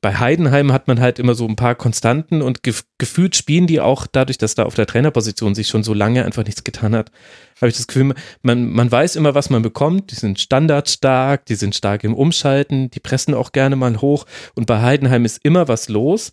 bei 0.02 0.16
Heidenheim 0.16 0.72
hat 0.72 0.88
man 0.88 1.00
halt 1.00 1.20
immer 1.20 1.36
so 1.36 1.46
ein 1.48 1.56
paar 1.56 1.76
Konstanten 1.76 2.42
und 2.42 2.64
gef 2.64 2.84
gefühlt 2.98 3.36
spielen 3.36 3.68
die 3.68 3.82
auch 3.82 4.08
dadurch, 4.08 4.38
dass 4.38 4.56
da 4.56 4.64
auf 4.64 4.76
der 4.76 4.86
Trainerposition 4.86 5.56
sich 5.56 5.68
schon 5.68 5.84
so 5.84 5.94
lange 5.94 6.24
einfach 6.24 6.46
nichts 6.46 6.64
getan 6.64 6.96
hat, 6.96 7.12
habe 7.58 7.70
ich 7.70 7.78
das 7.78 7.88
Gefühl, 7.88 8.14
man, 8.42 8.72
man 8.72 8.92
weiß 8.92 9.16
immer, 9.18 9.36
was 9.36 9.50
man 9.50 9.62
bekommt. 9.62 10.12
Die 10.12 10.16
sind 10.16 10.40
standardstark, 10.40 11.46
die 11.46 11.56
sind 11.56 11.76
stark 11.76 12.04
im 12.04 12.14
Umschalten, 12.14 12.90
die 12.90 13.00
pressen 13.00 13.34
auch 13.34 13.52
gerne 13.52 13.76
mal 13.76 14.00
hoch 14.02 14.26
und 14.56 14.66
bei 14.66 14.82
Heidenheim 14.82 15.26
ist 15.26 15.44
immer 15.44 15.68
was 15.68 15.90
los 15.90 16.32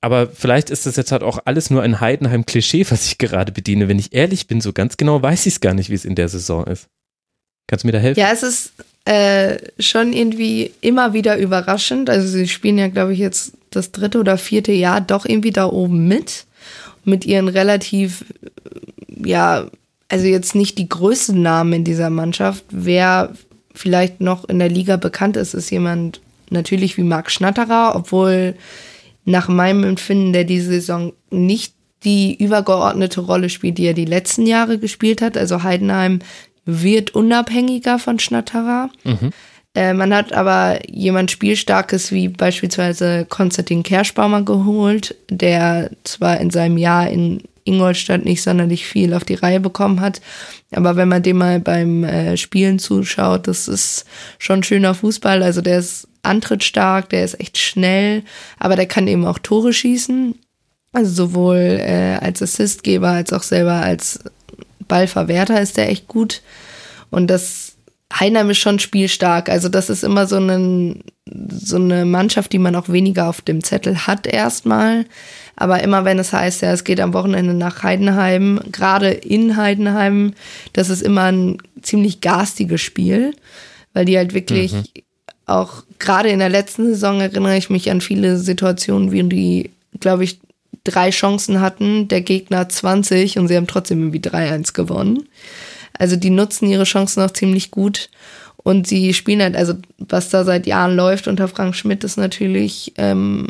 aber 0.00 0.28
vielleicht 0.28 0.70
ist 0.70 0.86
das 0.86 0.96
jetzt 0.96 1.12
halt 1.12 1.22
auch 1.22 1.40
alles 1.44 1.70
nur 1.70 1.82
ein 1.82 2.00
Heidenheim-Klischee, 2.00 2.86
was 2.90 3.06
ich 3.06 3.18
gerade 3.18 3.52
bediene. 3.52 3.88
Wenn 3.88 3.98
ich 3.98 4.12
ehrlich 4.12 4.46
bin, 4.46 4.60
so 4.60 4.72
ganz 4.72 4.96
genau 4.96 5.20
weiß 5.22 5.46
ich 5.46 5.54
es 5.54 5.60
gar 5.60 5.74
nicht, 5.74 5.90
wie 5.90 5.94
es 5.94 6.04
in 6.04 6.14
der 6.14 6.28
Saison 6.28 6.66
ist. 6.66 6.88
Kannst 7.68 7.84
du 7.84 7.88
mir 7.88 7.92
da 7.92 7.98
helfen? 7.98 8.18
Ja, 8.18 8.30
es 8.32 8.42
ist 8.42 8.72
äh, 9.04 9.58
schon 9.78 10.12
irgendwie 10.12 10.72
immer 10.80 11.12
wieder 11.12 11.38
überraschend. 11.38 12.10
Also 12.10 12.26
sie 12.26 12.48
spielen 12.48 12.78
ja, 12.78 12.88
glaube 12.88 13.12
ich, 13.12 13.20
jetzt 13.20 13.52
das 13.70 13.92
dritte 13.92 14.18
oder 14.18 14.36
vierte 14.36 14.72
Jahr 14.72 15.00
doch 15.00 15.24
irgendwie 15.24 15.52
da 15.52 15.66
oben 15.66 16.08
mit. 16.08 16.46
Mit 17.04 17.24
ihren 17.24 17.48
relativ, 17.48 18.24
ja, 19.24 19.66
also 20.08 20.26
jetzt 20.26 20.54
nicht 20.54 20.78
die 20.78 20.88
größten 20.88 21.40
Namen 21.40 21.72
in 21.74 21.84
dieser 21.84 22.10
Mannschaft. 22.10 22.64
Wer 22.70 23.32
vielleicht 23.74 24.20
noch 24.20 24.48
in 24.48 24.58
der 24.58 24.70
Liga 24.70 24.96
bekannt 24.96 25.36
ist, 25.36 25.54
ist 25.54 25.70
jemand 25.70 26.20
natürlich 26.50 26.96
wie 26.96 27.02
Marc 27.02 27.30
Schnatterer, 27.30 27.92
obwohl 27.94 28.56
nach 29.24 29.48
meinem 29.48 29.84
Empfinden, 29.84 30.32
der 30.32 30.44
diese 30.44 30.68
Saison 30.68 31.12
nicht 31.30 31.74
die 32.04 32.36
übergeordnete 32.36 33.20
Rolle 33.20 33.48
spielt, 33.48 33.78
die 33.78 33.86
er 33.86 33.94
die 33.94 34.04
letzten 34.04 34.46
Jahre 34.46 34.78
gespielt 34.78 35.20
hat. 35.20 35.36
Also 35.36 35.62
Heidenheim 35.62 36.20
wird 36.68 37.14
unabhängiger 37.14 37.98
von 37.98 38.18
Schnatterer. 38.18 38.90
Mhm. 39.04 39.30
Äh, 39.74 39.94
man 39.94 40.14
hat 40.14 40.32
aber 40.32 40.78
jemand 40.90 41.30
Spielstarkes 41.30 42.12
wie 42.12 42.28
beispielsweise 42.28 43.24
Konstantin 43.26 43.82
Kerschbaumer 43.82 44.42
geholt, 44.42 45.14
der 45.30 45.90
zwar 46.04 46.38
in 46.40 46.50
seinem 46.50 46.76
Jahr 46.76 47.08
in 47.08 47.42
Ingolstadt 47.64 48.24
nicht 48.24 48.42
sonderlich 48.42 48.86
viel 48.86 49.14
auf 49.14 49.24
die 49.24 49.34
Reihe 49.34 49.60
bekommen 49.60 50.00
hat, 50.00 50.20
aber 50.72 50.96
wenn 50.96 51.08
man 51.08 51.22
dem 51.22 51.38
mal 51.38 51.60
beim 51.60 52.04
äh, 52.04 52.36
Spielen 52.36 52.78
zuschaut, 52.78 53.46
das 53.46 53.68
ist 53.68 54.04
schon 54.38 54.62
schöner 54.62 54.94
Fußball. 54.94 55.42
Also 55.42 55.60
der 55.60 55.78
ist 55.78 56.08
antrittstark, 56.22 57.08
der 57.08 57.24
ist 57.24 57.40
echt 57.40 57.58
schnell, 57.58 58.22
aber 58.58 58.76
der 58.76 58.86
kann 58.86 59.08
eben 59.08 59.24
auch 59.24 59.38
Tore 59.38 59.72
schießen. 59.72 60.34
Also 60.92 61.10
sowohl 61.10 61.78
äh, 61.80 62.18
als 62.20 62.42
Assistgeber 62.42 63.08
als 63.08 63.32
auch 63.32 63.42
selber 63.42 63.74
als 63.74 64.20
Ballverwerter 64.88 65.60
ist 65.60 65.76
der 65.76 65.90
echt 65.90 66.08
gut. 66.08 66.42
Und 67.10 67.28
das 67.28 67.76
Heinheim 68.12 68.50
ist 68.50 68.58
schon 68.58 68.78
spielstark. 68.78 69.48
Also 69.48 69.68
das 69.68 69.90
ist 69.90 70.02
immer 70.02 70.26
so, 70.26 70.36
einen, 70.36 71.04
so 71.26 71.76
eine 71.76 72.04
Mannschaft, 72.04 72.52
die 72.52 72.58
man 72.58 72.74
auch 72.74 72.88
weniger 72.88 73.28
auf 73.28 73.42
dem 73.42 73.62
Zettel 73.62 74.06
hat 74.06 74.26
erstmal. 74.26 75.04
Aber 75.56 75.82
immer 75.82 76.04
wenn 76.04 76.18
es 76.18 76.32
heißt, 76.32 76.62
ja, 76.62 76.72
es 76.72 76.84
geht 76.84 77.00
am 77.00 77.12
Wochenende 77.12 77.54
nach 77.54 77.82
Heidenheim, 77.82 78.60
gerade 78.72 79.10
in 79.10 79.56
Heidenheim, 79.56 80.34
das 80.72 80.88
ist 80.88 81.02
immer 81.02 81.24
ein 81.24 81.58
ziemlich 81.82 82.20
garstiges 82.20 82.80
Spiel, 82.80 83.34
weil 83.92 84.04
die 84.04 84.16
halt 84.16 84.34
wirklich 84.34 84.72
mhm 84.72 84.84
auch 85.48 85.82
gerade 85.98 86.28
in 86.28 86.38
der 86.38 86.50
letzten 86.50 86.86
Saison 86.86 87.20
erinnere 87.20 87.56
ich 87.56 87.70
mich 87.70 87.90
an 87.90 88.00
viele 88.00 88.36
Situationen, 88.36 89.10
wie 89.10 89.22
die, 89.24 89.70
glaube 89.98 90.24
ich, 90.24 90.40
drei 90.90 91.10
Chancen 91.10 91.60
hatten, 91.60 92.08
der 92.08 92.20
Gegner 92.20 92.68
20 92.68 93.38
und 93.38 93.48
sie 93.48 93.56
haben 93.56 93.66
trotzdem 93.66 94.00
irgendwie 94.00 94.20
3-1 94.20 94.72
gewonnen. 94.74 95.28
Also 95.92 96.16
die 96.16 96.30
nutzen 96.30 96.68
ihre 96.68 96.84
Chancen 96.84 97.22
auch 97.22 97.30
ziemlich 97.30 97.70
gut 97.70 98.10
und 98.56 98.86
sie 98.86 99.14
spielen 99.14 99.42
halt, 99.42 99.56
also 99.56 99.74
was 99.98 100.30
da 100.30 100.44
seit 100.44 100.66
Jahren 100.66 100.94
läuft 100.96 101.28
unter 101.28 101.48
Frank 101.48 101.74
Schmidt 101.74 102.04
ist 102.04 102.16
natürlich 102.16 102.92
ähm, 102.96 103.46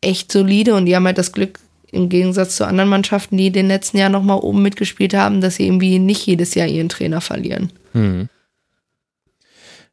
echt 0.00 0.32
solide 0.32 0.74
und 0.74 0.86
die 0.86 0.94
haben 0.94 1.06
halt 1.06 1.18
das 1.18 1.32
Glück, 1.32 1.60
im 1.90 2.08
Gegensatz 2.08 2.56
zu 2.56 2.66
anderen 2.66 2.90
Mannschaften, 2.90 3.36
die 3.36 3.46
in 3.46 3.52
den 3.54 3.68
letzten 3.68 3.96
Jahren 3.96 4.12
nochmal 4.12 4.38
oben 4.38 4.62
mitgespielt 4.62 5.14
haben, 5.14 5.40
dass 5.40 5.56
sie 5.56 5.66
irgendwie 5.66 5.98
nicht 5.98 6.26
jedes 6.26 6.54
Jahr 6.54 6.66
ihren 6.66 6.88
Trainer 6.88 7.20
verlieren. 7.20 7.72
Hm. 7.92 8.28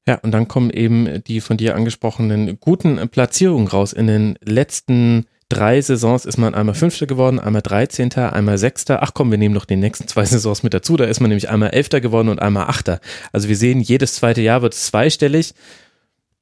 Ja, 0.08 0.19
und 0.19 0.32
dann 0.32 0.48
kommen 0.48 0.69
eben 0.69 1.24
die 1.24 1.41
von 1.41 1.58
dir 1.58 1.76
angesprochenen 1.76 2.60
guten 2.60 3.08
Platzierungen 3.10 3.67
raus. 3.67 3.91
In 3.91 4.08
den 4.08 4.38
letzten 4.43 5.26
drei 5.50 5.82
Saisons 5.82 6.26
ist 6.26 6.38
man 6.38 6.56
einmal 6.56 6.76
Fünfter 6.76 7.08
geworden, 7.08 7.40
einmal 7.40 7.62
Dreizehnter, 7.62 8.34
einmal 8.34 8.58
Sechster. 8.58 9.04
Ach 9.04 9.12
komm, 9.14 9.32
wir 9.32 9.38
nehmen 9.38 9.56
noch 9.56 9.66
die 9.66 9.76
nächsten 9.76 10.08
zwei 10.08 10.26
Saisons 10.26 10.64
mit 10.64 10.74
dazu. 10.74 10.98
Da 10.98 11.06
ist 11.06 11.20
man 11.20 11.30
nämlich 11.30 11.50
einmal 11.50 11.70
Elfter 11.70 12.02
geworden 12.02 12.30
und 12.30 12.42
einmal 12.42 12.68
Achter. 12.68 13.00
Also 13.32 13.48
wir 13.48 13.58
sehen, 13.58 13.82
jedes 13.82 14.16
zweite 14.16 14.42
Jahr 14.42 14.62
wird 14.62 14.74
zweistellig. 14.74 15.54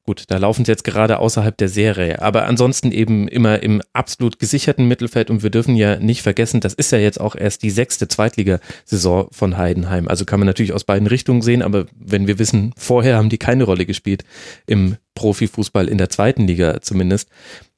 Gut, 0.05 0.25
da 0.27 0.37
laufen 0.37 0.65
sie 0.65 0.71
jetzt 0.71 0.83
gerade 0.83 1.19
außerhalb 1.19 1.55
der 1.57 1.69
Serie, 1.69 2.21
aber 2.21 2.45
ansonsten 2.45 2.91
eben 2.91 3.29
immer 3.29 3.63
im 3.63 3.81
absolut 3.93 4.37
gesicherten 4.37 4.85
Mittelfeld 4.85 5.29
und 5.29 5.43
wir 5.43 5.49
dürfen 5.49 5.77
ja 5.77 5.95
nicht 5.95 6.23
vergessen, 6.23 6.59
das 6.59 6.73
ist 6.73 6.91
ja 6.91 6.97
jetzt 6.97 7.21
auch 7.21 7.37
erst 7.37 7.63
die 7.63 7.69
sechste 7.69 8.09
Zweitligasaison 8.09 9.29
von 9.31 9.57
Heidenheim. 9.57 10.09
Also 10.09 10.25
kann 10.25 10.41
man 10.41 10.47
natürlich 10.47 10.73
aus 10.73 10.83
beiden 10.83 11.07
Richtungen 11.07 11.41
sehen, 11.41 11.61
aber 11.61 11.85
wenn 11.97 12.27
wir 12.27 12.37
wissen, 12.37 12.73
vorher 12.75 13.15
haben 13.15 13.29
die 13.29 13.37
keine 13.37 13.63
Rolle 13.63 13.85
gespielt 13.85 14.25
im 14.67 14.97
Profifußball 15.15 15.87
in 15.87 15.97
der 15.97 16.09
zweiten 16.09 16.47
Liga 16.47 16.81
zumindest, 16.81 17.29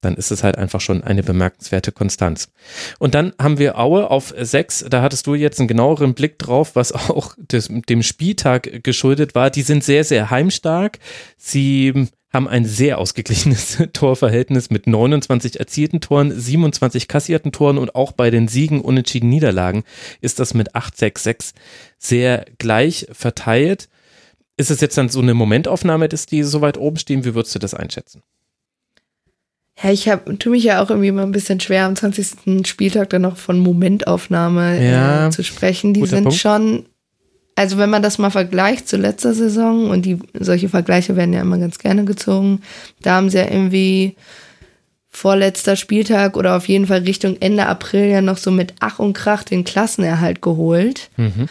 dann 0.01 0.15
ist 0.15 0.31
es 0.31 0.43
halt 0.43 0.57
einfach 0.57 0.81
schon 0.81 1.03
eine 1.03 1.23
bemerkenswerte 1.23 1.91
Konstanz. 1.91 2.49
Und 2.99 3.15
dann 3.15 3.33
haben 3.39 3.57
wir 3.57 3.77
Aue 3.79 4.09
auf 4.09 4.33
sechs. 4.39 4.85
Da 4.87 5.01
hattest 5.01 5.27
du 5.27 5.35
jetzt 5.35 5.59
einen 5.59 5.67
genaueren 5.67 6.13
Blick 6.13 6.39
drauf, 6.39 6.75
was 6.75 6.91
auch 6.91 7.35
des, 7.37 7.69
dem 7.89 8.03
Spieltag 8.03 8.83
geschuldet 8.83 9.35
war. 9.35 9.49
Die 9.49 9.63
sind 9.63 9.83
sehr, 9.83 10.03
sehr 10.03 10.29
heimstark. 10.29 10.99
Sie 11.37 12.07
haben 12.35 12.47
ein 12.47 12.65
sehr 12.65 12.99
ausgeglichenes 12.99 13.81
Torverhältnis 13.93 14.69
mit 14.69 14.85
29 14.85 15.59
erzielten 15.59 16.01
Toren, 16.01 16.37
27 16.37 17.07
kassierten 17.07 17.51
Toren 17.51 17.77
und 17.77 17.95
auch 17.95 18.11
bei 18.11 18.29
den 18.29 18.47
Siegen, 18.47 18.81
unentschieden 18.81 19.29
Niederlagen 19.29 19.83
ist 20.21 20.39
das 20.39 20.53
mit 20.53 20.75
8-6-6 20.75 21.53
sehr 21.97 22.45
gleich 22.57 23.07
verteilt. 23.11 23.87
Ist 24.57 24.71
es 24.71 24.81
jetzt 24.81 24.97
dann 24.97 25.09
so 25.09 25.19
eine 25.19 25.33
Momentaufnahme, 25.33 26.07
dass 26.07 26.25
die 26.25 26.43
so 26.43 26.61
weit 26.61 26.77
oben 26.77 26.97
stehen? 26.97 27.25
Wie 27.25 27.35
würdest 27.35 27.53
du 27.55 27.59
das 27.59 27.73
einschätzen? 27.73 28.21
Ja, 29.81 29.91
ich 29.91 30.07
hab, 30.07 30.39
tue 30.39 30.53
mich 30.53 30.63
ja 30.63 30.81
auch 30.81 30.89
irgendwie 30.89 31.09
immer 31.09 31.23
ein 31.23 31.33
bisschen 31.33 31.59
schwer, 31.59 31.85
am 31.85 31.95
20. 31.95 32.65
Spieltag 32.65 33.09
dann 33.09 33.23
noch 33.23 33.35
von 33.35 33.59
Momentaufnahme 33.59 34.79
äh, 34.79 34.91
ja, 34.91 35.27
äh, 35.27 35.31
zu 35.31 35.43
sprechen. 35.43 35.93
Die 35.93 36.05
sind 36.05 36.23
Punkt. 36.23 36.39
schon, 36.39 36.85
also 37.55 37.77
wenn 37.77 37.89
man 37.89 38.01
das 38.01 38.17
mal 38.17 38.29
vergleicht 38.29 38.87
zu 38.87 38.95
letzter 38.95 39.33
Saison, 39.33 39.89
und 39.89 40.05
die 40.05 40.19
solche 40.33 40.69
Vergleiche 40.69 41.17
werden 41.17 41.33
ja 41.33 41.41
immer 41.41 41.57
ganz 41.57 41.77
gerne 41.77 42.05
gezogen, 42.05 42.61
da 43.01 43.15
haben 43.15 43.29
sie 43.29 43.37
ja 43.37 43.51
irgendwie 43.51 44.15
vorletzter 45.09 45.75
Spieltag 45.75 46.37
oder 46.37 46.55
auf 46.55 46.67
jeden 46.67 46.87
Fall 46.87 46.99
Richtung 46.99 47.37
Ende 47.41 47.65
April 47.65 48.05
ja 48.05 48.21
noch 48.21 48.37
so 48.37 48.51
mit 48.51 48.73
Ach 48.79 48.99
und 48.99 49.13
Krach 49.13 49.43
den 49.43 49.65
Klassenerhalt 49.65 50.41
geholt. 50.41 51.09
Mhm. 51.17 51.47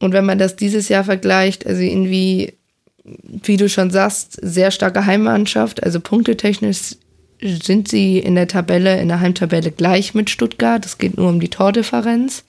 Und 0.00 0.12
wenn 0.12 0.26
man 0.26 0.38
das 0.38 0.56
dieses 0.56 0.88
Jahr 0.88 1.04
vergleicht, 1.04 1.66
also 1.66 1.80
irgendwie, 1.80 2.54
wie 3.04 3.56
du 3.56 3.68
schon 3.68 3.90
sagst, 3.90 4.38
sehr 4.42 4.70
starke 4.70 5.06
Heimmannschaft, 5.06 5.82
also 5.82 6.00
punktetechnisch 6.00 6.96
sind 7.40 7.88
sie 7.88 8.18
in 8.18 8.34
der 8.34 8.48
Tabelle, 8.48 9.00
in 9.00 9.08
der 9.08 9.20
Heimtabelle 9.20 9.70
gleich 9.70 10.14
mit 10.14 10.30
Stuttgart. 10.30 10.84
Es 10.84 10.98
geht 10.98 11.16
nur 11.16 11.28
um 11.28 11.40
die 11.40 11.50
Tordifferenz. 11.50 12.44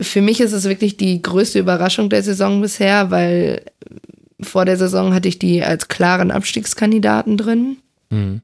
Für 0.00 0.20
mich 0.20 0.40
ist 0.40 0.52
es 0.52 0.64
wirklich 0.64 0.96
die 0.96 1.20
größte 1.22 1.58
Überraschung 1.58 2.10
der 2.10 2.22
Saison 2.22 2.60
bisher, 2.60 3.10
weil 3.10 3.62
vor 4.40 4.64
der 4.64 4.76
Saison 4.76 5.14
hatte 5.14 5.28
ich 5.28 5.38
die 5.38 5.62
als 5.62 5.88
klaren 5.88 6.30
Abstiegskandidaten 6.30 7.36
drin. 7.36 7.78
Mhm. 8.10 8.42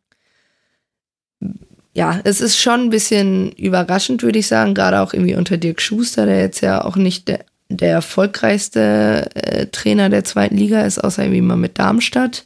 Ja, 1.94 2.20
es 2.24 2.40
ist 2.40 2.58
schon 2.58 2.84
ein 2.84 2.90
bisschen 2.90 3.52
überraschend, 3.52 4.22
würde 4.22 4.38
ich 4.38 4.46
sagen, 4.46 4.72
gerade 4.74 5.00
auch 5.00 5.12
irgendwie 5.12 5.34
unter 5.34 5.58
Dirk 5.58 5.82
Schuster, 5.82 6.24
der 6.24 6.40
jetzt 6.40 6.62
ja 6.62 6.82
auch 6.82 6.96
nicht 6.96 7.28
der, 7.28 7.44
der 7.76 7.90
erfolgreichste 7.90 9.28
äh, 9.34 9.66
Trainer 9.66 10.08
der 10.08 10.24
zweiten 10.24 10.56
Liga 10.56 10.82
ist, 10.82 10.98
außer 10.98 11.22
irgendwie 11.22 11.40
mal 11.40 11.56
mit 11.56 11.78
Darmstadt. 11.78 12.44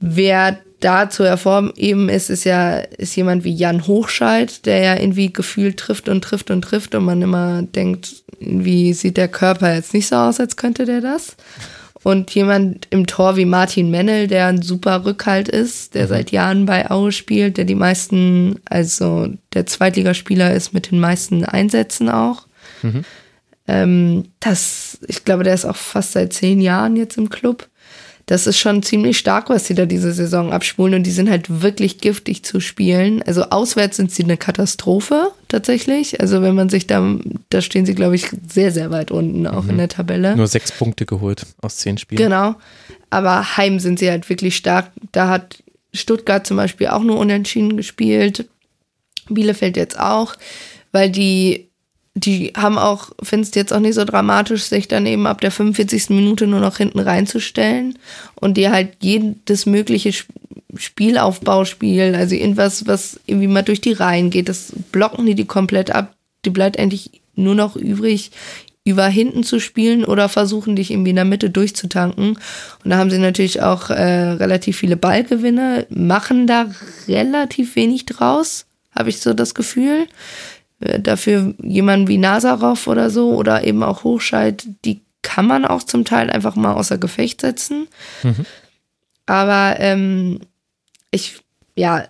Wer 0.00 0.58
da 0.80 1.10
zu 1.10 1.24
hervorheben 1.24 2.08
ist, 2.08 2.30
ist 2.30 2.44
ja 2.44 2.76
ist 2.78 3.14
jemand 3.14 3.44
wie 3.44 3.54
Jan 3.54 3.86
Hochscheid, 3.86 4.64
der 4.64 4.82
ja 4.82 4.96
irgendwie 4.96 5.32
gefühlt 5.32 5.76
trifft 5.76 6.08
und 6.08 6.22
trifft 6.22 6.50
und 6.50 6.62
trifft 6.62 6.94
und 6.94 7.04
man 7.04 7.20
immer 7.20 7.62
denkt, 7.62 8.22
wie 8.40 8.94
sieht 8.94 9.18
der 9.18 9.28
Körper 9.28 9.74
jetzt 9.74 9.92
nicht 9.92 10.08
so 10.08 10.16
aus, 10.16 10.40
als 10.40 10.56
könnte 10.56 10.86
der 10.86 11.02
das. 11.02 11.36
Und 12.02 12.30
jemand 12.34 12.88
im 12.88 13.06
Tor 13.06 13.36
wie 13.36 13.44
Martin 13.44 13.90
Mennel, 13.90 14.26
der 14.26 14.46
ein 14.46 14.62
super 14.62 15.04
Rückhalt 15.04 15.48
ist, 15.48 15.94
der 15.94 16.04
mhm. 16.04 16.08
seit 16.08 16.30
Jahren 16.30 16.64
bei 16.64 16.90
Aue 16.90 17.12
spielt, 17.12 17.58
der 17.58 17.66
die 17.66 17.74
meisten, 17.74 18.58
also 18.64 19.28
der 19.52 19.66
Zweitligaspieler 19.66 20.54
ist 20.54 20.72
mit 20.72 20.90
den 20.90 20.98
meisten 20.98 21.44
Einsätzen 21.44 22.08
auch. 22.08 22.46
Mhm. 22.82 23.04
Ähm, 23.70 24.24
das, 24.40 24.98
ich 25.06 25.24
glaube, 25.24 25.44
der 25.44 25.54
ist 25.54 25.64
auch 25.64 25.76
fast 25.76 26.12
seit 26.12 26.32
zehn 26.32 26.60
Jahren 26.60 26.96
jetzt 26.96 27.16
im 27.16 27.30
Club 27.30 27.68
das 28.30 28.46
ist 28.46 28.58
schon 28.58 28.84
ziemlich 28.84 29.18
stark, 29.18 29.50
was 29.50 29.66
sie 29.66 29.74
da 29.74 29.86
diese 29.86 30.12
Saison 30.12 30.52
abspulen 30.52 30.94
und 30.94 31.02
die 31.02 31.10
sind 31.10 31.28
halt 31.28 31.62
wirklich 31.62 31.98
giftig 31.98 32.44
zu 32.44 32.60
spielen. 32.60 33.24
Also 33.24 33.42
auswärts 33.50 33.96
sind 33.96 34.12
sie 34.12 34.22
eine 34.22 34.36
Katastrophe 34.36 35.32
tatsächlich. 35.48 36.20
Also 36.20 36.40
wenn 36.40 36.54
man 36.54 36.68
sich 36.68 36.86
da, 36.86 37.18
da 37.48 37.60
stehen 37.60 37.86
sie, 37.86 37.96
glaube 37.96 38.14
ich, 38.14 38.28
sehr, 38.48 38.70
sehr 38.70 38.92
weit 38.92 39.10
unten 39.10 39.48
auch 39.48 39.64
mhm. 39.64 39.70
in 39.70 39.78
der 39.78 39.88
Tabelle. 39.88 40.36
Nur 40.36 40.46
sechs 40.46 40.70
Punkte 40.70 41.06
geholt 41.06 41.44
aus 41.60 41.78
zehn 41.78 41.98
Spielen. 41.98 42.22
Genau. 42.22 42.54
Aber 43.10 43.56
heim 43.56 43.80
sind 43.80 43.98
sie 43.98 44.08
halt 44.08 44.28
wirklich 44.28 44.54
stark. 44.54 44.92
Da 45.10 45.26
hat 45.26 45.64
Stuttgart 45.92 46.46
zum 46.46 46.56
Beispiel 46.56 46.86
auch 46.86 47.02
nur 47.02 47.18
unentschieden 47.18 47.76
gespielt. 47.76 48.48
Bielefeld 49.28 49.76
jetzt 49.76 49.98
auch, 49.98 50.36
weil 50.92 51.10
die 51.10 51.69
die 52.14 52.52
haben 52.56 52.76
auch, 52.76 53.10
findest 53.22 53.56
jetzt 53.56 53.72
auch 53.72 53.80
nicht 53.80 53.94
so 53.94 54.04
dramatisch, 54.04 54.64
sich 54.64 54.88
dann 54.88 55.06
eben 55.06 55.26
ab 55.26 55.40
der 55.40 55.50
45. 55.50 56.10
Minute 56.10 56.46
nur 56.46 56.60
noch 56.60 56.78
hinten 56.78 56.98
reinzustellen 56.98 57.98
und 58.34 58.56
dir 58.56 58.72
halt 58.72 58.96
jedes 59.00 59.66
mögliche 59.66 60.12
Spielaufbauspiel, 60.76 62.14
also 62.16 62.34
irgendwas, 62.34 62.86
was 62.86 63.20
irgendwie 63.26 63.46
mal 63.46 63.62
durch 63.62 63.80
die 63.80 63.92
Reihen 63.92 64.30
geht, 64.30 64.48
das 64.48 64.72
blocken 64.92 65.26
die 65.26 65.34
die 65.34 65.46
komplett 65.46 65.90
ab. 65.90 66.14
Die 66.44 66.50
bleibt 66.50 66.78
eigentlich 66.78 67.20
nur 67.34 67.54
noch 67.54 67.76
übrig, 67.76 68.30
über 68.84 69.06
hinten 69.06 69.44
zu 69.44 69.60
spielen 69.60 70.04
oder 70.04 70.28
versuchen, 70.28 70.74
dich 70.74 70.90
irgendwie 70.90 71.10
in 71.10 71.16
der 71.16 71.24
Mitte 71.24 71.50
durchzutanken. 71.50 72.38
Und 72.84 72.90
da 72.90 72.96
haben 72.96 73.10
sie 73.10 73.18
natürlich 73.18 73.62
auch 73.62 73.90
äh, 73.90 74.02
relativ 74.32 74.78
viele 74.78 74.96
Ballgewinne, 74.96 75.86
machen 75.90 76.46
da 76.46 76.70
relativ 77.06 77.76
wenig 77.76 78.06
draus, 78.06 78.66
habe 78.94 79.10
ich 79.10 79.20
so 79.20 79.34
das 79.34 79.54
Gefühl. 79.54 80.06
Äh, 80.80 81.00
dafür 81.00 81.54
jemanden 81.62 82.08
wie 82.08 82.18
Nazarov 82.18 82.86
oder 82.86 83.10
so 83.10 83.34
oder 83.34 83.64
eben 83.64 83.82
auch 83.82 84.04
Hochscheid, 84.04 84.66
die 84.84 85.02
kann 85.22 85.46
man 85.46 85.64
auch 85.64 85.82
zum 85.82 86.04
Teil 86.04 86.30
einfach 86.30 86.56
mal 86.56 86.74
außer 86.74 86.98
Gefecht 86.98 87.42
setzen. 87.42 87.88
Mhm. 88.22 88.46
Aber 89.26 89.76
ähm, 89.78 90.40
ich, 91.10 91.40
ja, 91.76 92.04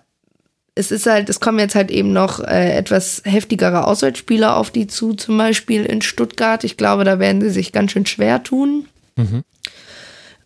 es 0.73 0.91
ist 0.91 1.05
halt, 1.05 1.29
es 1.29 1.39
kommen 1.39 1.59
jetzt 1.59 1.75
halt 1.75 1.91
eben 1.91 2.13
noch 2.13 2.39
äh, 2.39 2.73
etwas 2.73 3.21
heftigere 3.25 3.85
Auswärtsspieler 3.85 4.55
auf 4.55 4.71
die 4.71 4.87
zu, 4.87 5.13
zum 5.13 5.37
Beispiel 5.37 5.85
in 5.85 6.01
Stuttgart. 6.01 6.63
Ich 6.63 6.77
glaube, 6.77 7.03
da 7.03 7.19
werden 7.19 7.41
sie 7.41 7.49
sich 7.49 7.71
ganz 7.73 7.91
schön 7.91 8.05
schwer 8.05 8.41
tun. 8.41 8.87
Mhm. 9.17 9.43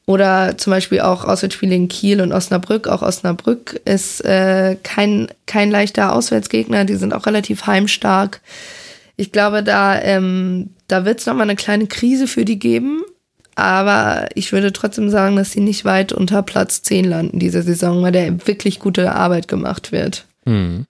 Oder 0.07 0.57
zum 0.57 0.71
Beispiel 0.71 1.01
auch 1.01 1.25
Auswärtsspiele 1.25 1.73
in 1.73 1.87
Kiel 1.87 2.21
und 2.21 2.31
Osnabrück. 2.31 2.87
Auch 2.87 3.01
Osnabrück 3.01 3.81
ist 3.85 4.23
äh, 4.23 4.77
kein, 4.83 5.29
kein 5.47 5.71
leichter 5.71 6.13
Auswärtsgegner. 6.13 6.85
Die 6.85 6.95
sind 6.95 7.13
auch 7.13 7.25
relativ 7.25 7.65
heimstark. 7.65 8.41
Ich 9.17 9.31
glaube, 9.31 9.63
da, 9.63 9.99
ähm, 9.99 10.71
da 10.87 11.05
wird 11.05 11.19
es 11.19 11.25
nochmal 11.25 11.43
eine 11.43 11.55
kleine 11.55 11.87
Krise 11.87 12.27
für 12.27 12.45
die 12.45 12.59
geben. 12.59 13.01
Aber 13.55 14.27
ich 14.35 14.51
würde 14.51 14.73
trotzdem 14.73 15.09
sagen, 15.09 15.37
dass 15.37 15.53
sie 15.53 15.61
nicht 15.61 15.85
weit 15.85 16.11
unter 16.11 16.43
Platz 16.43 16.83
10 16.83 17.05
landen 17.05 17.39
diese 17.39 17.63
Saison, 17.63 18.03
weil 18.03 18.11
der 18.11 18.47
wirklich 18.47 18.79
gute 18.79 19.13
Arbeit 19.13 19.47
gemacht 19.47 19.91
wird. 19.91 20.25
Hm. 20.45 20.85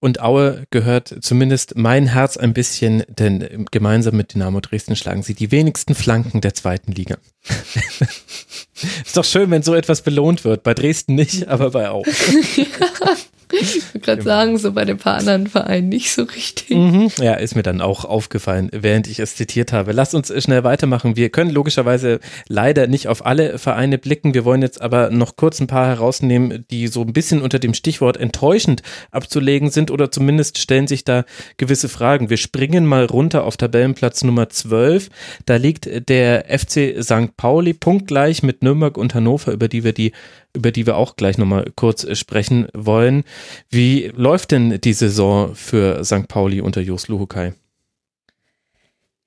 Und 0.00 0.20
Aue 0.20 0.64
gehört 0.70 1.14
zumindest 1.20 1.76
mein 1.76 2.06
Herz 2.06 2.38
ein 2.38 2.54
bisschen, 2.54 3.04
denn 3.08 3.66
gemeinsam 3.70 4.16
mit 4.16 4.32
Dynamo 4.34 4.60
Dresden 4.60 4.96
schlagen 4.96 5.22
sie 5.22 5.34
die 5.34 5.50
wenigsten 5.50 5.94
Flanken 5.94 6.40
der 6.40 6.54
zweiten 6.54 6.92
Liga. 6.92 7.18
Ist 9.04 9.16
doch 9.16 9.24
schön, 9.24 9.50
wenn 9.50 9.62
so 9.62 9.74
etwas 9.74 10.00
belohnt 10.00 10.44
wird. 10.44 10.62
Bei 10.62 10.72
Dresden 10.72 11.16
nicht, 11.16 11.48
aber 11.48 11.70
bei 11.70 11.90
Aue. 11.90 12.04
Ich 13.52 13.94
würde 13.94 14.04
gerade 14.04 14.22
sagen, 14.22 14.58
so 14.58 14.72
bei 14.72 14.84
den 14.84 14.98
paar 14.98 15.16
anderen 15.16 15.46
Vereinen 15.46 15.88
nicht 15.88 16.12
so 16.12 16.22
richtig. 16.22 16.70
Mhm. 16.70 17.10
Ja, 17.20 17.34
ist 17.34 17.56
mir 17.56 17.62
dann 17.62 17.80
auch 17.80 18.04
aufgefallen, 18.04 18.70
während 18.72 19.06
ich 19.06 19.18
es 19.18 19.36
zitiert 19.36 19.72
habe. 19.72 19.92
Lasst 19.92 20.14
uns 20.14 20.32
schnell 20.42 20.64
weitermachen. 20.64 21.16
Wir 21.16 21.30
können 21.30 21.50
logischerweise 21.50 22.20
leider 22.48 22.86
nicht 22.86 23.08
auf 23.08 23.24
alle 23.24 23.58
Vereine 23.58 23.98
blicken. 23.98 24.34
Wir 24.34 24.44
wollen 24.44 24.62
jetzt 24.62 24.80
aber 24.80 25.10
noch 25.10 25.36
kurz 25.36 25.60
ein 25.60 25.66
paar 25.66 25.86
herausnehmen, 25.86 26.64
die 26.70 26.86
so 26.86 27.02
ein 27.02 27.12
bisschen 27.12 27.42
unter 27.42 27.58
dem 27.58 27.74
Stichwort 27.74 28.16
enttäuschend 28.16 28.82
abzulegen 29.10 29.70
sind 29.70 29.90
oder 29.90 30.10
zumindest 30.10 30.58
stellen 30.58 30.86
sich 30.86 31.04
da 31.04 31.24
gewisse 31.56 31.88
Fragen. 31.88 32.30
Wir 32.30 32.36
springen 32.36 32.86
mal 32.86 33.04
runter 33.04 33.44
auf 33.44 33.56
Tabellenplatz 33.56 34.24
Nummer 34.24 34.48
12. 34.48 35.08
Da 35.46 35.56
liegt 35.56 36.08
der 36.08 36.46
FC 36.48 37.02
St. 37.02 37.36
Pauli 37.36 37.74
punktgleich 37.74 38.42
mit 38.42 38.62
Nürnberg 38.62 38.96
und 38.96 39.14
Hannover, 39.14 39.52
über 39.52 39.68
die 39.68 39.84
wir 39.84 39.92
die 39.92 40.12
über 40.54 40.72
die 40.72 40.86
wir 40.86 40.96
auch 40.96 41.16
gleich 41.16 41.38
nochmal 41.38 41.70
kurz 41.76 42.06
sprechen 42.18 42.68
wollen. 42.74 43.24
Wie 43.68 44.10
läuft 44.14 44.50
denn 44.50 44.80
die 44.80 44.92
Saison 44.92 45.54
für 45.54 46.04
St. 46.04 46.28
Pauli 46.28 46.60
unter 46.60 46.80
Jos 46.80 47.08
Luhukai? 47.08 47.54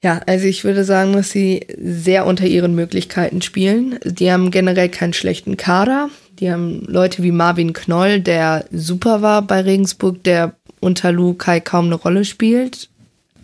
Ja, 0.03 0.19
also 0.27 0.47
ich 0.47 0.65
würde 0.65 0.83
sagen, 0.83 1.13
dass 1.13 1.31
sie 1.31 1.65
sehr 1.77 2.25
unter 2.25 2.45
ihren 2.45 2.75
Möglichkeiten 2.75 3.41
spielen. 3.41 3.99
Die 4.03 4.29
haben 4.31 4.51
generell 4.51 4.89
keinen 4.89 5.13
schlechten 5.13 5.55
Kader. 5.55 6.09
Die 6.39 6.51
haben 6.51 6.81
Leute 6.87 7.23
wie 7.23 7.31
Marvin 7.31 7.71
Knoll, 7.71 8.19
der 8.19 8.65
super 8.71 9.21
war 9.21 9.43
bei 9.43 9.61
Regensburg, 9.61 10.21
der 10.25 10.55
unter 10.81 11.13
Lukai 11.13 11.61
kaum 11.61 11.85
eine 11.85 11.95
Rolle 11.95 12.25
spielt. 12.25 12.89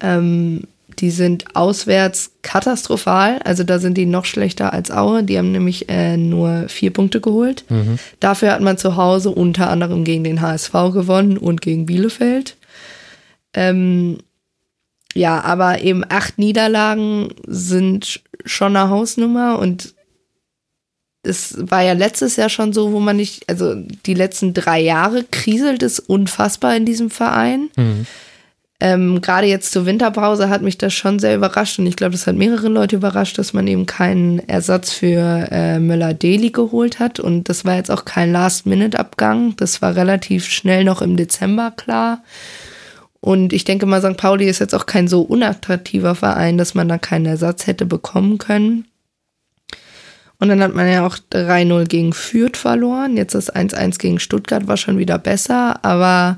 Ähm, 0.02 0.64
die 1.00 1.12
sind 1.12 1.56
auswärts 1.56 2.32
katastrophal. 2.42 3.40
Also 3.44 3.64
da 3.64 3.80
sind 3.80 3.98
die 3.98 4.06
noch 4.06 4.26
schlechter 4.26 4.74
als 4.74 4.92
Aue. 4.92 5.24
Die 5.24 5.38
haben 5.38 5.52
nämlich 5.52 5.88
äh, 5.90 6.18
nur 6.18 6.68
vier 6.68 6.92
Punkte 6.92 7.22
geholt. 7.22 7.64
Mhm. 7.70 7.98
Dafür 8.20 8.52
hat 8.52 8.62
man 8.62 8.78
zu 8.78 8.98
Hause 8.98 9.30
unter 9.30 9.70
anderem 9.70 10.04
gegen 10.04 10.24
den 10.24 10.42
HSV 10.42 10.72
gewonnen 10.94 11.38
und 11.38 11.62
gegen 11.62 11.86
Bielefeld. 11.86 12.58
Ähm, 13.54 14.18
ja, 15.14 15.42
aber 15.42 15.82
eben 15.82 16.04
acht 16.08 16.38
Niederlagen 16.38 17.30
sind 17.48 18.22
schon 18.46 18.76
eine 18.76 18.90
Hausnummer 18.90 19.58
und 19.60 19.96
es 21.24 21.56
war 21.60 21.82
ja 21.82 21.94
letztes 21.94 22.36
Jahr 22.36 22.50
schon 22.50 22.74
so, 22.74 22.92
wo 22.94 23.00
man 23.00 23.18
nicht, 23.18 23.50
also 23.50 23.76
die 23.76 24.14
letzten 24.14 24.54
drei 24.54 24.80
Jahre 24.80 25.26
kriselt 25.30 25.84
es 25.84 26.00
unfassbar 26.00 26.76
in 26.76 26.86
diesem 26.86 27.10
Verein. 27.10 27.70
Mhm. 27.76 28.06
Ähm, 28.82 29.20
Gerade 29.20 29.48
jetzt 29.48 29.74
zur 29.74 29.86
Winterpause 29.86 30.48
hat 30.48 30.62
mich 30.62 30.78
das 30.78 30.94
schon 30.94 31.20
sehr 31.20 31.36
überrascht 31.36 31.80
und 31.80 31.86
ich 31.88 31.98
glaube, 31.98 32.14
das 32.14 32.28
hat 32.28 32.36
mehrere 32.36 32.70
Leute 32.70 32.96
überrascht, 32.96 33.38
dass 33.38 33.52
man 33.52 33.68
eben 33.68 33.86
keinen 33.86 34.40
Ersatz 34.48 34.94
für 34.94 35.48
äh, 35.52 35.80
Möller-Deli 35.80 36.52
geholt 36.52 37.00
hat 37.00 37.20
und 37.20 37.50
das 37.50 37.66
war 37.66 37.76
jetzt 37.76 37.92
auch 37.92 38.06
kein 38.06 38.32
Last-Minute-Abgang. 38.32 39.58
Das 39.58 39.82
war 39.82 39.96
relativ 39.96 40.46
schnell 40.48 40.86
noch 40.86 41.02
im 41.02 41.18
Dezember 41.18 41.72
klar. 41.76 42.24
Und 43.22 43.52
ich 43.52 43.66
denke 43.66 43.86
mal, 43.86 44.02
St. 44.02 44.16
Pauli 44.16 44.48
ist 44.48 44.60
jetzt 44.60 44.74
auch 44.74 44.86
kein 44.86 45.10
so 45.10 45.22
unattraktiver 45.24 46.16
Verein, 46.16 46.58
dass 46.58 46.74
man 46.74 46.88
da 46.88 46.98
keinen 46.98 47.26
Ersatz 47.26 47.68
hätte 47.68 47.86
bekommen 47.86 48.38
können. 48.38 48.86
Und 50.40 50.48
dann 50.48 50.64
hat 50.64 50.74
man 50.74 50.90
ja 50.90 51.06
auch 51.06 51.18
3-0 51.34 51.86
gegen 51.86 52.14
Fürth 52.14 52.56
verloren. 52.56 53.18
Jetzt 53.18 53.36
das 53.36 53.54
1-1 53.54 54.00
gegen 54.00 54.20
Stuttgart 54.20 54.68
war 54.68 54.78
schon 54.78 54.98
wieder 54.98 55.18
besser, 55.18 55.84
aber 55.84 56.38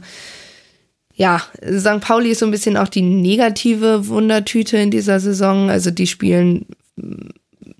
ja, 1.16 1.42
St. 1.64 2.00
Pauli 2.02 2.32
ist 2.32 2.40
so 2.40 2.46
ein 2.46 2.52
bisschen 2.52 2.78
auch 2.78 2.88
die 2.88 3.02
negative 3.02 4.08
Wundertüte 4.08 4.78
in 4.78 4.92
dieser 4.92 5.20
Saison. 5.20 5.70
Also 5.70 5.92
die 5.92 6.08
spielen 6.08 6.66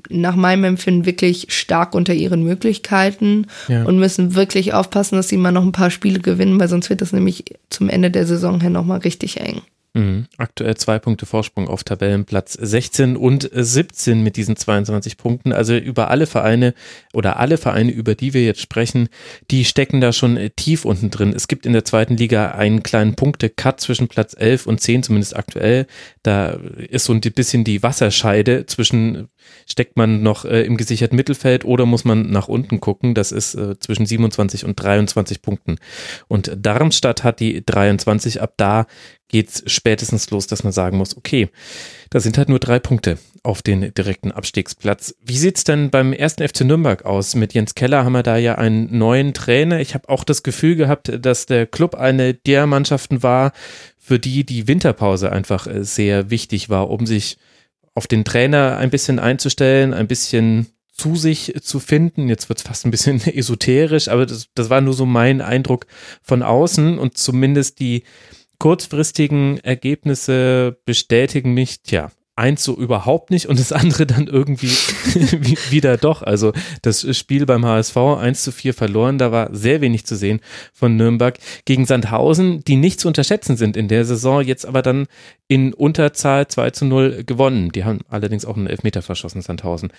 nach 0.10 0.36
meinem 0.36 0.64
Empfinden 0.66 1.06
wirklich 1.06 1.48
stark 1.50 1.96
unter 1.96 2.14
ihren 2.14 2.44
Möglichkeiten 2.44 3.48
ja. 3.68 3.84
und 3.84 4.00
müssen 4.00 4.36
wirklich 4.36 4.74
aufpassen, 4.74 5.16
dass 5.16 5.30
sie 5.30 5.38
mal 5.38 5.52
noch 5.52 5.64
ein 5.64 5.72
paar 5.72 5.92
Spiele 5.92 6.20
gewinnen, 6.20 6.60
weil 6.60 6.68
sonst 6.68 6.90
wird 6.90 7.02
das 7.02 7.14
nämlich 7.14 7.46
zum 7.70 7.90
Ende 7.90 8.12
der 8.12 8.26
Saison 8.26 8.60
her 8.62 8.70
nochmal 8.70 9.00
richtig 9.00 9.40
eng. 9.40 9.62
Mhm. 9.94 10.28
Aktuell 10.38 10.78
zwei 10.78 11.00
Punkte 11.00 11.26
Vorsprung 11.26 11.68
auf 11.68 11.84
Tabellenplatz 11.84 12.54
16 12.54 13.18
und 13.18 13.50
17 13.52 14.24
mit 14.24 14.38
diesen 14.38 14.56
22 14.56 15.18
Punkten. 15.18 15.52
Also 15.52 15.76
über 15.76 16.10
alle 16.10 16.28
Vereine 16.28 16.74
oder 17.14 17.38
alle 17.38 17.58
Vereine, 17.58 17.92
über 17.92 18.16
die 18.16 18.34
wir 18.34 18.46
jetzt 18.46 18.62
sprechen, 18.62 19.10
die 19.50 19.66
stecken 19.66 20.00
da 20.00 20.14
schon 20.14 20.40
tief 20.56 20.86
unten 20.86 21.10
drin. 21.10 21.34
Es 21.36 21.50
gibt 21.50 21.66
in 21.66 21.74
der 21.74 21.84
zweiten 21.84 22.16
Liga 22.16 22.52
einen 22.52 22.84
kleinen 22.84 23.16
Punkte-Cut 23.16 23.82
zwischen 23.82 24.08
Platz 24.08 24.34
11 24.38 24.66
und 24.66 24.80
10, 24.80 25.04
zumindest 25.04 25.36
aktuell. 25.36 25.88
Da 26.24 26.58
ist 26.78 27.04
so 27.04 27.14
ein 27.14 27.20
bisschen 27.20 27.66
die 27.66 27.84
Wasserscheide 27.84 28.66
zwischen, 28.68 29.28
steckt 29.68 29.98
man 29.98 30.22
noch 30.22 30.46
äh, 30.46 30.64
im 30.64 30.78
gesicherten 30.78 31.16
Mittelfeld 31.16 31.66
oder 31.66 31.86
muss 31.86 32.06
man 32.06 32.30
nach 32.30 32.48
unten 32.48 32.80
gucken. 32.80 33.14
Das 33.14 33.32
ist 33.32 33.56
äh, 33.56 33.78
zwischen 33.80 34.06
27 34.06 34.66
und 34.66 34.76
23 34.76 35.42
Punkten. 35.42 35.78
Und 36.28 36.52
Darmstadt 36.56 37.24
hat 37.24 37.40
die 37.40 37.66
23. 37.66 38.42
Ab 38.42 38.54
da 38.58 38.86
geht's 39.32 39.64
spätestens 39.66 40.30
los, 40.30 40.46
dass 40.48 40.64
man 40.64 40.74
sagen 40.74 40.98
muss, 40.98 41.16
okay, 41.16 41.50
da 42.10 42.20
sind 42.20 42.38
halt 42.38 42.50
nur 42.50 42.60
drei 42.60 42.80
Punkte 42.80 43.18
auf 43.44 43.62
den 43.62 43.94
direkten 43.94 44.32
Abstiegsplatz. 44.32 45.16
Wie 45.24 45.38
sieht's 45.38 45.64
denn 45.64 45.90
beim 45.90 46.14
ersten 46.14 46.48
FC 46.48 46.62
Nürnberg 46.62 47.06
aus? 47.06 47.34
Mit 47.34 47.54
Jens 47.54 47.74
Keller 47.74 48.04
haben 48.04 48.12
wir 48.12 48.24
da 48.24 48.38
ja 48.38 48.56
einen 48.56 48.96
neuen 48.96 49.34
Trainer. 49.34 49.80
Ich 49.80 49.94
habe 49.94 50.10
auch 50.10 50.24
das 50.24 50.44
Gefühl 50.44 50.76
gehabt, 50.76 51.12
dass 51.26 51.46
der 51.46 51.66
Club 51.66 51.96
eine 51.96 52.34
der 52.34 52.68
Mannschaften 52.68 53.24
war, 53.24 53.54
für 53.98 54.20
die 54.20 54.44
die 54.44 54.68
Winterpause 54.68 55.32
einfach 55.32 55.66
äh, 55.66 55.84
sehr 55.84 56.30
wichtig 56.30 56.70
war, 56.70 56.90
um 56.90 57.06
sich 57.06 57.38
auf 57.94 58.08
den 58.08 58.24
Trainer 58.24 58.78
ein 58.78 58.90
bisschen 58.90 59.20
einzustellen, 59.20 59.94
ein 59.94 60.08
bisschen 60.08 60.68
zu 60.92 61.16
sich 61.16 61.56
zu 61.62 61.80
finden. 61.80 62.30
Jetzt 62.30 62.50
wird 62.50 62.60
es 62.60 62.66
fast 62.66 62.86
ein 62.86 62.92
bisschen 62.92 63.22
esoterisch, 63.26 64.08
aber 64.08 64.26
das, 64.26 64.48
das 64.54 64.70
war 64.70 64.82
nur 64.82 64.94
so 64.94 65.06
mein 65.06 65.42
Eindruck 65.42 65.88
von 66.22 66.44
außen 66.44 66.98
und 66.98 67.18
zumindest 67.18 67.80
die 67.80 68.04
kurzfristigen 68.60 69.58
Ergebnisse 69.60 70.80
bestätigen 70.86 71.54
mich, 71.54 71.82
tja, 71.82 72.12
eins 72.42 72.64
so 72.64 72.76
überhaupt 72.76 73.30
nicht 73.30 73.46
und 73.46 73.60
das 73.60 73.72
andere 73.72 74.06
dann 74.06 74.28
irgendwie 74.28 74.68
wieder 75.70 75.98
doch. 75.98 76.24
Also 76.24 76.54
das 76.82 77.06
Spiel 77.16 77.46
beim 77.46 77.66
HSV 77.66 77.96
1 77.96 78.44
zu 78.44 78.52
4 78.52 78.74
verloren, 78.74 79.20
da 79.20 79.32
war 79.32 79.50
sehr 79.54 79.80
wenig 79.80 80.06
zu 80.06 80.16
sehen 80.16 80.42
von 80.74 80.96
Nürnberg 80.96 81.38
gegen 81.66 81.86
Sandhausen, 81.86 82.64
die 82.66 82.76
nicht 82.76 83.00
zu 83.00 83.08
unterschätzen 83.08 83.58
sind 83.58 83.78
in 83.78 83.88
der 83.88 84.06
Saison, 84.06 84.42
jetzt 84.42 84.66
aber 84.66 84.82
dann 84.82 85.06
in 85.48 85.74
Unterzahl 85.74 86.48
2 86.48 86.72
zu 86.72 86.86
0 86.86 87.24
gewonnen. 87.26 87.72
Die 87.72 87.86
haben 87.86 88.00
allerdings 88.10 88.46
auch 88.46 88.58
einen 88.58 88.68
Elfmeter 88.68 89.04
verschossen, 89.04 89.42
Sandhausen 89.42 89.92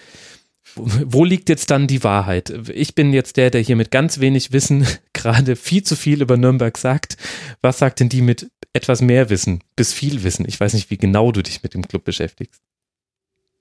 wo 0.77 1.25
liegt 1.25 1.49
jetzt 1.49 1.71
dann 1.71 1.87
die 1.87 2.03
Wahrheit? 2.05 2.71
Ich 2.73 2.95
bin 2.95 3.13
jetzt 3.13 3.37
der, 3.37 3.51
der 3.51 3.61
hier 3.61 3.77
mit 3.77 3.91
ganz 3.91 4.21
wenig 4.21 4.53
Wissen 4.53 4.87
gerade 5.13 5.57
viel 5.57 5.83
zu 5.83 5.97
viel 5.97 6.23
über 6.23 6.37
Nürnberg 6.37 6.79
sagt. 6.79 7.17
Was 7.61 7.79
sagt 7.79 8.01
denn 8.01 8.09
die 8.09 8.23
mit 8.23 8.51
etwas 8.73 9.01
mehr 9.01 9.31
Wissen 9.31 9.61
bis 9.77 9.93
viel 9.93 10.25
Wissen? 10.25 10.47
Ich 10.49 10.59
weiß 10.59 10.75
nicht, 10.75 10.91
wie 10.91 10.99
genau 10.99 11.33
du 11.33 11.43
dich 11.43 11.63
mit 11.63 11.75
dem 11.75 11.87
Club 11.87 12.05
beschäftigst. 12.05 12.61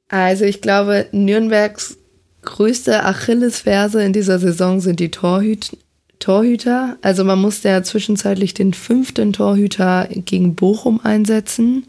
Also 0.08 0.46
ich 0.46 0.62
glaube, 0.62 1.08
Nürnbergs 1.12 1.98
größte 2.42 3.04
Achillesferse 3.04 4.04
in 4.04 4.14
dieser 4.14 4.40
Saison 4.40 4.80
sind 4.80 5.00
die 5.00 5.12
Torhüt 5.12 5.78
Torhüter. 6.20 6.98
Also 7.02 7.24
man 7.24 7.40
musste 7.40 7.70
ja 7.70 7.84
zwischenzeitlich 7.84 8.54
den 8.54 8.74
fünften 8.74 9.34
Torhüter 9.34 10.08
gegen 10.14 10.56
Bochum 10.56 11.00
einsetzen. 11.04 11.88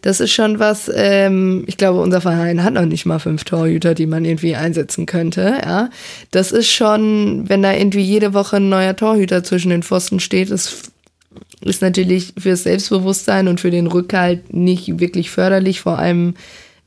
Das 0.00 0.20
ist 0.20 0.32
schon 0.32 0.58
was, 0.58 0.90
ähm, 0.94 1.64
ich 1.66 1.76
glaube, 1.76 2.00
unser 2.00 2.20
Verein 2.20 2.62
hat 2.62 2.74
noch 2.74 2.84
nicht 2.84 3.06
mal 3.06 3.18
fünf 3.18 3.44
Torhüter, 3.44 3.94
die 3.94 4.06
man 4.06 4.24
irgendwie 4.24 4.54
einsetzen 4.54 5.06
könnte. 5.06 5.60
Ja, 5.64 5.90
das 6.30 6.52
ist 6.52 6.70
schon, 6.70 7.48
wenn 7.48 7.62
da 7.62 7.72
irgendwie 7.72 8.02
jede 8.02 8.34
Woche 8.34 8.56
ein 8.56 8.68
neuer 8.68 8.94
Torhüter 8.94 9.42
zwischen 9.42 9.70
den 9.70 9.82
Pfosten 9.82 10.20
steht, 10.20 10.50
ist, 10.50 10.92
ist 11.64 11.82
natürlich 11.82 12.34
fürs 12.38 12.64
Selbstbewusstsein 12.64 13.48
und 13.48 13.60
für 13.60 13.70
den 13.70 13.86
Rückhalt 13.86 14.52
nicht 14.52 15.00
wirklich 15.00 15.30
förderlich, 15.30 15.80
vor 15.80 15.98
allem 15.98 16.34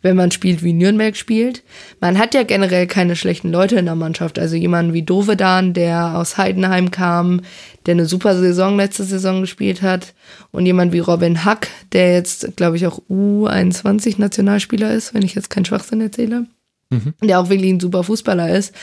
wenn 0.01 0.15
man 0.15 0.31
spielt, 0.31 0.63
wie 0.63 0.73
Nürnberg 0.73 1.17
spielt. 1.17 1.63
Man 1.99 2.17
hat 2.19 2.33
ja 2.33 2.43
generell 2.43 2.87
keine 2.87 3.15
schlechten 3.15 3.51
Leute 3.51 3.77
in 3.77 3.85
der 3.85 3.95
Mannschaft. 3.95 4.37
Also 4.37 4.55
jemanden 4.55 4.93
wie 4.93 5.01
Dovedan, 5.01 5.73
der 5.73 6.17
aus 6.17 6.37
Heidenheim 6.37 6.91
kam, 6.91 7.41
der 7.85 7.93
eine 7.93 8.05
super 8.05 8.37
Saison 8.37 8.77
letzte 8.77 9.03
Saison 9.03 9.41
gespielt 9.41 9.81
hat. 9.81 10.13
Und 10.51 10.65
jemand 10.65 10.93
wie 10.93 10.99
Robin 10.99 11.43
Hack, 11.43 11.67
der 11.93 12.13
jetzt, 12.13 12.55
glaube 12.55 12.77
ich, 12.77 12.85
auch 12.85 12.99
U21-Nationalspieler 13.09 14.93
ist, 14.93 15.13
wenn 15.13 15.23
ich 15.23 15.35
jetzt 15.35 15.49
keinen 15.49 15.65
Schwachsinn 15.65 16.01
erzähle. 16.01 16.45
Mhm. 16.89 17.13
Der 17.23 17.39
auch 17.39 17.49
wirklich 17.49 17.71
ein 17.71 17.79
super 17.79 18.03
Fußballer 18.03 18.55
ist. 18.55 18.73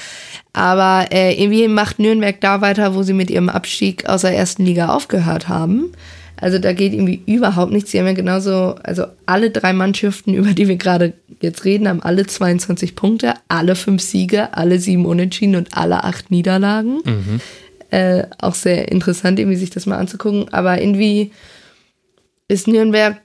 Aber 0.53 1.07
äh, 1.11 1.41
irgendwie 1.41 1.69
macht 1.69 1.99
Nürnberg 1.99 2.41
da 2.41 2.61
weiter, 2.61 2.95
wo 2.95 3.03
sie 3.03 3.15
mit 3.15 3.31
ihrem 3.31 3.49
Abstieg 3.49 4.07
aus 4.07 4.23
der 4.23 4.37
ersten 4.37 4.65
Liga 4.65 4.89
aufgehört 4.89 5.49
haben. 5.49 5.93
Also 6.41 6.59
da 6.59 6.73
geht 6.73 6.93
irgendwie 6.93 7.23
überhaupt 7.27 7.73
nichts. 7.73 7.91
Sie 7.91 7.99
haben 7.99 8.07
ja 8.07 8.13
genauso, 8.13 8.75
also 8.83 9.07
alle 9.25 9.51
drei 9.51 9.73
Mannschaften, 9.73 10.35
über 10.35 10.53
die 10.53 10.69
wir 10.69 10.77
gerade 10.77 11.15
jetzt 11.41 11.65
reden, 11.65 11.89
haben 11.89 12.03
alle 12.03 12.27
22 12.27 12.97
Punkte, 12.97 13.35
alle 13.49 13.77
fünf 13.77 14.03
Siege, 14.03 14.55
alle 14.57 14.79
sieben 14.79 15.07
Unentschieden 15.07 15.57
und 15.57 15.77
alle 15.77 16.05
acht 16.05 16.31
Niederlagen. 16.31 17.01
Mhm. 17.05 17.41
Äh, 17.91 18.25
auch 18.39 18.55
sehr 18.55 18.91
interessant, 18.91 19.39
irgendwie 19.39 19.57
sich 19.57 19.71
das 19.71 19.87
mal 19.87 19.99
anzugucken. 19.99 20.53
Aber 20.53 20.81
irgendwie 20.81 21.31
ist 22.49 22.67
Nürnberg 22.67 23.21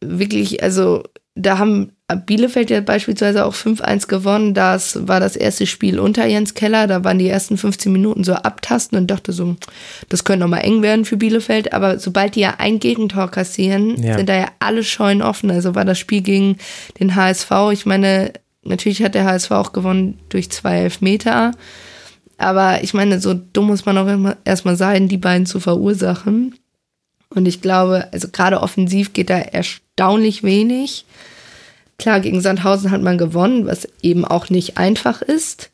wirklich, 0.00 0.62
also 0.62 1.02
da 1.34 1.58
haben 1.58 1.92
Bielefeld 2.26 2.70
ja 2.70 2.80
beispielsweise 2.80 3.44
auch 3.44 3.54
5-1 3.54 4.06
gewonnen. 4.06 4.54
Das 4.54 5.08
war 5.08 5.20
das 5.20 5.36
erste 5.36 5.66
Spiel 5.66 5.98
unter 5.98 6.26
Jens 6.26 6.54
Keller. 6.54 6.86
Da 6.86 7.02
waren 7.02 7.18
die 7.18 7.28
ersten 7.28 7.56
15 7.56 7.90
Minuten 7.90 8.24
so 8.24 8.34
abtasten 8.34 8.98
und 8.98 9.10
dachte 9.10 9.32
so, 9.32 9.56
das 10.10 10.24
könnte 10.24 10.40
nochmal 10.40 10.64
eng 10.64 10.82
werden 10.82 11.04
für 11.04 11.16
Bielefeld. 11.16 11.72
Aber 11.72 11.98
sobald 11.98 12.36
die 12.36 12.40
ja 12.40 12.54
ein 12.58 12.78
Gegentor 12.78 13.30
kassieren, 13.30 14.00
ja. 14.02 14.16
sind 14.16 14.28
da 14.28 14.36
ja 14.36 14.48
alle 14.60 14.84
Scheunen 14.84 15.22
offen. 15.22 15.50
Also 15.50 15.74
war 15.74 15.84
das 15.84 15.98
Spiel 15.98 16.20
gegen 16.20 16.58
den 17.00 17.16
HSV. 17.16 17.50
Ich 17.72 17.84
meine, 17.86 18.32
natürlich 18.62 19.02
hat 19.02 19.14
der 19.14 19.24
HSV 19.24 19.50
auch 19.52 19.72
gewonnen 19.72 20.20
durch 20.28 20.50
zwei 20.50 20.80
Elfmeter. 20.80 21.52
Aber 22.36 22.84
ich 22.84 22.94
meine, 22.94 23.20
so 23.20 23.34
dumm 23.34 23.68
muss 23.68 23.86
man 23.86 23.98
auch 23.98 24.36
erstmal 24.44 24.76
sein, 24.76 25.08
die 25.08 25.18
beiden 25.18 25.46
zu 25.46 25.58
verursachen. 25.58 26.54
Und 27.34 27.46
ich 27.46 27.60
glaube, 27.60 28.08
also 28.12 28.28
gerade 28.28 28.60
offensiv 28.60 29.12
geht 29.12 29.30
da 29.30 29.38
erstaunlich 29.38 30.42
wenig. 30.42 31.04
Klar, 31.98 32.20
gegen 32.20 32.40
Sandhausen 32.40 32.90
hat 32.90 33.02
man 33.02 33.18
gewonnen, 33.18 33.66
was 33.66 33.88
eben 34.02 34.24
auch 34.24 34.50
nicht 34.50 34.78
einfach 34.78 35.22
ist. 35.22 35.70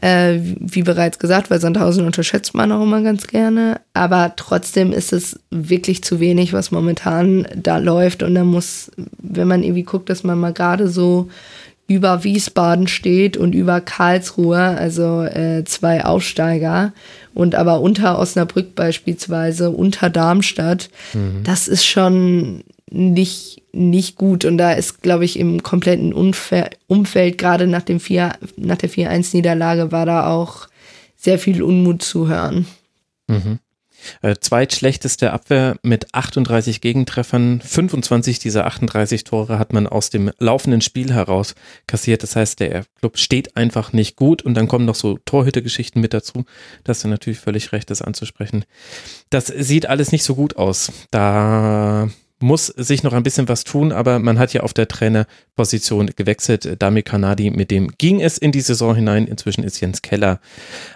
Äh, 0.00 0.40
wie 0.58 0.82
bereits 0.82 1.20
gesagt, 1.20 1.48
weil 1.48 1.60
Sandhausen 1.60 2.04
unterschätzt 2.04 2.54
man 2.54 2.72
auch 2.72 2.82
immer 2.82 3.02
ganz 3.02 3.28
gerne. 3.28 3.80
Aber 3.94 4.32
trotzdem 4.34 4.92
ist 4.92 5.12
es 5.12 5.38
wirklich 5.50 6.02
zu 6.02 6.18
wenig, 6.18 6.52
was 6.52 6.72
momentan 6.72 7.46
da 7.54 7.78
läuft. 7.78 8.24
Und 8.24 8.34
da 8.34 8.42
muss, 8.42 8.90
wenn 9.18 9.46
man 9.46 9.62
irgendwie 9.62 9.84
guckt, 9.84 10.10
dass 10.10 10.24
man 10.24 10.40
mal 10.40 10.52
gerade 10.52 10.88
so 10.88 11.28
über 11.86 12.24
Wiesbaden 12.24 12.86
steht 12.88 13.36
und 13.36 13.54
über 13.54 13.80
Karlsruhe, 13.80 14.58
also 14.58 15.22
äh, 15.22 15.64
zwei 15.64 16.04
Aufsteiger 16.04 16.92
und 17.34 17.54
aber 17.54 17.80
unter 17.80 18.18
Osnabrück 18.18 18.74
beispielsweise, 18.74 19.70
unter 19.70 20.10
Darmstadt, 20.10 20.90
mhm. 21.12 21.42
das 21.44 21.68
ist 21.68 21.84
schon 21.84 22.62
nicht, 22.90 23.62
nicht 23.72 24.16
gut. 24.16 24.44
Und 24.44 24.58
da 24.58 24.72
ist, 24.72 25.02
glaube 25.02 25.24
ich, 25.24 25.38
im 25.38 25.62
kompletten 25.62 26.12
Umfe 26.12 26.70
Umfeld, 26.86 27.38
gerade 27.38 27.66
nach, 27.66 27.82
dem 27.82 28.00
4, 28.00 28.32
nach 28.56 28.76
der 28.76 28.90
4-1-Niederlage, 28.90 29.92
war 29.92 30.06
da 30.06 30.30
auch 30.30 30.68
sehr 31.16 31.38
viel 31.38 31.62
Unmut 31.62 32.02
zu 32.02 32.28
hören. 32.28 32.66
Mhm. 33.28 33.58
Äh, 34.22 34.36
zweitschlechteste 34.40 35.32
Abwehr 35.32 35.76
mit 35.82 36.14
38 36.14 36.80
Gegentreffern. 36.80 37.60
25 37.60 38.38
dieser 38.38 38.66
38 38.66 39.24
Tore 39.24 39.58
hat 39.58 39.72
man 39.72 39.86
aus 39.86 40.10
dem 40.10 40.30
laufenden 40.38 40.80
Spiel 40.80 41.12
heraus 41.12 41.54
kassiert. 41.86 42.22
Das 42.22 42.36
heißt, 42.36 42.60
der 42.60 42.84
Club 42.98 43.18
steht 43.18 43.56
einfach 43.56 43.92
nicht 43.92 44.16
gut 44.16 44.42
und 44.42 44.54
dann 44.54 44.68
kommen 44.68 44.84
noch 44.84 44.94
so 44.94 45.18
Torhütergeschichten 45.24 46.00
mit 46.00 46.14
dazu. 46.14 46.44
Das 46.84 46.98
ist 46.98 47.04
natürlich 47.04 47.40
völlig 47.40 47.72
recht, 47.72 47.90
das 47.90 48.02
anzusprechen. 48.02 48.64
Das 49.30 49.46
sieht 49.46 49.86
alles 49.86 50.12
nicht 50.12 50.24
so 50.24 50.34
gut 50.34 50.56
aus. 50.56 50.92
Da 51.10 52.08
muss 52.42 52.66
sich 52.66 53.02
noch 53.02 53.12
ein 53.12 53.22
bisschen 53.22 53.48
was 53.48 53.64
tun, 53.64 53.92
aber 53.92 54.18
man 54.18 54.38
hat 54.38 54.52
ja 54.52 54.62
auf 54.62 54.74
der 54.74 54.88
Trainerposition 54.88 56.10
gewechselt. 56.16 56.76
Dami 56.80 57.02
Kanadi, 57.02 57.50
mit 57.50 57.70
dem 57.70 57.92
ging 57.98 58.20
es 58.20 58.36
in 58.36 58.52
die 58.52 58.60
Saison 58.60 58.94
hinein. 58.94 59.26
Inzwischen 59.26 59.64
ist 59.64 59.80
Jens 59.80 60.02
Keller 60.02 60.40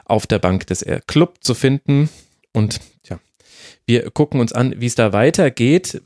auf 0.04 0.26
der 0.26 0.38
Bank 0.38 0.66
des 0.66 0.84
Club 1.06 1.38
zu 1.40 1.54
finden. 1.54 2.10
Und 2.56 2.80
ja, 3.06 3.20
wir 3.84 4.10
gucken 4.10 4.40
uns 4.40 4.54
an, 4.54 4.80
wie 4.80 4.86
es 4.86 4.94
da 4.94 5.12
weitergeht. 5.12 6.00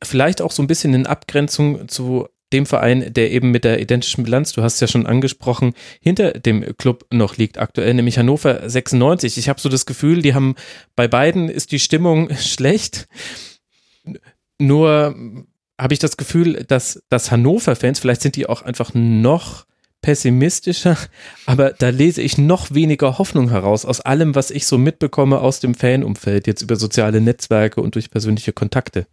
Vielleicht 0.00 0.40
auch 0.40 0.52
so 0.52 0.62
ein 0.62 0.68
bisschen 0.68 0.94
in 0.94 1.06
Abgrenzung 1.08 1.88
zu 1.88 2.28
dem 2.52 2.66
Verein, 2.66 3.12
der 3.12 3.32
eben 3.32 3.50
mit 3.50 3.64
der 3.64 3.80
identischen 3.80 4.22
Bilanz, 4.22 4.52
du 4.52 4.62
hast 4.62 4.74
es 4.74 4.80
ja 4.80 4.86
schon 4.86 5.06
angesprochen, 5.06 5.74
hinter 6.00 6.34
dem 6.34 6.76
Club 6.76 7.04
noch 7.12 7.36
liegt 7.36 7.58
aktuell, 7.58 7.92
nämlich 7.94 8.16
Hannover 8.16 8.70
96. 8.70 9.38
Ich 9.38 9.48
habe 9.48 9.60
so 9.60 9.68
das 9.68 9.86
Gefühl, 9.86 10.22
die 10.22 10.34
haben 10.34 10.54
bei 10.94 11.08
beiden 11.08 11.48
ist 11.48 11.72
die 11.72 11.80
Stimmung 11.80 12.34
schlecht. 12.36 13.08
Nur 14.60 15.16
habe 15.80 15.92
ich 15.92 15.98
das 15.98 16.16
Gefühl, 16.16 16.64
dass, 16.64 17.02
dass 17.08 17.32
Hannover-Fans, 17.32 17.98
vielleicht 17.98 18.22
sind 18.22 18.36
die 18.36 18.48
auch 18.48 18.62
einfach 18.62 18.94
noch 18.94 19.66
pessimistischer, 20.02 20.96
aber 21.46 21.70
da 21.70 21.88
lese 21.88 22.22
ich 22.22 22.38
noch 22.38 22.72
weniger 22.72 23.18
Hoffnung 23.18 23.50
heraus 23.50 23.84
aus 23.84 24.00
allem, 24.00 24.34
was 24.34 24.50
ich 24.50 24.66
so 24.66 24.78
mitbekomme 24.78 25.40
aus 25.40 25.60
dem 25.60 25.74
Fanumfeld, 25.74 26.46
jetzt 26.46 26.62
über 26.62 26.76
soziale 26.76 27.20
Netzwerke 27.20 27.80
und 27.80 27.94
durch 27.94 28.10
persönliche 28.10 28.52
Kontakte. 28.52 29.06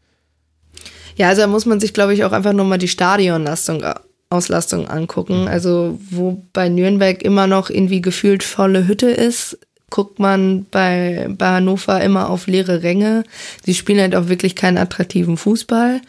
Ja, 1.15 1.29
also 1.29 1.41
da 1.41 1.47
muss 1.47 1.65
man 1.65 1.79
sich, 1.79 1.93
glaube 1.93 2.13
ich, 2.13 2.23
auch 2.23 2.33
einfach 2.33 2.53
nochmal 2.53 2.77
die 2.77 2.87
Stadionlastung 2.87 3.83
Auslastung 4.29 4.87
angucken. 4.87 5.41
Mhm. 5.41 5.47
Also 5.47 5.99
wo 6.09 6.43
bei 6.53 6.69
Nürnberg 6.69 7.21
immer 7.23 7.47
noch 7.47 7.69
irgendwie 7.69 8.01
gefühlt 8.01 8.43
volle 8.43 8.87
Hütte 8.87 9.09
ist, 9.09 9.57
guckt 9.89 10.19
man 10.19 10.65
bei, 10.71 11.27
bei 11.29 11.47
Hannover 11.47 12.01
immer 12.01 12.29
auf 12.29 12.47
leere 12.47 12.83
Ränge. 12.83 13.23
Sie 13.65 13.75
spielen 13.75 14.01
halt 14.01 14.15
auch 14.15 14.27
wirklich 14.27 14.55
keinen 14.55 14.77
attraktiven 14.77 15.37
Fußball. 15.37 16.01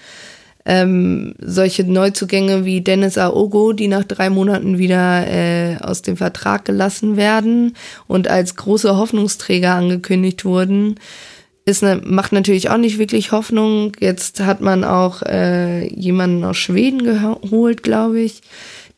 Ähm, 0.68 1.34
solche 1.38 1.84
Neuzugänge 1.84 2.64
wie 2.64 2.80
Dennis 2.80 3.18
Aogo, 3.18 3.72
die 3.72 3.86
nach 3.86 4.02
drei 4.02 4.30
Monaten 4.30 4.78
wieder 4.78 5.24
äh, 5.28 5.76
aus 5.80 6.02
dem 6.02 6.16
Vertrag 6.16 6.64
gelassen 6.64 7.16
werden 7.16 7.74
und 8.08 8.26
als 8.26 8.56
große 8.56 8.96
Hoffnungsträger 8.96 9.74
angekündigt 9.74 10.44
wurden, 10.44 10.96
ist 11.66 11.82
ne, 11.82 12.00
macht 12.04 12.32
natürlich 12.32 12.70
auch 12.70 12.78
nicht 12.78 12.98
wirklich 12.98 13.32
Hoffnung. 13.32 13.92
Jetzt 14.00 14.40
hat 14.40 14.60
man 14.60 14.84
auch 14.84 15.22
äh, 15.22 15.86
jemanden 15.88 16.42
aus 16.44 16.56
Schweden 16.56 17.04
geholt, 17.04 17.82
glaube 17.82 18.20
ich, 18.20 18.42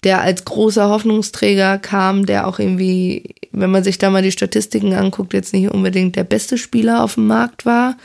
der 0.04 0.20
als 0.20 0.44
großer 0.44 0.88
Hoffnungsträger 0.88 1.78
kam, 1.78 2.26
der 2.26 2.46
auch 2.46 2.58
irgendwie, 2.58 3.34
wenn 3.52 3.70
man 3.70 3.84
sich 3.84 3.98
da 3.98 4.10
mal 4.10 4.22
die 4.22 4.32
Statistiken 4.32 4.92
anguckt, 4.92 5.32
jetzt 5.32 5.52
nicht 5.52 5.70
unbedingt 5.70 6.16
der 6.16 6.24
beste 6.24 6.56
Spieler 6.58 7.02
auf 7.02 7.14
dem 7.14 7.26
Markt 7.26 7.66
war. 7.66 7.96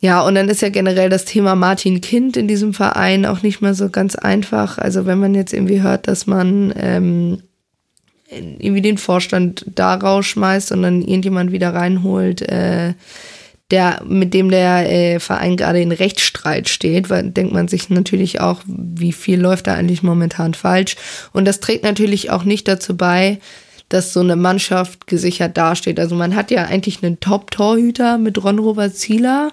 Ja, 0.00 0.22
und 0.22 0.36
dann 0.36 0.48
ist 0.48 0.62
ja 0.62 0.68
generell 0.68 1.10
das 1.10 1.24
Thema 1.24 1.56
Martin 1.56 2.00
Kind 2.00 2.36
in 2.36 2.46
diesem 2.46 2.72
Verein 2.72 3.26
auch 3.26 3.42
nicht 3.42 3.60
mehr 3.60 3.74
so 3.74 3.88
ganz 3.90 4.14
einfach. 4.14 4.78
Also 4.78 5.06
wenn 5.06 5.18
man 5.18 5.34
jetzt 5.34 5.52
irgendwie 5.52 5.82
hört, 5.82 6.06
dass 6.06 6.26
man 6.26 6.72
ähm, 6.76 7.42
irgendwie 8.30 8.82
den 8.82 8.98
Vorstand 8.98 9.64
da 9.66 9.94
rausschmeißt 9.94 10.70
und 10.72 10.82
dann 10.82 11.02
irgendjemand 11.02 11.50
wieder 11.50 11.74
reinholt, 11.74 12.42
äh, 12.42 12.94
der, 13.70 14.02
mit 14.06 14.32
dem 14.34 14.50
der 14.50 14.90
äh, 14.90 15.20
Verein 15.20 15.56
gerade 15.56 15.80
in 15.80 15.92
Rechtsstreit 15.92 16.68
steht, 16.68 17.10
weil 17.10 17.30
denkt 17.30 17.52
man 17.52 17.68
sich 17.68 17.90
natürlich 17.90 18.40
auch, 18.40 18.62
wie 18.66 19.12
viel 19.12 19.40
läuft 19.40 19.66
da 19.66 19.74
eigentlich 19.74 20.02
momentan 20.02 20.54
falsch. 20.54 20.96
Und 21.32 21.44
das 21.44 21.60
trägt 21.60 21.84
natürlich 21.84 22.30
auch 22.30 22.44
nicht 22.44 22.66
dazu 22.66 22.96
bei, 22.96 23.40
dass 23.88 24.12
so 24.12 24.20
eine 24.20 24.36
Mannschaft 24.36 25.06
gesichert 25.06 25.56
dasteht. 25.56 25.98
Also 25.98 26.14
man 26.14 26.34
hat 26.34 26.50
ja 26.50 26.64
eigentlich 26.64 27.02
einen 27.02 27.20
Top-Torhüter 27.20 28.18
mit 28.18 28.42
Ron 28.42 28.58
Robert 28.58 28.94
Zieler. 28.94 29.52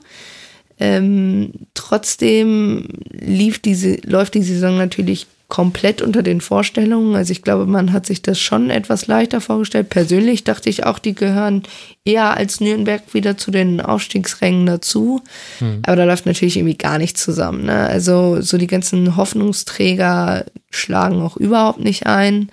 Ähm, 0.80 1.51
trotzdem 1.73 2.88
lief 3.11 3.59
diese, 3.59 3.95
läuft 4.03 4.34
die 4.34 4.43
Saison 4.43 4.78
natürlich 4.78 5.28
komplett 5.47 6.01
unter 6.01 6.23
den 6.23 6.41
Vorstellungen. 6.41 7.15
Also 7.15 7.32
ich 7.32 7.43
glaube, 7.43 7.65
man 7.67 7.93
hat 7.93 8.05
sich 8.05 8.21
das 8.21 8.39
schon 8.39 8.69
etwas 8.69 9.07
leichter 9.07 9.41
vorgestellt. 9.41 9.89
Persönlich 9.89 10.43
dachte 10.43 10.69
ich 10.69 10.86
auch, 10.86 10.97
die 10.97 11.13
gehören 11.13 11.63
eher 12.03 12.36
als 12.36 12.59
Nürnberg 12.61 13.13
wieder 13.13 13.38
zu 13.38 13.51
den 13.51 13.80
Aufstiegsrängen 13.80 14.65
dazu. 14.65 15.21
Hm. 15.59 15.82
Aber 15.86 15.95
da 15.95 16.05
läuft 16.05 16.26
natürlich 16.26 16.57
irgendwie 16.57 16.78
gar 16.78 16.97
nichts 16.97 17.23
zusammen. 17.23 17.65
Ne? 17.65 17.88
Also 17.88 18.41
so 18.41 18.57
die 18.57 18.67
ganzen 18.67 19.15
Hoffnungsträger 19.15 20.45
schlagen 20.71 21.21
auch 21.21 21.38
überhaupt 21.38 21.80
nicht 21.80 22.07
ein. 22.07 22.49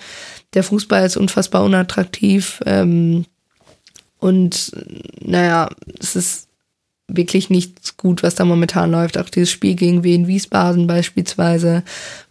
Der 0.53 0.62
Fußball 0.62 1.07
ist 1.07 1.16
unfassbar 1.16 1.64
unattraktiv. 1.64 2.61
Ähm, 2.66 3.25
und 4.18 4.73
naja, 5.20 5.70
es 5.99 6.14
ist 6.14 6.49
wirklich 7.17 7.51
nichts 7.51 7.97
gut, 7.97 8.23
was 8.23 8.35
da 8.35 8.45
momentan 8.45 8.91
läuft. 8.91 9.19
Auch 9.19 9.29
dieses 9.29 9.51
Spiel 9.51 9.75
gegen 9.75 10.05
Wien 10.05 10.27
Wiesbaden 10.27 10.87
beispielsweise, 10.87 11.83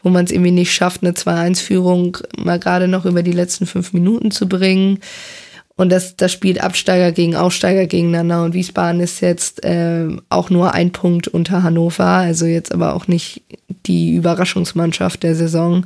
wo 0.04 0.10
man 0.10 0.26
es 0.26 0.32
irgendwie 0.32 0.52
nicht 0.52 0.74
schafft, 0.74 1.04
eine 1.04 1.14
2-1-Führung 1.14 2.18
mal 2.38 2.60
gerade 2.60 2.88
noch 2.88 3.06
über 3.06 3.24
die 3.24 3.32
letzten 3.32 3.66
fünf 3.66 3.94
Minuten 3.94 4.32
zu 4.32 4.48
bringen. 4.48 5.00
Und 5.76 5.90
das, 5.90 6.16
das 6.16 6.32
spielt 6.32 6.62
Absteiger 6.62 7.12
gegen 7.12 7.36
Aufsteiger 7.36 7.88
gegeneinander. 7.88 8.44
Und 8.44 8.54
Wiesbaden 8.54 9.02
ist 9.02 9.20
jetzt 9.22 9.64
äh, 9.64 10.08
auch 10.30 10.50
nur 10.50 10.74
ein 10.74 10.92
Punkt 10.92 11.28
unter 11.28 11.64
Hannover, 11.64 12.06
also 12.06 12.46
jetzt 12.46 12.72
aber 12.72 12.94
auch 12.96 13.08
nicht 13.08 13.42
die 13.88 14.14
Überraschungsmannschaft 14.14 15.24
der 15.24 15.36
Saison. 15.36 15.86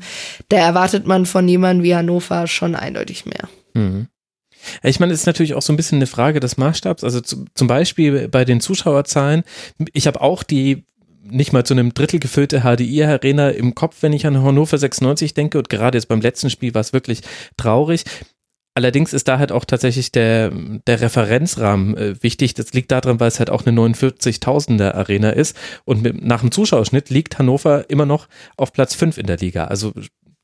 Da 0.50 0.58
erwartet 0.58 1.08
man 1.08 1.26
von 1.26 1.48
jemandem 1.48 1.84
wie 1.84 1.96
Hannover 1.96 2.48
schon 2.48 2.76
eindeutig 2.76 3.26
mehr. 3.26 3.48
Mhm. 3.74 4.08
Ich 4.84 5.00
meine, 5.00 5.14
es 5.14 5.22
ist 5.22 5.26
natürlich 5.26 5.54
auch 5.54 5.62
so 5.62 5.74
ein 5.74 5.78
bisschen 5.78 5.98
eine 5.98 6.08
Frage 6.08 6.40
des 6.40 6.58
Maßstabs. 6.58 7.04
Also 7.04 7.22
zu, 7.22 7.46
zum 7.54 7.68
Beispiel 7.68 8.28
bei 8.28 8.46
den 8.46 8.62
Zuschauerzahlen. 8.62 9.44
Ich 9.94 10.08
habe 10.08 10.22
auch 10.22 10.44
die 10.44 10.84
nicht 11.28 11.54
mal 11.54 11.66
zu 11.66 11.74
einem 11.74 11.94
Drittel 11.94 12.20
gefüllte 12.20 12.62
HDI-Arena 12.62 13.50
im 13.50 13.74
Kopf, 13.74 13.98
wenn 14.02 14.14
ich 14.14 14.28
an 14.28 14.42
Hannover 14.42 14.78
96 14.78 15.34
denke. 15.34 15.58
Und 15.58 15.70
gerade 15.70 15.98
jetzt 15.98 16.08
beim 16.08 16.22
letzten 16.22 16.50
Spiel 16.50 16.74
war 16.74 16.82
es 16.82 16.94
wirklich 16.94 17.22
traurig. 17.58 18.04
Allerdings 18.78 19.14
ist 19.14 19.30
da 19.30 19.40
halt 19.40 19.54
auch 19.54 19.64
tatsächlich 19.64 20.12
der, 20.12 20.52
der 20.52 21.00
Referenzrahmen 21.00 21.96
äh, 21.96 22.22
wichtig. 22.22 22.56
Das 22.56 22.74
liegt 22.74 22.92
daran, 22.92 23.22
weil 23.22 23.30
es 23.30 23.40
halt 23.40 23.50
auch 23.50 23.66
eine 23.66 23.80
49.000er 23.80 24.92
Arena 24.92 25.30
ist. 25.30 25.56
Und 25.86 26.02
mit, 26.02 26.24
nach 26.24 26.42
dem 26.42 26.52
Zuschauerschnitt 26.52 27.10
liegt 27.10 27.40
Hannover 27.40 27.90
immer 27.90 28.06
noch 28.06 28.28
auf 28.58 28.74
Platz 28.74 28.94
5 28.94 29.18
in 29.18 29.28
der 29.28 29.38
Liga. 29.38 29.66
Also 29.66 29.94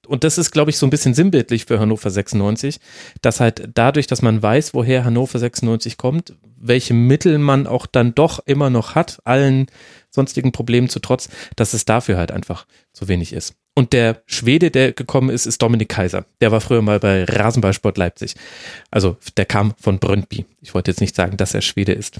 und 0.07 0.23
das 0.23 0.37
ist, 0.37 0.51
glaube 0.51 0.71
ich, 0.71 0.77
so 0.77 0.85
ein 0.85 0.89
bisschen 0.89 1.13
sinnbildlich 1.13 1.65
für 1.65 1.79
Hannover 1.79 2.09
96, 2.09 2.79
dass 3.21 3.39
halt 3.39 3.69
dadurch, 3.73 4.07
dass 4.07 4.21
man 4.21 4.41
weiß, 4.41 4.73
woher 4.73 5.05
Hannover 5.05 5.39
96 5.39 5.97
kommt, 5.97 6.33
welche 6.57 6.93
Mittel 6.93 7.37
man 7.37 7.67
auch 7.67 7.85
dann 7.85 8.13
doch 8.15 8.39
immer 8.45 8.69
noch 8.69 8.95
hat, 8.95 9.19
allen 9.25 9.67
sonstigen 10.09 10.51
Problemen 10.51 10.89
zu 10.89 10.99
trotz, 10.99 11.29
dass 11.55 11.73
es 11.73 11.85
dafür 11.85 12.17
halt 12.17 12.31
einfach 12.31 12.65
zu 12.93 13.07
wenig 13.07 13.33
ist. 13.33 13.55
Und 13.73 13.93
der 13.93 14.21
Schwede, 14.25 14.69
der 14.69 14.91
gekommen 14.91 15.29
ist, 15.29 15.45
ist 15.45 15.61
Dominik 15.61 15.89
Kaiser. 15.89 16.25
Der 16.41 16.51
war 16.51 16.59
früher 16.59 16.81
mal 16.81 16.99
bei 16.99 17.23
Rasenballsport 17.23 17.97
Leipzig. 17.97 18.35
Also 18.91 19.17
der 19.37 19.45
kam 19.45 19.73
von 19.79 19.99
Brøndby. 19.99 20.45
Ich 20.59 20.73
wollte 20.73 20.91
jetzt 20.91 20.99
nicht 20.99 21.15
sagen, 21.15 21.37
dass 21.37 21.53
er 21.53 21.61
Schwede 21.61 21.93
ist. 21.93 22.19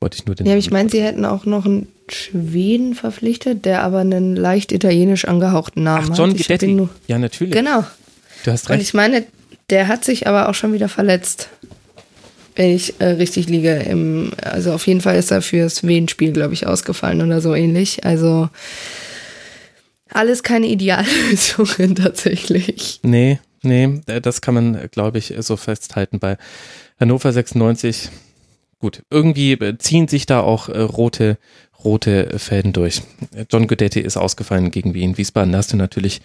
Wollte 0.00 0.18
ich 0.18 0.26
nur 0.26 0.34
den. 0.34 0.46
Ja, 0.46 0.56
ich 0.56 0.70
meine, 0.70 0.90
sie 0.90 1.02
hätten 1.02 1.24
auch 1.24 1.46
noch 1.46 1.64
einen 1.64 1.88
Schweden 2.08 2.94
verpflichtet, 2.94 3.64
der 3.64 3.82
aber 3.82 4.00
einen 4.00 4.36
leicht 4.36 4.72
italienisch 4.72 5.24
angehauchten 5.24 5.82
Namen 5.82 6.10
Ach, 6.12 6.18
John 6.18 6.30
hat. 6.30 6.36
Guidetti. 6.36 6.88
Ja, 7.06 7.18
natürlich. 7.18 7.54
Genau. 7.54 7.84
Du 8.44 8.52
hast 8.52 8.68
recht. 8.68 8.78
Und 8.78 8.82
ich 8.82 8.94
meine, 8.94 9.24
der 9.70 9.88
hat 9.88 10.04
sich 10.04 10.26
aber 10.26 10.48
auch 10.48 10.54
schon 10.54 10.72
wieder 10.72 10.88
verletzt. 10.88 11.48
Wenn 12.54 12.70
ich 12.74 13.00
äh, 13.00 13.06
richtig 13.06 13.48
liege. 13.48 13.74
Im, 13.74 14.32
also 14.42 14.72
auf 14.72 14.86
jeden 14.86 15.00
Fall 15.00 15.16
ist 15.16 15.30
er 15.30 15.42
fürs 15.42 15.86
Wien-Spiel, 15.86 16.32
glaube 16.32 16.54
ich, 16.54 16.66
ausgefallen 16.66 17.20
oder 17.22 17.40
so 17.40 17.54
ähnlich. 17.54 18.04
Also 18.04 18.48
alles 20.10 20.42
keine 20.42 20.66
Ideallösungen 20.66 21.94
tatsächlich. 21.96 23.00
Nee, 23.02 23.40
nee, 23.62 24.00
das 24.06 24.40
kann 24.40 24.54
man, 24.54 24.88
glaube 24.90 25.18
ich, 25.18 25.34
so 25.40 25.56
festhalten. 25.56 26.18
Bei 26.18 26.38
Hannover 26.98 27.32
96 27.32 28.10
gut, 28.78 29.02
irgendwie 29.10 29.52
äh, 29.52 29.78
ziehen 29.78 30.08
sich 30.08 30.26
da 30.26 30.40
auch 30.40 30.68
äh, 30.68 30.80
rote, 30.80 31.38
rote 31.84 32.38
Fäden 32.38 32.72
durch. 32.72 33.02
John 33.50 33.66
Guidetti 33.66 34.00
ist 34.00 34.16
ausgefallen 34.16 34.70
gegen 34.70 34.94
Wien 34.94 35.18
Wiesbaden, 35.18 35.52
da 35.52 35.58
hast 35.58 35.72
du 35.72 35.76
natürlich 35.76 36.20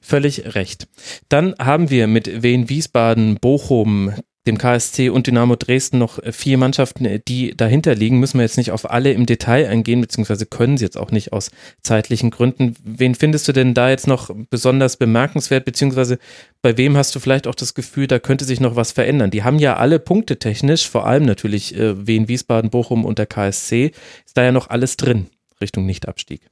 völlig 0.00 0.54
recht. 0.54 0.88
Dann 1.28 1.54
haben 1.58 1.90
wir 1.90 2.06
mit 2.06 2.42
Wien 2.42 2.68
Wiesbaden, 2.68 3.36
Bochum, 3.36 4.12
dem 4.46 4.58
KSC 4.58 5.08
und 5.08 5.26
Dynamo 5.26 5.56
Dresden 5.56 5.98
noch 5.98 6.18
vier 6.32 6.58
Mannschaften, 6.58 7.20
die 7.26 7.56
dahinter 7.56 7.94
liegen. 7.94 8.20
Müssen 8.20 8.38
wir 8.38 8.44
jetzt 8.44 8.58
nicht 8.58 8.72
auf 8.72 8.90
alle 8.90 9.12
im 9.12 9.24
Detail 9.24 9.68
eingehen, 9.68 10.00
beziehungsweise 10.00 10.44
können 10.44 10.76
sie 10.76 10.84
jetzt 10.84 10.98
auch 10.98 11.10
nicht 11.10 11.32
aus 11.32 11.50
zeitlichen 11.82 12.30
Gründen. 12.30 12.76
Wen 12.84 13.14
findest 13.14 13.48
du 13.48 13.52
denn 13.52 13.72
da 13.72 13.88
jetzt 13.88 14.06
noch 14.06 14.30
besonders 14.50 14.96
bemerkenswert, 14.96 15.64
beziehungsweise 15.64 16.18
bei 16.60 16.76
wem 16.76 16.96
hast 16.96 17.14
du 17.14 17.20
vielleicht 17.20 17.46
auch 17.46 17.54
das 17.54 17.74
Gefühl, 17.74 18.06
da 18.06 18.18
könnte 18.18 18.44
sich 18.44 18.60
noch 18.60 18.76
was 18.76 18.92
verändern? 18.92 19.30
Die 19.30 19.44
haben 19.44 19.58
ja 19.58 19.76
alle 19.76 19.98
Punkte 19.98 20.38
technisch, 20.38 20.88
vor 20.88 21.06
allem 21.06 21.24
natürlich 21.24 21.76
äh, 21.76 22.06
Wien, 22.06 22.28
Wiesbaden, 22.28 22.70
Bochum 22.70 23.04
und 23.04 23.18
der 23.18 23.26
KSC, 23.26 23.92
ist 24.26 24.36
da 24.36 24.44
ja 24.44 24.52
noch 24.52 24.68
alles 24.68 24.96
drin 24.96 25.26
Richtung 25.60 25.86
Nichtabstieg. 25.86 26.42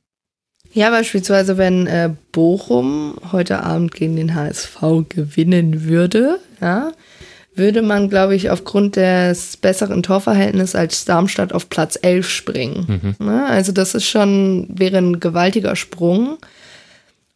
Ja, 0.75 0.89
beispielsweise, 0.89 1.59
wenn 1.59 1.87
äh, 1.87 2.11
Bochum 2.33 3.17
heute 3.31 3.63
Abend 3.63 3.93
gegen 3.93 4.17
den 4.17 4.35
HSV 4.35 4.81
gewinnen 5.11 5.85
würde, 5.85 6.39
ja, 6.63 6.93
würde 7.55 7.83
man, 7.83 8.09
glaube 8.09 8.35
ich, 8.35 8.51
aufgrund 8.51 8.97
des 8.97 9.57
besseren 9.57 10.03
Torverhältnisses 10.03 10.75
als 10.75 11.05
Darmstadt 11.05 11.53
auf 11.53 11.69
Platz 11.69 11.99
11 12.01 12.29
springen. 12.29 13.15
Mhm. 13.19 13.27
Ne? 13.27 13.47
Also 13.47 13.73
das 13.73 13.95
ist 13.95 14.07
schon, 14.07 14.69
wäre 14.71 14.99
ein 14.99 15.21
gewaltiger 15.21 15.77
Sprung. 15.77 16.39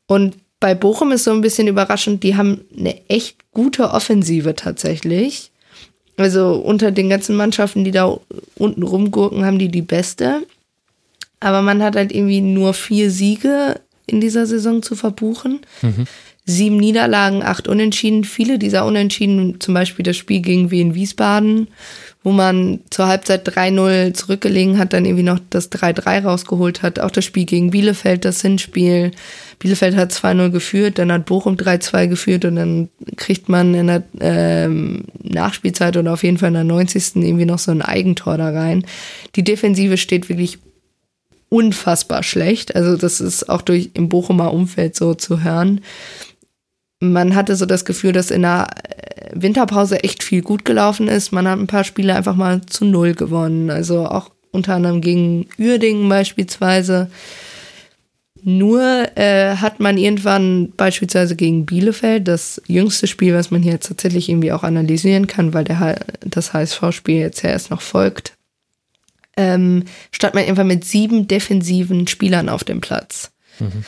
Und 0.07 0.37
bei 0.59 0.75
Bochum 0.75 1.13
ist 1.13 1.25
so 1.25 1.33
ein 1.33 1.43
bisschen 1.43 1.69
überraschend, 1.69 2.23
die 2.23 2.37
haben 2.37 2.63
eine 2.77 2.97
echt 3.09 3.37
gute 3.53 3.91
Offensive 3.91 4.55
tatsächlich. 4.55 5.51
Also 6.17 6.55
unter 6.55 6.93
den 6.93 7.11
ganzen 7.11 7.37
Mannschaften, 7.37 7.85
die 7.85 7.91
da 7.91 8.19
unten 8.57 8.83
rumgurken, 8.83 9.45
haben 9.45 9.59
die 9.59 9.69
die 9.69 9.83
beste. 9.83 10.43
Aber 11.41 11.61
man 11.61 11.83
hat 11.83 11.95
halt 11.95 12.11
irgendwie 12.11 12.41
nur 12.41 12.73
vier 12.73 13.11
Siege 13.11 13.81
in 14.07 14.23
dieser 14.23 14.47
Saison 14.47 14.83
zu 14.83 14.97
verbuchen. 14.97 15.61
Mhm 15.83 16.07
sieben 16.49 16.77
Niederlagen, 16.77 17.43
acht 17.43 17.67
Unentschieden. 17.67 18.23
Viele 18.23 18.59
dieser 18.59 18.87
Unentschieden, 18.87 19.61
zum 19.61 19.75
Beispiel 19.75 20.05
das 20.05 20.17
Spiel 20.17 20.41
gegen 20.41 20.71
Wien 20.71 20.95
Wiesbaden, 20.95 21.67
wo 22.23 22.31
man 22.31 22.81
zur 22.89 23.09
Halbzeit 23.09 23.49
3-0 23.49 24.15
zurückgelegen 24.15 24.79
hat, 24.79 24.93
dann 24.93 25.05
irgendwie 25.05 25.25
noch 25.25 25.41
das 25.51 25.73
3-3 25.73 26.23
rausgeholt 26.23 26.83
hat. 26.83 27.01
Auch 27.01 27.11
das 27.11 27.25
Spiel 27.25 27.47
gegen 27.47 27.73
Bielefeld, 27.73 28.25
das 28.25 28.43
Hinspiel. 28.43 29.11
Bielefeld 29.59 29.97
hat 29.97 30.13
2-0 30.13 30.51
geführt, 30.51 30.99
dann 30.99 31.11
hat 31.11 31.27
Bochum 31.27 31.57
3-2 31.57 32.07
geführt 32.07 32.45
und 32.45 32.57
dann 32.57 32.89
kriegt 33.17 33.49
man 33.49 33.75
in 33.75 33.89
der 33.89 34.05
ähm, 34.21 35.05
Nachspielzeit 35.25 35.97
oder 35.97 36.13
auf 36.13 36.23
jeden 36.23 36.39
Fall 36.39 36.49
in 36.49 36.55
der 36.55 36.65
90. 36.65 37.17
irgendwie 37.17 37.45
noch 37.45 37.59
so 37.59 37.73
ein 37.73 37.83
Eigentor 37.83 38.39
da 38.39 38.51
rein. 38.51 38.87
Die 39.35 39.43
Defensive 39.43 39.97
steht 39.97 40.29
wirklich 40.29 40.59
unfassbar 41.49 42.23
schlecht. 42.23 42.75
Also 42.77 42.97
das 42.97 43.21
ist 43.21 43.49
auch 43.49 43.63
durch 43.63 43.91
im 43.95 44.09
Bochumer 44.09 44.53
Umfeld 44.53 44.97
so 44.97 45.15
zu 45.15 45.43
hören 45.43 45.81
man 47.01 47.35
hatte 47.35 47.57
so 47.57 47.67
das 47.67 47.85
Gefühl, 47.85 48.13
dass 48.13 48.31
in 48.31 48.43
der 48.43 48.69
äh, 48.85 49.31
Winterpause 49.35 50.03
echt 50.03 50.23
viel 50.23 50.43
gut 50.43 50.65
gelaufen 50.65 51.09
ist. 51.09 51.33
Man 51.33 51.47
hat 51.47 51.59
ein 51.59 51.67
paar 51.67 51.85
Spiele 51.85 52.15
einfach 52.15 52.37
mal 52.37 52.63
zu 52.67 52.85
Null 52.85 53.15
gewonnen. 53.15 53.71
Also 53.71 54.07
auch 54.07 54.31
unter 54.51 54.75
anderem 54.75 55.01
gegen 55.01 55.47
Uerdingen 55.59 56.09
beispielsweise. 56.09 57.11
Nur 58.43 59.09
äh, 59.17 59.57
hat 59.57 59.81
man 59.81 59.99
irgendwann 59.99 60.73
beispielsweise 60.77 61.35
gegen 61.35 61.67
Bielefeld, 61.67 62.29
das 62.29 62.63
jüngste 62.67 63.09
Spiel, 63.09 63.35
was 63.35 63.51
man 63.51 63.63
hier 63.63 63.73
jetzt 63.73 63.89
tatsächlich 63.89 64.29
irgendwie 64.29 64.53
auch 64.53 64.63
analysieren 64.63 65.27
kann, 65.27 65.53
weil 65.53 65.65
der, 65.65 65.99
das 66.25 66.53
HSV-Spiel 66.53 67.19
jetzt 67.19 67.43
ja 67.43 67.51
erst 67.51 67.71
noch 67.71 67.81
folgt, 67.81 68.35
ähm, 69.37 69.85
stand 70.13 70.35
man 70.35 70.45
irgendwann 70.45 70.69
mit 70.69 70.85
sieben 70.85 71.27
defensiven 71.27 72.07
Spielern 72.07 72.49
auf 72.49 72.63
dem 72.63 72.81
Platz. 72.81 73.33
Mhm. 73.59 73.85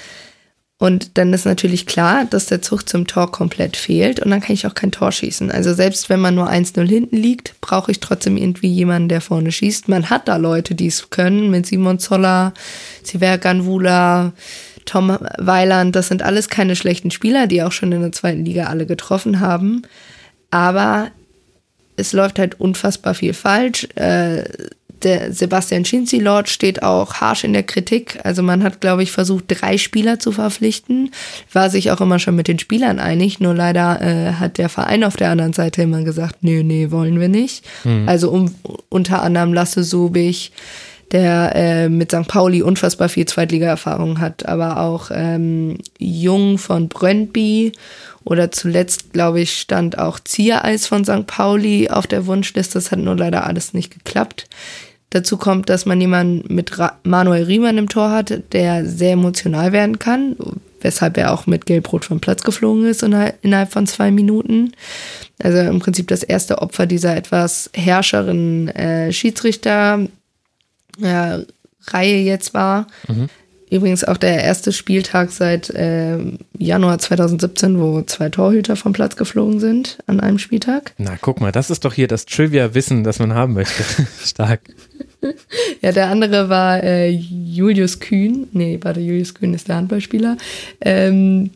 Und 0.80 1.18
dann 1.18 1.32
ist 1.32 1.44
natürlich 1.44 1.86
klar, 1.86 2.24
dass 2.24 2.46
der 2.46 2.62
Zug 2.62 2.88
zum 2.88 3.08
Tor 3.08 3.32
komplett 3.32 3.76
fehlt 3.76 4.20
und 4.20 4.30
dann 4.30 4.40
kann 4.40 4.54
ich 4.54 4.64
auch 4.64 4.74
kein 4.74 4.92
Tor 4.92 5.10
schießen. 5.10 5.50
Also 5.50 5.74
selbst 5.74 6.08
wenn 6.08 6.20
man 6.20 6.36
nur 6.36 6.48
1-0 6.48 6.86
hinten 6.88 7.16
liegt, 7.16 7.60
brauche 7.60 7.90
ich 7.90 7.98
trotzdem 7.98 8.36
irgendwie 8.36 8.68
jemanden, 8.68 9.08
der 9.08 9.20
vorne 9.20 9.50
schießt. 9.50 9.88
Man 9.88 10.08
hat 10.08 10.28
da 10.28 10.36
Leute, 10.36 10.76
die 10.76 10.86
es 10.86 11.10
können, 11.10 11.50
mit 11.50 11.66
Simon 11.66 11.98
Zoller, 11.98 12.54
Siver 13.02 13.38
Ganvula, 13.38 14.32
Tom 14.84 15.18
Weiland. 15.38 15.96
Das 15.96 16.06
sind 16.06 16.22
alles 16.22 16.48
keine 16.48 16.76
schlechten 16.76 17.10
Spieler, 17.10 17.48
die 17.48 17.64
auch 17.64 17.72
schon 17.72 17.90
in 17.90 18.00
der 18.00 18.12
zweiten 18.12 18.44
Liga 18.44 18.66
alle 18.66 18.86
getroffen 18.86 19.40
haben. 19.40 19.82
Aber 20.52 21.10
es 21.96 22.12
läuft 22.12 22.38
halt 22.38 22.60
unfassbar 22.60 23.14
viel 23.14 23.34
falsch. 23.34 23.88
Äh, 23.96 24.44
der 25.02 25.32
Sebastian 25.32 25.84
Schinzi-Lord 25.84 26.48
steht 26.48 26.82
auch 26.82 27.14
harsch 27.14 27.44
in 27.44 27.52
der 27.52 27.62
Kritik. 27.62 28.18
Also 28.24 28.42
man 28.42 28.62
hat, 28.62 28.80
glaube 28.80 29.02
ich, 29.02 29.12
versucht, 29.12 29.44
drei 29.48 29.78
Spieler 29.78 30.18
zu 30.18 30.32
verpflichten, 30.32 31.10
war 31.52 31.70
sich 31.70 31.90
auch 31.90 32.00
immer 32.00 32.18
schon 32.18 32.36
mit 32.36 32.48
den 32.48 32.58
Spielern 32.58 32.98
einig, 32.98 33.40
nur 33.40 33.54
leider 33.54 34.00
äh, 34.00 34.32
hat 34.34 34.58
der 34.58 34.68
Verein 34.68 35.04
auf 35.04 35.16
der 35.16 35.30
anderen 35.30 35.52
Seite 35.52 35.82
immer 35.82 36.02
gesagt, 36.02 36.36
nee, 36.42 36.62
nee, 36.62 36.90
wollen 36.90 37.20
wir 37.20 37.28
nicht. 37.28 37.64
Mhm. 37.84 38.08
Also 38.08 38.30
um, 38.30 38.54
unter 38.88 39.22
anderem 39.22 39.52
Lasse 39.52 39.84
Sobich, 39.84 40.52
der 41.12 41.52
äh, 41.54 41.88
mit 41.88 42.12
St. 42.12 42.28
Pauli 42.28 42.62
unfassbar 42.62 43.08
viel 43.08 43.26
Zweitliga-Erfahrung 43.26 44.20
hat, 44.20 44.46
aber 44.46 44.80
auch 44.80 45.10
ähm, 45.12 45.78
Jung 45.98 46.58
von 46.58 46.88
Brøndby 46.88 47.72
oder 48.24 48.50
zuletzt, 48.50 49.14
glaube 49.14 49.40
ich, 49.40 49.58
stand 49.58 49.98
auch 49.98 50.20
Ziereis 50.20 50.86
von 50.86 51.04
St. 51.04 51.26
Pauli 51.26 51.88
auf 51.88 52.06
der 52.06 52.26
Wunschliste. 52.26 52.74
Das 52.74 52.92
hat 52.92 52.98
nur 52.98 53.16
leider 53.16 53.46
alles 53.46 53.72
nicht 53.72 53.90
geklappt. 53.90 54.48
Dazu 55.10 55.38
kommt, 55.38 55.70
dass 55.70 55.86
man 55.86 56.00
jemanden 56.00 56.52
mit 56.52 56.78
Ra 56.78 56.98
Manuel 57.02 57.44
Riemann 57.44 57.78
im 57.78 57.88
Tor 57.88 58.10
hat, 58.10 58.52
der 58.52 58.84
sehr 58.84 59.12
emotional 59.12 59.72
werden 59.72 59.98
kann, 59.98 60.36
weshalb 60.80 61.16
er 61.16 61.32
auch 61.32 61.46
mit 61.46 61.64
Gelbrot 61.64 62.04
vom 62.04 62.20
Platz 62.20 62.42
geflogen 62.42 62.84
ist 62.84 63.02
innerhalb 63.02 63.72
von 63.72 63.86
zwei 63.86 64.10
Minuten. 64.10 64.72
Also 65.42 65.58
im 65.58 65.78
Prinzip 65.78 66.08
das 66.08 66.22
erste 66.22 66.58
Opfer 66.60 66.86
dieser 66.86 67.16
etwas 67.16 67.70
herrscheren 67.72 68.68
äh, 68.68 69.12
Schiedsrichter. 69.12 70.06
Äh, 71.02 71.38
jetzt 71.94 72.52
war. 72.52 72.86
Mhm. 73.06 73.28
Übrigens 73.70 74.04
auch 74.04 74.16
der 74.16 74.42
erste 74.42 74.72
Spieltag 74.72 75.30
seit 75.30 75.70
äh, 75.70 76.18
Januar 76.56 76.98
2017, 76.98 77.78
wo 77.80 78.02
zwei 78.02 78.28
Torhüter 78.28 78.76
vom 78.76 78.92
Platz 78.92 79.16
geflogen 79.16 79.60
sind 79.60 79.98
an 80.06 80.20
einem 80.20 80.38
Spieltag. 80.38 80.94
Na, 80.98 81.16
guck 81.20 81.40
mal, 81.40 81.52
das 81.52 81.70
ist 81.70 81.84
doch 81.84 81.94
hier 81.94 82.08
das 82.08 82.26
Trivia-Wissen, 82.26 83.04
das 83.04 83.18
man 83.18 83.34
haben 83.34 83.54
möchte. 83.54 83.82
Stark. 84.24 84.60
Ja, 85.80 85.90
der 85.90 86.10
andere 86.10 86.48
war 86.48 86.82
äh, 86.82 87.08
Julius 87.08 87.98
Kühn. 87.98 88.46
Nee, 88.52 88.78
warte, 88.82 89.00
Julius 89.00 89.34
Kühn 89.34 89.52
ist 89.52 89.66
der 89.66 89.74
Handballspieler. 89.74 90.36
Ähm, 90.80 91.50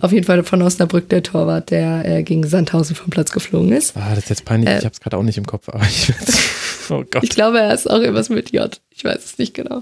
auf 0.00 0.12
jeden 0.12 0.24
Fall 0.24 0.42
von 0.42 0.62
Osnabrück 0.62 1.08
der 1.08 1.22
Torwart, 1.22 1.70
der 1.70 2.04
äh, 2.04 2.22
gegen 2.24 2.44
Sandhausen 2.44 2.96
vom 2.96 3.10
Platz 3.10 3.30
geflogen 3.30 3.72
ist. 3.72 3.96
Ah, 3.96 4.10
das 4.10 4.24
ist 4.24 4.30
jetzt 4.30 4.44
peinlich. 4.44 4.68
Äh, 4.68 4.78
ich 4.78 4.84
habe 4.84 4.92
es 4.92 5.00
gerade 5.00 5.16
auch 5.16 5.22
nicht 5.22 5.38
im 5.38 5.46
Kopf, 5.46 5.68
aber 5.68 5.84
ich 5.84 6.12
Oh 6.90 7.04
Gott. 7.10 7.22
Ich 7.22 7.30
glaube, 7.30 7.60
er 7.60 7.72
ist 7.72 7.88
auch 7.88 8.00
irgendwas 8.00 8.28
mit 8.28 8.50
J. 8.52 8.80
Ich 8.90 9.04
weiß 9.04 9.24
es 9.24 9.38
nicht 9.38 9.54
genau. 9.54 9.80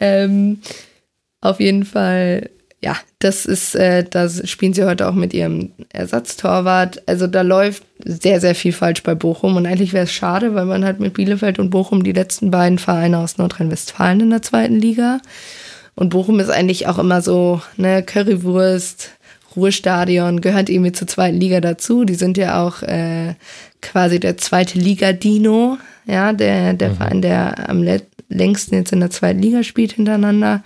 Ähm, 0.00 0.58
auf 1.44 1.60
jeden 1.60 1.84
Fall, 1.84 2.48
ja, 2.82 2.96
das 3.18 3.44
ist, 3.44 3.74
äh, 3.74 4.02
da 4.02 4.28
spielen 4.28 4.72
sie 4.72 4.84
heute 4.84 5.06
auch 5.06 5.14
mit 5.14 5.34
ihrem 5.34 5.72
Ersatztorwart. 5.90 7.02
Also 7.06 7.26
da 7.26 7.42
läuft 7.42 7.84
sehr, 8.02 8.40
sehr 8.40 8.54
viel 8.54 8.72
falsch 8.72 9.02
bei 9.02 9.14
Bochum 9.14 9.56
und 9.56 9.66
eigentlich 9.66 9.92
wäre 9.92 10.04
es 10.04 10.12
schade, 10.12 10.54
weil 10.54 10.64
man 10.64 10.86
hat 10.86 11.00
mit 11.00 11.12
Bielefeld 11.12 11.58
und 11.58 11.68
Bochum 11.68 12.02
die 12.02 12.12
letzten 12.12 12.50
beiden 12.50 12.78
Vereine 12.78 13.18
aus 13.18 13.36
Nordrhein-Westfalen 13.36 14.20
in 14.20 14.30
der 14.30 14.40
zweiten 14.40 14.76
Liga. 14.76 15.20
Und 15.94 16.08
Bochum 16.08 16.40
ist 16.40 16.48
eigentlich 16.48 16.86
auch 16.86 16.98
immer 16.98 17.20
so, 17.20 17.60
ne, 17.76 18.02
Currywurst, 18.02 19.10
Ruhestadion, 19.54 20.40
gehört 20.40 20.70
irgendwie 20.70 20.92
zur 20.92 21.06
zweiten 21.06 21.36
Liga 21.36 21.60
dazu. 21.60 22.06
Die 22.06 22.14
sind 22.14 22.38
ja 22.38 22.64
auch 22.64 22.82
äh, 22.82 23.34
quasi 23.82 24.18
der 24.18 24.38
zweite 24.38 24.78
Liga-Dino, 24.78 25.76
ja, 26.06 26.32
der, 26.32 26.72
der 26.72 26.88
mhm. 26.88 26.96
Verein, 26.96 27.22
der 27.22 27.68
am 27.68 27.84
längsten 28.30 28.76
jetzt 28.76 28.92
in 28.94 29.00
der 29.00 29.10
zweiten 29.10 29.42
Liga 29.42 29.62
spielt 29.62 29.92
hintereinander. 29.92 30.64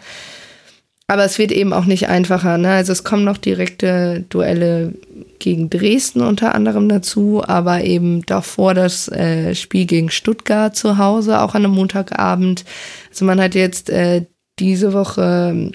Aber 1.11 1.24
es 1.24 1.38
wird 1.38 1.52
eben 1.52 1.72
auch 1.72 1.86
nicht 1.86 2.09
einfacher. 2.09 2.59
Ne? 2.59 2.70
Also 2.70 2.92
es 2.92 3.02
kommen 3.02 3.24
noch 3.24 3.38
direkte 3.38 4.26
Duelle 4.28 4.92
gegen 5.38 5.70
Dresden 5.70 6.20
unter 6.20 6.54
anderem 6.54 6.88
dazu, 6.88 7.42
aber 7.46 7.82
eben 7.84 8.26
davor 8.26 8.74
das 8.74 9.09
äh, 9.09 9.54
Spiel 9.54 9.86
gegen 9.86 10.11
Stuttgart 10.11 10.76
zu 10.76 10.98
Hause, 10.98 11.40
auch 11.40 11.54
an 11.54 11.64
einem 11.64 11.74
Montagabend. 11.74 12.64
Also 13.09 13.24
man 13.24 13.40
hat 13.40 13.54
jetzt 13.54 13.88
äh, 13.88 14.26
diese 14.59 14.92
Woche 14.92 15.72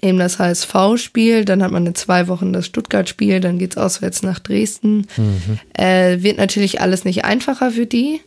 eben 0.00 0.18
das 0.18 0.38
HSV-Spiel, 0.38 1.44
dann 1.44 1.62
hat 1.62 1.72
man 1.72 1.86
in 1.86 1.94
zwei 1.94 2.28
Wochen 2.28 2.52
das 2.52 2.66
Stuttgart-Spiel, 2.66 3.40
dann 3.40 3.58
geht's 3.58 3.76
auswärts 3.76 4.22
nach 4.22 4.38
Dresden. 4.38 5.06
Mhm. 5.16 5.58
Äh, 5.76 6.22
wird 6.22 6.38
natürlich 6.38 6.80
alles 6.80 7.04
nicht 7.04 7.24
einfacher 7.24 7.72
für 7.72 7.86
die, 7.86 8.20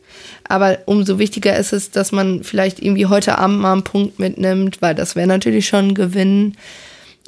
aber 0.48 0.80
umso 0.86 1.18
wichtiger 1.18 1.56
ist 1.56 1.72
es, 1.72 1.92
dass 1.92 2.12
man 2.12 2.44
vielleicht 2.44 2.82
irgendwie 2.82 3.06
heute 3.06 3.38
Abend 3.38 3.60
mal 3.60 3.72
einen 3.74 3.84
Punkt 3.84 4.20
mitnimmt, 4.20 4.82
weil 4.82 4.96
das 4.96 5.16
wäre 5.16 5.28
natürlich 5.28 5.68
schon 5.68 5.90
ein 5.90 5.96
Gewinn. 5.96 6.56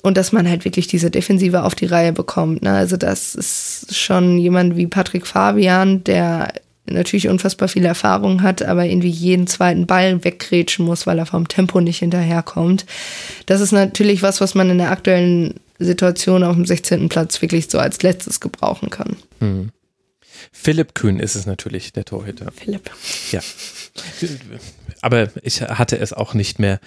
Und 0.01 0.17
dass 0.17 0.33
man 0.33 0.49
halt 0.49 0.65
wirklich 0.65 0.87
diese 0.87 1.09
Defensive 1.09 1.63
auf 1.63 1.75
die 1.75 1.85
Reihe 1.85 2.11
bekommt. 2.11 2.61
Ne? 2.61 2.73
Also 2.73 2.97
das 2.97 3.35
ist 3.35 3.95
schon 3.95 4.37
jemand 4.37 4.75
wie 4.75 4.85
Patrick 4.85 5.25
Fabian, 5.25 6.03
der 6.03 6.51
natürlich 6.93 7.27
unfassbar 7.27 7.67
viel 7.67 7.85
Erfahrung 7.85 8.41
hat, 8.41 8.63
aber 8.63 8.85
irgendwie 8.85 9.09
jeden 9.09 9.47
zweiten 9.47 9.85
Ball 9.85 10.23
weggrätschen 10.23 10.85
muss, 10.85 11.05
weil 11.05 11.19
er 11.19 11.25
vom 11.25 11.47
Tempo 11.47 11.81
nicht 11.81 11.99
hinterherkommt. 11.99 12.85
Das 13.45 13.61
ist 13.61 13.71
natürlich 13.71 14.21
was, 14.23 14.41
was 14.41 14.55
man 14.55 14.69
in 14.69 14.77
der 14.77 14.91
aktuellen 14.91 15.55
Situation 15.79 16.43
auf 16.43 16.55
dem 16.55 16.65
16. 16.65 17.09
Platz 17.09 17.41
wirklich 17.41 17.69
so 17.69 17.79
als 17.79 18.01
letztes 18.03 18.39
gebrauchen 18.39 18.89
kann. 18.89 19.17
Hm. 19.39 19.69
Philipp 20.51 20.95
Kühn 20.95 21.19
ist 21.19 21.35
es 21.35 21.45
natürlich, 21.45 21.93
der 21.93 22.05
Torhüter. 22.05 22.51
Philipp. 22.51 22.89
Ja. 23.31 23.41
Aber 25.01 25.29
ich 25.41 25.61
hatte 25.61 25.97
es 25.97 26.13
auch 26.13 26.33
nicht 26.33 26.59
mehr 26.59 26.79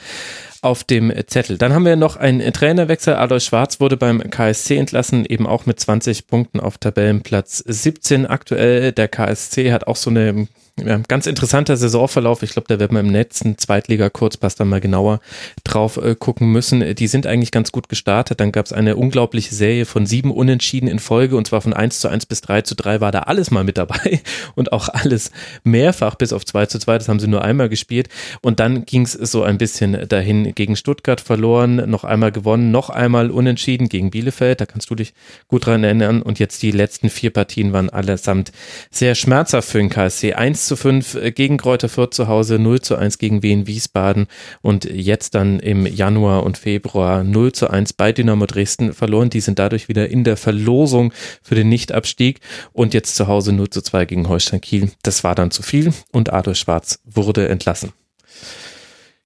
auf 0.62 0.84
dem 0.84 1.12
Zettel. 1.26 1.58
Dann 1.58 1.72
haben 1.72 1.84
wir 1.84 1.96
noch 1.96 2.16
einen 2.16 2.52
Trainerwechsel. 2.52 3.14
Alois 3.14 3.40
Schwarz 3.40 3.78
wurde 3.78 3.96
beim 3.96 4.30
KSC 4.30 4.76
entlassen, 4.76 5.24
eben 5.26 5.46
auch 5.46 5.66
mit 5.66 5.78
20 5.78 6.26
Punkten 6.26 6.60
auf 6.60 6.78
Tabellenplatz 6.78 7.62
17 7.66 8.26
aktuell. 8.26 8.92
Der 8.92 9.08
KSC 9.08 9.72
hat 9.72 9.86
auch 9.86 9.96
so 9.96 10.10
eine 10.10 10.48
ja, 10.78 10.98
ganz 11.08 11.26
interessanter 11.26 11.78
Saisonverlauf. 11.78 12.42
Ich 12.42 12.50
glaube, 12.50 12.68
da 12.68 12.78
werden 12.78 12.92
wir 12.92 13.00
im 13.00 13.08
letzten 13.08 13.56
Zweitliga-Kurzpass 13.56 14.56
dann 14.56 14.68
mal 14.68 14.80
genauer 14.82 15.20
drauf 15.64 15.96
äh, 15.96 16.14
gucken 16.14 16.52
müssen. 16.52 16.94
Die 16.94 17.06
sind 17.06 17.26
eigentlich 17.26 17.50
ganz 17.50 17.72
gut 17.72 17.88
gestartet. 17.88 18.40
Dann 18.40 18.52
gab 18.52 18.66
es 18.66 18.74
eine 18.74 18.96
unglaubliche 18.96 19.54
Serie 19.54 19.86
von 19.86 20.04
sieben 20.04 20.30
Unentschieden 20.30 20.86
in 20.86 20.98
Folge 20.98 21.36
und 21.36 21.46
zwar 21.46 21.62
von 21.62 21.72
1 21.72 22.00
zu 22.00 22.08
1 22.08 22.26
bis 22.26 22.42
3 22.42 22.60
zu 22.60 22.74
3 22.74 23.00
war 23.00 23.10
da 23.10 23.20
alles 23.20 23.50
mal 23.50 23.64
mit 23.64 23.78
dabei 23.78 24.20
und 24.54 24.72
auch 24.72 24.90
alles 24.90 25.30
mehrfach 25.64 26.14
bis 26.16 26.34
auf 26.34 26.44
2 26.44 26.66
zu 26.66 26.78
2. 26.78 26.98
Das 26.98 27.08
haben 27.08 27.20
sie 27.20 27.28
nur 27.28 27.42
einmal 27.42 27.70
gespielt. 27.70 28.10
Und 28.42 28.60
dann 28.60 28.84
ging 28.84 29.02
es 29.02 29.12
so 29.12 29.44
ein 29.44 29.56
bisschen 29.56 30.06
dahin 30.08 30.54
gegen 30.54 30.76
Stuttgart 30.76 31.22
verloren, 31.22 31.88
noch 31.88 32.04
einmal 32.04 32.32
gewonnen, 32.32 32.70
noch 32.70 32.90
einmal 32.90 33.30
unentschieden 33.30 33.88
gegen 33.88 34.10
Bielefeld. 34.10 34.60
Da 34.60 34.66
kannst 34.66 34.90
du 34.90 34.94
dich 34.94 35.14
gut 35.48 35.64
dran 35.64 35.84
erinnern. 35.84 36.20
Und 36.20 36.38
jetzt 36.38 36.62
die 36.62 36.70
letzten 36.70 37.08
vier 37.08 37.30
Partien 37.30 37.72
waren 37.72 37.88
allesamt 37.88 38.52
sehr 38.90 39.14
schmerzhaft 39.14 39.70
für 39.70 39.78
den 39.78 39.88
KSC. 39.88 40.34
1 40.34 40.65
zu 40.66 40.76
5 40.76 41.14
äh, 41.14 41.32
gegen 41.32 41.56
Kräuter 41.56 41.88
Fürth 41.88 42.14
zu 42.14 42.28
Hause, 42.28 42.58
0 42.58 42.80
zu 42.80 42.96
1 42.96 43.18
gegen 43.18 43.42
Wien 43.42 43.66
Wiesbaden 43.66 44.26
und 44.62 44.84
jetzt 44.84 45.34
dann 45.34 45.60
im 45.60 45.86
Januar 45.86 46.44
und 46.44 46.58
Februar 46.58 47.24
0 47.24 47.52
zu 47.52 47.70
1 47.70 47.94
bei 47.94 48.12
Dynamo 48.12 48.46
Dresden 48.46 48.92
verloren. 48.92 49.30
Die 49.30 49.40
sind 49.40 49.58
dadurch 49.58 49.88
wieder 49.88 50.08
in 50.08 50.24
der 50.24 50.36
Verlosung 50.36 51.12
für 51.42 51.54
den 51.54 51.68
Nichtabstieg 51.68 52.40
und 52.72 52.94
jetzt 52.94 53.16
zu 53.16 53.26
Hause 53.26 53.52
0 53.52 53.70
zu 53.70 53.82
2 53.82 54.04
gegen 54.04 54.28
Holstein 54.28 54.60
Kiel. 54.60 54.90
Das 55.02 55.24
war 55.24 55.34
dann 55.34 55.50
zu 55.50 55.62
viel 55.62 55.92
und 56.12 56.32
Adolf 56.32 56.58
Schwarz 56.58 57.00
wurde 57.04 57.48
entlassen. 57.48 57.92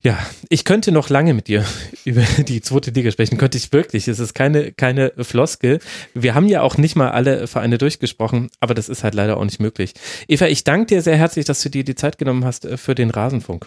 Ja, 0.02 0.18
ich 0.48 0.64
könnte 0.64 0.92
noch 0.92 1.10
lange 1.10 1.34
mit 1.34 1.48
dir 1.48 1.64
über 2.04 2.22
die 2.38 2.62
zweite 2.62 2.90
Liga 2.90 3.10
sprechen, 3.10 3.36
könnte 3.36 3.58
ich 3.58 3.72
wirklich. 3.72 4.08
Es 4.08 4.18
ist 4.18 4.34
keine, 4.34 4.72
keine 4.72 5.12
Floskel. 5.18 5.78
Wir 6.14 6.34
haben 6.34 6.48
ja 6.48 6.62
auch 6.62 6.78
nicht 6.78 6.96
mal 6.96 7.10
alle 7.10 7.46
Vereine 7.46 7.76
durchgesprochen, 7.76 8.50
aber 8.60 8.74
das 8.74 8.88
ist 8.88 9.04
halt 9.04 9.14
leider 9.14 9.36
auch 9.36 9.44
nicht 9.44 9.60
möglich. 9.60 9.92
Eva, 10.26 10.46
ich 10.46 10.64
danke 10.64 10.86
dir 10.86 11.02
sehr 11.02 11.16
herzlich, 11.16 11.44
dass 11.44 11.62
du 11.62 11.68
dir 11.68 11.84
die 11.84 11.94
Zeit 11.94 12.16
genommen 12.16 12.44
hast 12.44 12.64
äh, 12.64 12.78
für 12.78 12.94
den 12.94 13.10
Rasenfunk. 13.10 13.66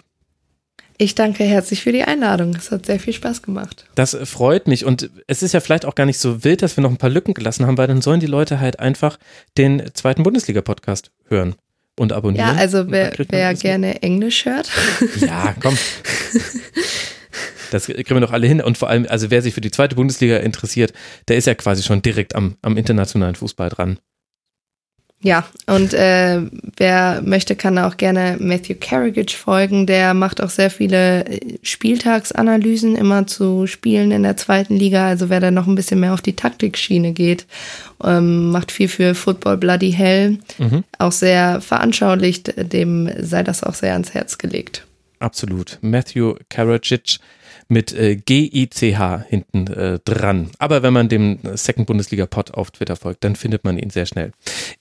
Ich 0.96 1.14
danke 1.16 1.44
herzlich 1.44 1.82
für 1.82 1.92
die 1.92 2.04
Einladung. 2.04 2.54
Es 2.54 2.70
hat 2.70 2.86
sehr 2.86 3.00
viel 3.00 3.12
Spaß 3.12 3.42
gemacht. 3.42 3.86
Das 3.96 4.16
freut 4.24 4.68
mich. 4.68 4.84
Und 4.84 5.10
es 5.26 5.42
ist 5.42 5.52
ja 5.52 5.60
vielleicht 5.60 5.86
auch 5.86 5.96
gar 5.96 6.06
nicht 6.06 6.18
so 6.18 6.44
wild, 6.44 6.62
dass 6.62 6.76
wir 6.76 6.82
noch 6.82 6.90
ein 6.90 6.98
paar 6.98 7.10
Lücken 7.10 7.34
gelassen 7.34 7.66
haben, 7.66 7.78
weil 7.78 7.88
dann 7.88 8.00
sollen 8.00 8.20
die 8.20 8.26
Leute 8.26 8.60
halt 8.60 8.78
einfach 8.78 9.18
den 9.58 9.90
zweiten 9.92 10.22
Bundesliga-Podcast 10.22 11.10
hören 11.28 11.56
und 11.98 12.12
abonnieren. 12.12 12.48
Ja, 12.48 12.54
also 12.54 12.90
wer, 12.90 13.12
wer 13.28 13.54
gerne 13.54 14.02
Englisch 14.02 14.44
hört. 14.44 14.70
Ja, 15.20 15.54
komm. 15.60 15.76
Das 17.70 17.86
kriegen 17.86 18.08
wir 18.08 18.20
doch 18.20 18.32
alle 18.32 18.46
hin. 18.46 18.60
Und 18.60 18.78
vor 18.78 18.88
allem, 18.88 19.04
also 19.08 19.32
wer 19.32 19.42
sich 19.42 19.52
für 19.52 19.60
die 19.60 19.70
zweite 19.70 19.96
Bundesliga 19.96 20.36
interessiert, 20.36 20.92
der 21.26 21.36
ist 21.36 21.46
ja 21.48 21.54
quasi 21.56 21.82
schon 21.82 22.02
direkt 22.02 22.36
am, 22.36 22.56
am 22.62 22.76
internationalen 22.76 23.34
Fußball 23.34 23.68
dran. 23.68 23.98
Ja, 25.24 25.46
und 25.66 25.94
äh, 25.94 26.42
wer 26.76 27.22
möchte, 27.24 27.56
kann 27.56 27.78
auch 27.78 27.96
gerne 27.96 28.36
Matthew 28.38 28.74
Carriage 28.78 29.34
folgen. 29.34 29.86
Der 29.86 30.12
macht 30.12 30.42
auch 30.42 30.50
sehr 30.50 30.68
viele 30.68 31.24
äh, 31.24 31.56
Spieltagsanalysen 31.62 32.94
immer 32.94 33.26
zu 33.26 33.66
Spielen 33.66 34.10
in 34.10 34.22
der 34.22 34.36
zweiten 34.36 34.76
Liga. 34.76 35.08
Also 35.08 35.30
wer 35.30 35.40
da 35.40 35.50
noch 35.50 35.66
ein 35.66 35.76
bisschen 35.76 36.00
mehr 36.00 36.12
auf 36.12 36.20
die 36.20 36.36
Taktikschiene 36.36 37.12
geht, 37.12 37.46
ähm, 38.04 38.50
macht 38.50 38.70
viel 38.70 38.88
für 38.88 39.14
Football 39.14 39.56
Bloody 39.56 39.92
Hell. 39.92 40.40
Mhm. 40.58 40.84
Auch 40.98 41.12
sehr 41.12 41.62
veranschaulicht, 41.62 42.52
dem 42.74 43.08
sei 43.18 43.42
das 43.42 43.62
auch 43.62 43.74
sehr 43.74 43.94
ans 43.94 44.12
Herz 44.12 44.36
gelegt. 44.36 44.86
Absolut. 45.20 45.78
Matthew 45.80 46.34
Karacic 46.50 47.18
mit 47.68 47.92
äh, 47.92 48.16
G-I-C-H 48.16 49.24
hinten 49.28 49.66
äh, 49.68 49.98
dran. 50.04 50.50
Aber 50.58 50.82
wenn 50.82 50.92
man 50.92 51.08
dem 51.08 51.38
Second 51.54 51.86
Bundesliga 51.86 52.26
Pod 52.26 52.54
auf 52.54 52.70
Twitter 52.70 52.96
folgt, 52.96 53.24
dann 53.24 53.36
findet 53.36 53.64
man 53.64 53.78
ihn 53.78 53.90
sehr 53.90 54.06
schnell. 54.06 54.32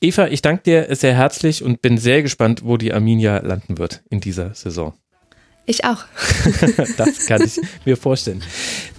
Eva, 0.01 0.27
ich 0.27 0.41
danke 0.41 0.63
dir 0.63 0.95
sehr 0.95 1.15
herzlich 1.15 1.63
und 1.63 1.81
bin 1.81 1.97
sehr 1.97 2.21
gespannt, 2.21 2.61
wo 2.63 2.77
die 2.77 2.93
Arminia 2.93 3.37
landen 3.37 3.77
wird 3.77 4.03
in 4.09 4.19
dieser 4.19 4.53
Saison. 4.53 4.93
Ich 5.65 5.85
auch. 5.85 6.03
das 6.97 7.25
kann 7.25 7.41
ich 7.41 7.59
mir 7.85 7.95
vorstellen. 7.95 8.43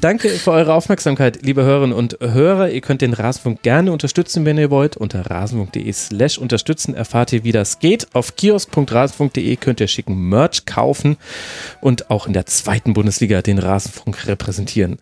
Danke 0.00 0.30
für 0.30 0.52
eure 0.52 0.72
Aufmerksamkeit, 0.72 1.42
liebe 1.42 1.62
Hörerinnen 1.62 1.94
und 1.94 2.16
Hörer. 2.20 2.70
Ihr 2.70 2.80
könnt 2.80 3.02
den 3.02 3.12
Rasenfunk 3.12 3.62
gerne 3.62 3.92
unterstützen, 3.92 4.46
wenn 4.46 4.56
ihr 4.56 4.70
wollt. 4.70 4.96
Unter 4.96 5.30
rasenfunk.de 5.30 5.92
slash 5.92 6.38
unterstützen 6.38 6.94
erfahrt 6.94 7.34
ihr, 7.34 7.44
wie 7.44 7.52
das 7.52 7.80
geht. 7.80 8.08
Auf 8.14 8.36
kiosk.rasenfunk.de 8.36 9.56
könnt 9.56 9.80
ihr 9.80 9.88
schicken 9.88 10.14
Merch 10.30 10.64
kaufen 10.64 11.18
und 11.82 12.10
auch 12.10 12.26
in 12.26 12.32
der 12.32 12.46
zweiten 12.46 12.94
Bundesliga 12.94 13.42
den 13.42 13.58
Rasenfunk 13.58 14.26
repräsentieren. 14.26 14.98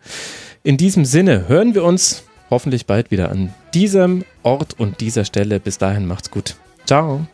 In 0.63 0.75
diesem 0.75 1.05
Sinne 1.05 1.47
hören 1.47 1.75
wir 1.75 1.85
uns 1.85 2.23
hoffentlich 2.49 2.85
bald 2.87 3.09
wieder 3.09 3.29
an 3.29 3.53
diesem 3.73 4.25
Ort 4.43 4.77
und 4.77 4.99
dieser 4.99 5.23
Stelle. 5.23 5.61
Bis 5.61 5.77
dahin 5.77 6.07
macht's 6.07 6.29
gut. 6.29 6.55
Ciao. 6.85 7.25